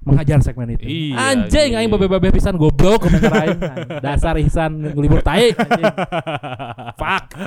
mengajar 0.01 0.41
segmen 0.41 0.81
itu. 0.81 0.85
Iya, 0.89 1.17
anjing 1.17 1.77
iya. 1.77 1.85
aing 1.85 1.93
babe-babe 1.93 2.33
pisan 2.33 2.57
goblok 2.57 3.05
komentar 3.05 3.37
aing 3.37 3.61
dasar 4.01 4.41
ihsan 4.41 4.97
libur 4.97 5.21
tai 5.21 5.53
anjing. 5.53 5.95
Fuck. 6.97 7.25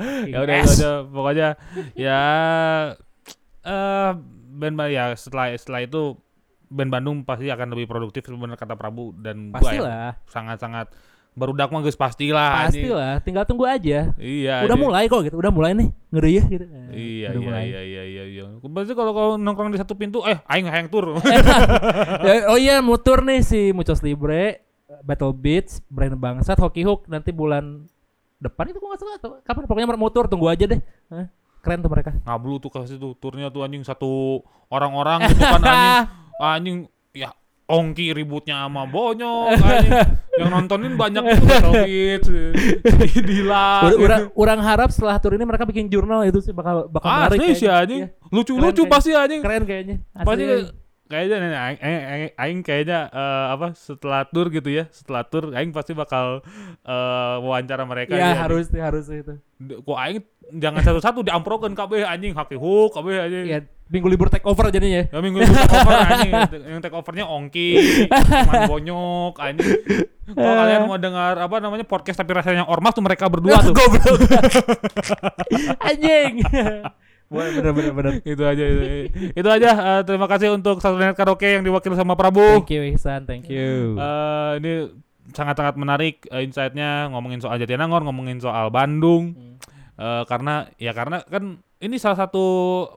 Ya 0.00 0.40
udah 0.40 0.64
aja 0.64 0.90
pokoknya 1.04 1.48
ya 1.92 2.24
eh 3.60 4.10
band 4.60 4.76
Ba- 4.76 4.86
ya 4.88 5.10
setelah 5.14 5.50
setelah 5.52 5.80
itu 5.80 6.20
band 6.66 6.86
Bandung 6.88 7.16
pasti 7.20 7.48
akan 7.48 7.72
lebih 7.72 7.88
produktif 7.88 8.28
benar 8.28 8.54
kata 8.54 8.74
Prabu 8.74 9.16
dan 9.16 9.48
gua 9.48 9.58
ya 9.58 9.62
pastilah 9.80 10.06
sangat-sangat 10.26 10.86
barudak 11.32 11.66
mah 11.66 11.80
geus 11.80 11.94
pastilah 11.94 12.66
anjing. 12.66 12.84
pastilah 12.84 13.12
tinggal 13.20 13.44
tunggu 13.44 13.64
aja 13.64 14.12
Iya. 14.14 14.54
udah 14.60 14.68
anjing. 14.68 14.82
mulai 14.82 15.04
kok 15.06 15.20
gitu 15.24 15.36
udah 15.36 15.48
mulai 15.48 15.72
nih 15.72 15.88
ngeri 16.10 16.32
ya 16.32 16.44
gitu 16.44 16.64
Nah, 16.66 16.90
Iya 16.90 17.26
udah 17.28 17.32
iya, 17.32 17.46
mulai. 17.48 17.64
iya 17.64 17.80
iya 17.80 18.02
iya 18.04 18.24
iya. 18.28 18.44
Berarti 18.60 18.92
kalau 18.92 19.12
kalau 19.12 19.30
nongkrong 19.36 19.70
di 19.70 19.78
satu 19.78 19.94
pintu 19.94 20.20
eh 20.22 20.42
aing 20.44 20.66
hayang 20.66 20.86
tur. 20.88 21.14
Ya, 22.20 22.46
oh 22.46 22.56
iya 22.56 22.78
mutur 22.80 23.22
nih 23.22 23.40
si 23.40 23.70
Mucos 23.70 23.98
Libre 24.00 24.66
Battle 25.00 25.32
Beats 25.32 25.80
Brand 25.86 26.14
Bangsat 26.14 26.58
Hoki 26.58 26.82
Hook 26.82 27.06
nanti 27.06 27.30
bulan 27.30 27.86
depan 28.36 28.66
itu 28.66 28.76
gua 28.76 28.90
nggak 28.90 29.00
salah 29.00 29.14
atau 29.16 29.30
kapan 29.40 29.64
pokoknya 29.64 29.88
mutur 29.92 30.24
tunggu 30.26 30.46
aja 30.46 30.66
deh 30.66 30.80
Hah, 31.08 31.30
keren 31.60 31.80
tuh 31.80 31.90
mereka 31.92 32.10
Ngablu 32.24 32.58
tuh 32.58 32.70
kasih 32.72 32.96
tuh 32.96 33.12
turnya 33.16 33.48
tuh 33.48 33.62
anjing 33.62 33.84
satu 33.84 34.40
orang-orang 34.68 35.28
gitu 35.30 35.40
kan 35.40 35.62
anjing. 35.62 35.96
Anjing 36.40 36.78
ya 37.12 37.30
ongki 37.68 38.16
ributnya 38.16 38.64
sama 38.64 38.88
bonyok 38.88 39.60
anjing. 39.60 39.92
Yang 40.40 40.48
nontonin 40.48 40.92
banyak 40.96 41.22
Beats. 41.84 42.28
Dila. 43.20 43.92
Urang, 43.94 44.22
urang 44.34 44.60
harap 44.64 44.88
setelah 44.90 45.20
tur 45.20 45.36
ini 45.36 45.44
mereka 45.44 45.68
bikin 45.68 45.86
jurnal 45.86 46.24
itu 46.24 46.40
sih 46.40 46.50
bakal 46.50 46.88
bakal 46.88 47.08
menarik 47.08 47.38
Asli 47.38 47.54
sih 47.54 47.68
anjing. 47.68 48.08
Iya, 48.08 48.28
Lucu-lucu 48.32 48.82
Keren 48.86 48.92
pasti 48.92 49.10
anjing. 49.12 49.40
keren 49.44 49.62
kayaknya 49.68 49.96
Asli. 50.16 50.26
Pasti 50.26 50.44
kayaknya 51.10 51.36
nih, 51.42 51.50
aing, 51.58 51.78
aing, 51.82 52.30
aing- 52.38 52.62
kayaknya 52.62 53.10
eh, 53.10 53.46
apa 53.50 53.74
setelah 53.74 54.22
tur 54.30 54.46
gitu 54.46 54.70
ya 54.70 54.86
setelah 54.94 55.26
tur 55.26 55.50
aing 55.50 55.74
pasti 55.74 55.90
bakal 55.90 56.38
eh, 56.86 57.36
wawancara 57.42 57.82
mereka 57.82 58.14
ya 58.14 58.30
nih, 58.30 58.38
harus 58.38 58.70
nih 58.70 58.78
harus 58.78 59.10
itu 59.10 59.34
kok 59.58 59.98
aing 59.98 60.22
jangan 60.56 60.82
satu-satu 60.82 61.22
diamprokeun 61.26 61.74
kabeh 61.78 62.02
anjing. 62.02 62.34
Haki 62.34 62.56
hook 62.58 62.96
kabeh 62.96 63.14
anjing. 63.22 63.46
Ya 63.46 63.60
minggu 63.90 64.06
libur 64.06 64.30
take 64.30 64.46
over 64.46 64.70
jadinya 64.70 65.02
ya? 65.02 65.04
Ya 65.10 65.18
minggu 65.18 65.42
itu 65.42 65.50
take 65.50 65.74
over 65.74 65.96
anjing. 65.98 66.32
Yang 66.70 66.80
take 66.86 66.96
overnya 66.96 67.24
Ongki, 67.26 67.68
cuman 68.46 68.70
bonyok 68.70 69.34
anjing. 69.42 69.70
Kalau 70.30 70.54
kalian 70.54 70.82
mau 70.86 70.98
dengar 70.98 71.34
apa 71.42 71.56
namanya 71.58 71.82
podcast 71.82 72.22
tapi 72.22 72.30
rasanya 72.38 72.62
ormas 72.70 72.94
tuh 72.94 73.02
mereka 73.02 73.26
berdua 73.26 73.58
tuh. 73.58 73.74
goblok. 73.74 74.30
Anjing. 75.90 76.46
Boleh, 77.30 77.50
bener 77.54 77.72
bener 77.74 77.92
bener. 77.94 78.12
Itu 78.22 78.42
aja 78.42 78.62
itu, 78.62 78.84
itu 79.34 79.48
aja. 79.50 79.70
Eh, 79.74 80.02
terima 80.06 80.26
kasih 80.30 80.54
untuk 80.54 80.78
satu 80.78 80.98
net 80.98 81.18
karaoke 81.18 81.46
yang 81.46 81.66
diwakili 81.66 81.94
sama 81.98 82.14
Prabu. 82.14 82.62
thank 82.62 82.70
you 82.74 82.82
Ihsan. 82.94 83.26
Thank 83.26 83.50
you. 83.50 83.98
Eh, 83.98 84.50
ini 84.62 84.72
sangat-sangat 85.34 85.74
menarik 85.78 86.26
eh, 86.30 86.42
insight-nya. 86.46 87.10
Ngomongin 87.10 87.38
soal 87.42 87.58
Jatinangor, 87.58 88.02
ngomongin 88.06 88.38
soal 88.42 88.70
Bandung. 88.70 89.34
Hmm. 89.34 89.49
Eh, 90.00 90.24
karena 90.24 90.54
ya 90.74 90.90
karena 90.90 91.20
kan 91.22 91.44
ini 91.76 91.96
salah 91.96 92.16
satu 92.18 92.44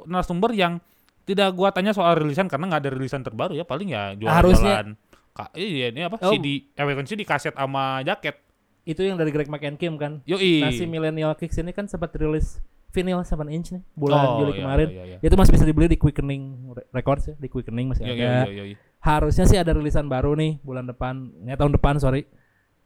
narasumber 0.06 0.56
yang 0.56 0.80
tidak 1.24 1.51
gua 1.51 1.68
tanya 1.70 1.91
soal 1.91 2.16
rilisan 2.16 2.47
karena 2.47 2.72
nggak 2.72 2.82
ada 2.82 2.91
rilisan 2.91 3.20
terbaru 3.22 3.54
ya 3.54 3.64
paling 3.64 3.91
ya 3.91 4.16
jualan-jualan. 4.16 4.88
Ka- 5.34 5.51
iya 5.54 5.89
ini 5.89 5.99
apa 6.01 6.16
Oh. 6.18 6.32
CD, 6.32 6.70
eh 6.70 6.84
bukan 6.84 7.04
CD 7.04 7.24
kaset 7.24 7.51
sama 7.51 7.99
jaket. 8.01 8.39
Itu 8.84 9.01
yang 9.01 9.16
dari 9.16 9.32
Greg 9.32 9.47
McKenkim 9.47 9.95
kan. 9.95 10.24
Yoi. 10.24 10.62
Nah 10.62 10.72
si 10.72 10.84
Millennial 10.86 11.34
Kicks 11.34 11.58
ini 11.58 11.72
kan 11.72 11.88
sempat 11.88 12.16
rilis 12.16 12.60
vinyl 12.93 13.20
7 13.20 13.49
inch 13.49 13.74
nih 13.74 13.82
bulan 13.93 14.20
Oh, 14.22 14.38
Juli 14.38 14.51
iya, 14.54 14.60
kemarin. 14.62 14.88
iya, 14.88 15.04
iya. 15.04 15.18
Itu 15.20 15.34
masih 15.34 15.51
bisa 15.51 15.66
dibeli 15.66 15.89
di 15.89 15.97
Quickening 15.97 16.43
Re- 16.72 16.88
Records 16.93 17.26
ya, 17.26 17.36
di 17.36 17.49
Quickening 17.49 17.89
masih 17.89 18.04
Iya, 18.06 18.14
ada. 18.14 18.22
iya, 18.22 18.54
iya, 18.54 18.64
iya. 18.70 18.78
Harusnya 19.01 19.43
sih 19.43 19.58
ada 19.58 19.74
rilisan 19.74 20.06
baru 20.06 20.38
nih 20.38 20.62
bulan 20.62 20.86
depan, 20.86 21.16
ya 21.43 21.58
tahun 21.58 21.74
depan 21.74 21.97
sorry. 21.97 22.30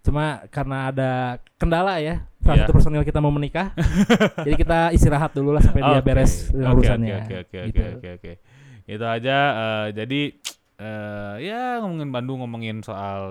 Cuma 0.08 0.24
karena 0.48 0.88
ada 0.88 1.12
kendala 1.56 2.00
ya, 2.00 2.24
salah 2.40 2.56
Iya. 2.56 2.64
satu 2.64 2.74
personil 2.74 3.04
kita 3.04 3.20
mau 3.20 3.28
menikah, 3.30 3.76
jadi 4.48 4.56
kita 4.56 4.80
istirahat 4.90 5.36
dulu 5.36 5.52
lah 5.52 5.60
sampai 5.60 5.84
dia 5.84 6.00
Oke. 6.00 6.08
beres 6.08 6.48
Oke, 6.48 6.64
urusannya. 6.64 7.18
Oke 7.22 7.36
oke 7.44 7.58
oke 7.60 7.68
gitu. 7.68 7.90
oke 7.94 8.10
oke. 8.16 8.32
Itu 8.88 9.04
aja 9.04 9.38
eh, 9.52 9.88
jadi 9.94 10.22
eh, 10.78 11.34
ya 11.44 11.62
ngomongin 11.80 12.08
Bandung 12.08 12.40
ngomongin 12.40 12.80
soal 12.80 13.22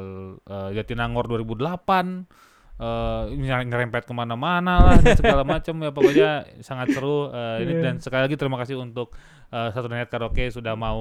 eh, 0.42 0.70
Jatinangor 0.74 1.24
2008 1.26 2.28
eh 2.76 3.32
misalnya 3.32 3.72
ngerempet 3.72 4.04
ke 4.04 4.12
mana-mana 4.12 4.76
lah 4.76 4.96
dan 5.00 5.16
segala 5.16 5.48
macam 5.48 5.80
ya 5.80 5.88
pokoknya 5.88 6.30
sangat 6.60 6.92
seru 6.92 7.32
eh, 7.32 7.64
ini 7.64 7.72
Iya. 7.72 7.80
dan 7.80 7.94
sekali 7.98 8.28
lagi 8.28 8.36
terima 8.36 8.60
kasih 8.60 8.76
untuk 8.76 9.16
eh, 9.48 9.68
satu 9.72 9.88
net 9.88 10.12
karaoke 10.12 10.52
sudah 10.52 10.76
mau 10.76 11.00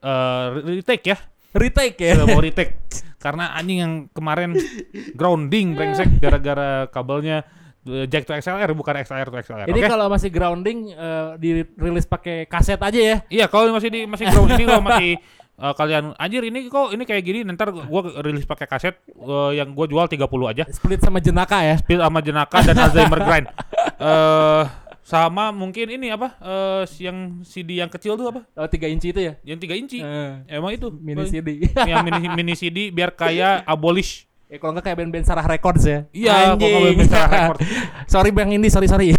eh, 0.00 0.46
retake 0.80 1.04
ya 1.04 1.18
Retake 1.52 2.00
ya. 2.00 2.16
sudah 2.16 2.26
mau 2.26 2.40
retake 2.40 2.72
karena 3.24 3.56
anjing 3.56 3.78
yang 3.80 3.92
kemarin 4.12 4.52
grounding 5.18 5.72
brengsek 5.72 6.20
gara-gara 6.20 6.84
kabelnya 6.92 7.40
eh, 7.88 8.04
jack 8.04 8.28
to 8.28 8.36
XLR 8.36 8.68
bukan 8.76 9.00
XLR 9.00 9.32
to 9.32 9.36
XLR 9.40 9.66
Ini 9.72 9.80
oke? 9.80 9.88
kalau 9.88 10.06
masih 10.12 10.28
grounding 10.28 10.92
eh, 10.92 11.40
dirilis 11.40 12.04
pakai 12.04 12.44
kaset 12.44 12.76
aja 12.76 13.00
ya. 13.00 13.16
Iya, 13.32 13.48
kalau 13.48 13.72
masih 13.72 13.88
di 13.88 14.04
masih 14.04 14.28
ground 14.28 14.52
ini 14.52 14.64
kalau 14.68 14.84
masih 14.92 15.10
eh, 15.56 15.72
kalian 15.80 16.04
anjir 16.20 16.42
ini 16.44 16.68
kok 16.68 16.92
ini 16.92 17.04
kayak 17.08 17.22
gini 17.24 17.38
ntar 17.56 17.72
gua 17.72 18.00
rilis 18.20 18.44
pakai 18.44 18.68
kaset 18.68 19.00
eh, 19.08 19.50
yang 19.56 19.72
gua 19.72 19.88
jual 19.88 20.04
30 20.04 20.20
aja. 20.52 20.64
Split 20.68 21.00
sama 21.00 21.16
jenaka 21.24 21.64
ya. 21.64 21.80
Pil 21.80 22.04
sama 22.04 22.20
jenaka 22.20 22.60
dan 22.60 22.76
Alzheimer 22.76 23.24
grind. 23.24 23.48
Eh 23.94 24.62
sama 25.04 25.52
mungkin 25.52 25.84
ini 25.92 26.08
apa? 26.08 26.32
Eh 26.40 26.88
yang 27.04 27.44
CD 27.44 27.76
yang 27.76 27.92
kecil 27.92 28.16
tuh 28.16 28.32
apa? 28.32 28.40
Oh, 28.56 28.64
3 28.64 28.88
inci 28.88 29.12
itu 29.12 29.20
ya. 29.20 29.36
Yang 29.44 29.68
3 29.68 29.76
inci. 29.76 29.98
Eh, 30.00 30.32
Emang 30.48 30.72
itu 30.72 30.88
mini 30.88 31.28
CD. 31.28 31.60
yang 31.84 32.00
mini, 32.00 32.32
mini 32.32 32.54
CD 32.56 32.88
biar 32.88 33.12
kayak 33.12 33.60
abolish. 33.68 34.24
ya 34.44 34.60
kalau 34.60 34.76
enggak 34.76 34.92
kayak 34.92 34.98
band-band 35.02 35.26
Sarah 35.26 35.44
Records 35.44 35.82
ya. 35.82 36.06
Iya, 36.08 36.54
Anjing. 36.54 36.72
pokoknya 36.72 36.96
band 36.96 37.10
Sarah 37.10 37.30
Records. 37.32 37.60
sorry 38.12 38.30
Bang 38.30 38.48
Indi, 38.48 38.68
sorry 38.68 38.88
sorry. 38.88 39.12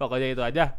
Pokoknya 0.00 0.34
itu 0.34 0.42
aja. 0.42 0.74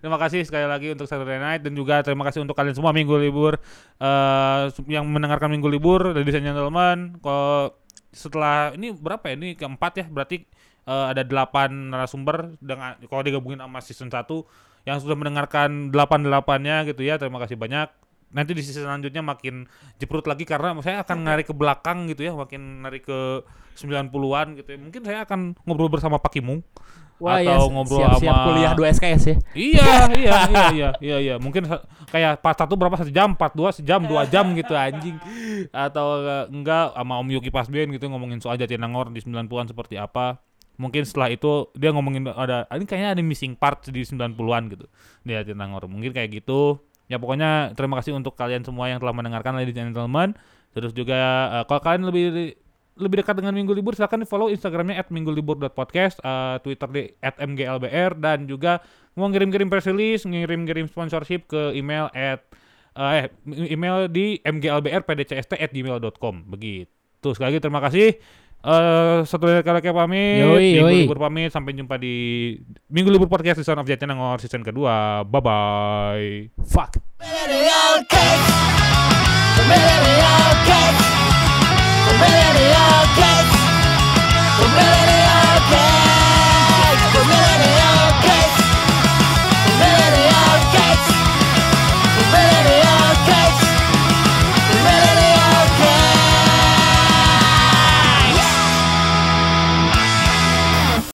terima 0.00 0.16
kasih 0.16 0.46
sekali 0.46 0.64
lagi 0.64 0.94
untuk 0.94 1.04
Saturday 1.04 1.36
Night 1.36 1.60
dan 1.60 1.74
juga 1.74 2.00
terima 2.00 2.24
kasih 2.24 2.40
untuk 2.40 2.56
kalian 2.56 2.72
semua 2.72 2.96
minggu 2.96 3.12
libur 3.18 3.60
eh 3.98 4.62
yang 4.88 5.04
mendengarkan 5.04 5.52
minggu 5.52 5.68
libur 5.68 6.16
dari 6.16 6.24
and 6.24 6.48
gentlemen. 6.48 7.20
Kok 7.20 7.76
setelah 8.12 8.72
ini 8.72 8.96
berapa 8.96 9.20
ya? 9.28 9.36
Ini 9.36 9.48
keempat 9.52 9.92
ya, 10.00 10.04
berarti 10.08 10.48
eh, 10.86 11.06
ada 11.12 11.22
delapan 11.26 11.90
narasumber 11.92 12.54
dengan 12.62 12.96
kalau 13.10 13.22
digabungin 13.26 13.60
sama 13.60 13.78
season 13.82 14.08
1 14.08 14.86
yang 14.86 15.02
sudah 15.02 15.18
mendengarkan 15.18 15.90
delapan 15.90 16.22
delapannya 16.22 16.76
gitu 16.94 17.02
ya. 17.02 17.18
Terima 17.18 17.42
kasih 17.42 17.58
banyak. 17.58 17.90
Nanti 18.30 18.54
di 18.54 18.62
season 18.62 18.86
selanjutnya 18.86 19.22
makin 19.22 19.66
jeprut 19.98 20.26
lagi 20.26 20.46
karena 20.46 20.74
saya 20.82 21.02
akan 21.02 21.26
narik 21.26 21.50
ke 21.50 21.54
belakang 21.54 22.10
gitu 22.10 22.26
ya, 22.26 22.32
makin 22.34 22.86
narik 22.86 23.06
ke 23.06 23.42
90-an 23.76 24.46
gitu 24.62 24.68
ya. 24.72 24.78
Mungkin 24.78 25.02
saya 25.02 25.18
akan 25.26 25.58
ngobrol 25.66 25.90
bersama 25.90 26.22
Pak 26.22 26.38
Kimung 26.38 26.62
Wah, 27.16 27.40
atau 27.40 27.48
ya, 27.48 27.72
ngobrol 27.72 28.00
siap-siap 28.04 28.28
sama 28.28 28.44
kuliah 28.44 28.72
2 28.76 28.94
SKS 29.00 29.22
ya. 29.24 29.36
Iya, 29.56 29.88
iya, 30.20 30.32
iya, 30.36 30.36
iya, 30.52 30.88
iya, 31.00 31.16
iya. 31.16 31.34
Mungkin 31.40 31.64
kayak 32.12 32.44
part 32.44 32.60
satu 32.60 32.76
berapa 32.76 32.92
satu 33.00 33.08
jam, 33.08 33.32
part 33.32 33.56
dua 33.56 33.72
sejam, 33.72 34.04
dua 34.04 34.28
jam 34.28 34.52
gitu 34.52 34.76
anjing. 34.76 35.16
Atau 35.72 36.20
eh, 36.20 36.44
enggak 36.52 36.92
sama 36.92 37.16
Om 37.16 37.28
Yuki 37.40 37.48
Pasben 37.48 37.88
gitu 37.96 38.04
ngomongin 38.12 38.36
soal 38.44 38.60
Jatinangor 38.60 39.08
di 39.08 39.24
90-an 39.24 39.72
seperti 39.72 39.96
apa. 39.96 40.36
Mungkin 40.76 41.02
setelah 41.08 41.32
itu 41.32 41.72
dia 41.76 41.90
ngomongin 41.92 42.28
ada 42.28 42.68
ini 42.72 42.84
kayaknya 42.84 43.16
ada 43.16 43.22
missing 43.24 43.56
part 43.56 43.84
di 43.88 44.04
90-an 44.04 44.62
gitu 44.72 44.86
di 45.24 45.32
Jatinangor. 45.32 45.88
Mungkin 45.88 46.12
kayak 46.12 46.42
gitu. 46.42 46.80
Ya 47.06 47.22
pokoknya 47.22 47.72
terima 47.78 48.02
kasih 48.02 48.18
untuk 48.18 48.34
kalian 48.34 48.66
semua 48.66 48.90
yang 48.90 48.98
telah 48.98 49.14
mendengarkan 49.14 49.54
ladies 49.56 49.78
and 49.78 49.94
gentlemen. 49.94 50.34
Terus 50.76 50.92
juga 50.92 51.18
eh, 51.60 51.64
kalau 51.68 51.80
kalian 51.80 52.02
lebih 52.08 52.24
lebih 52.96 53.16
dekat 53.20 53.36
dengan 53.36 53.52
Minggu 53.52 53.76
Libur 53.76 53.92
silahkan 53.92 54.16
di 54.16 54.24
follow 54.24 54.48
Instagramnya 54.48 54.96
at 55.00 55.08
minggulibur.podcast, 55.12 56.20
eh, 56.20 56.56
Twitter 56.64 56.88
di 56.92 57.02
at 57.20 57.36
mglbr 57.40 58.16
dan 58.16 58.48
juga 58.48 58.80
mau 59.16 59.28
ngirim-ngirim 59.28 59.68
press 59.68 59.88
release, 59.88 60.24
ngirim-ngirim 60.24 60.88
sponsorship 60.88 61.48
ke 61.48 61.76
email 61.76 62.08
at 62.12 62.44
eh 62.96 63.28
email 63.68 64.08
di 64.08 64.40
mglbrpdcst 64.40 65.52
at 65.52 65.70
gmail.com 65.70 66.48
begitu 66.48 67.28
sekali 67.36 67.52
lagi 67.52 67.60
terima 67.60 67.80
kasih 67.84 68.16
Eh, 68.66 69.22
satu 69.30 69.46
lagi 69.46 69.62
kali 69.62 69.78
pamit, 69.94 70.42
yoi, 70.42 70.74
minggu 70.74 70.90
yoi. 70.90 70.98
libur 71.06 71.22
pamit 71.22 71.54
sampai 71.54 71.70
jumpa 71.70 71.94
di 72.02 72.58
minggu 72.90 73.14
libur 73.14 73.30
podcast 73.30 73.62
season 73.62 73.78
of 73.78 73.86
Jatinangor 73.86 74.42
season 74.42 74.66
kedua. 74.66 75.22
Bye 75.22 75.38
bye. 75.38 76.30
Fuck. 76.66 76.98
Millennial 77.22 78.02
kids. 78.10 78.46
Millennial 79.70 80.50
kids. 80.66 80.98
Millennial 82.10 83.02
kids. 83.14 83.50
Millennial 84.58 85.25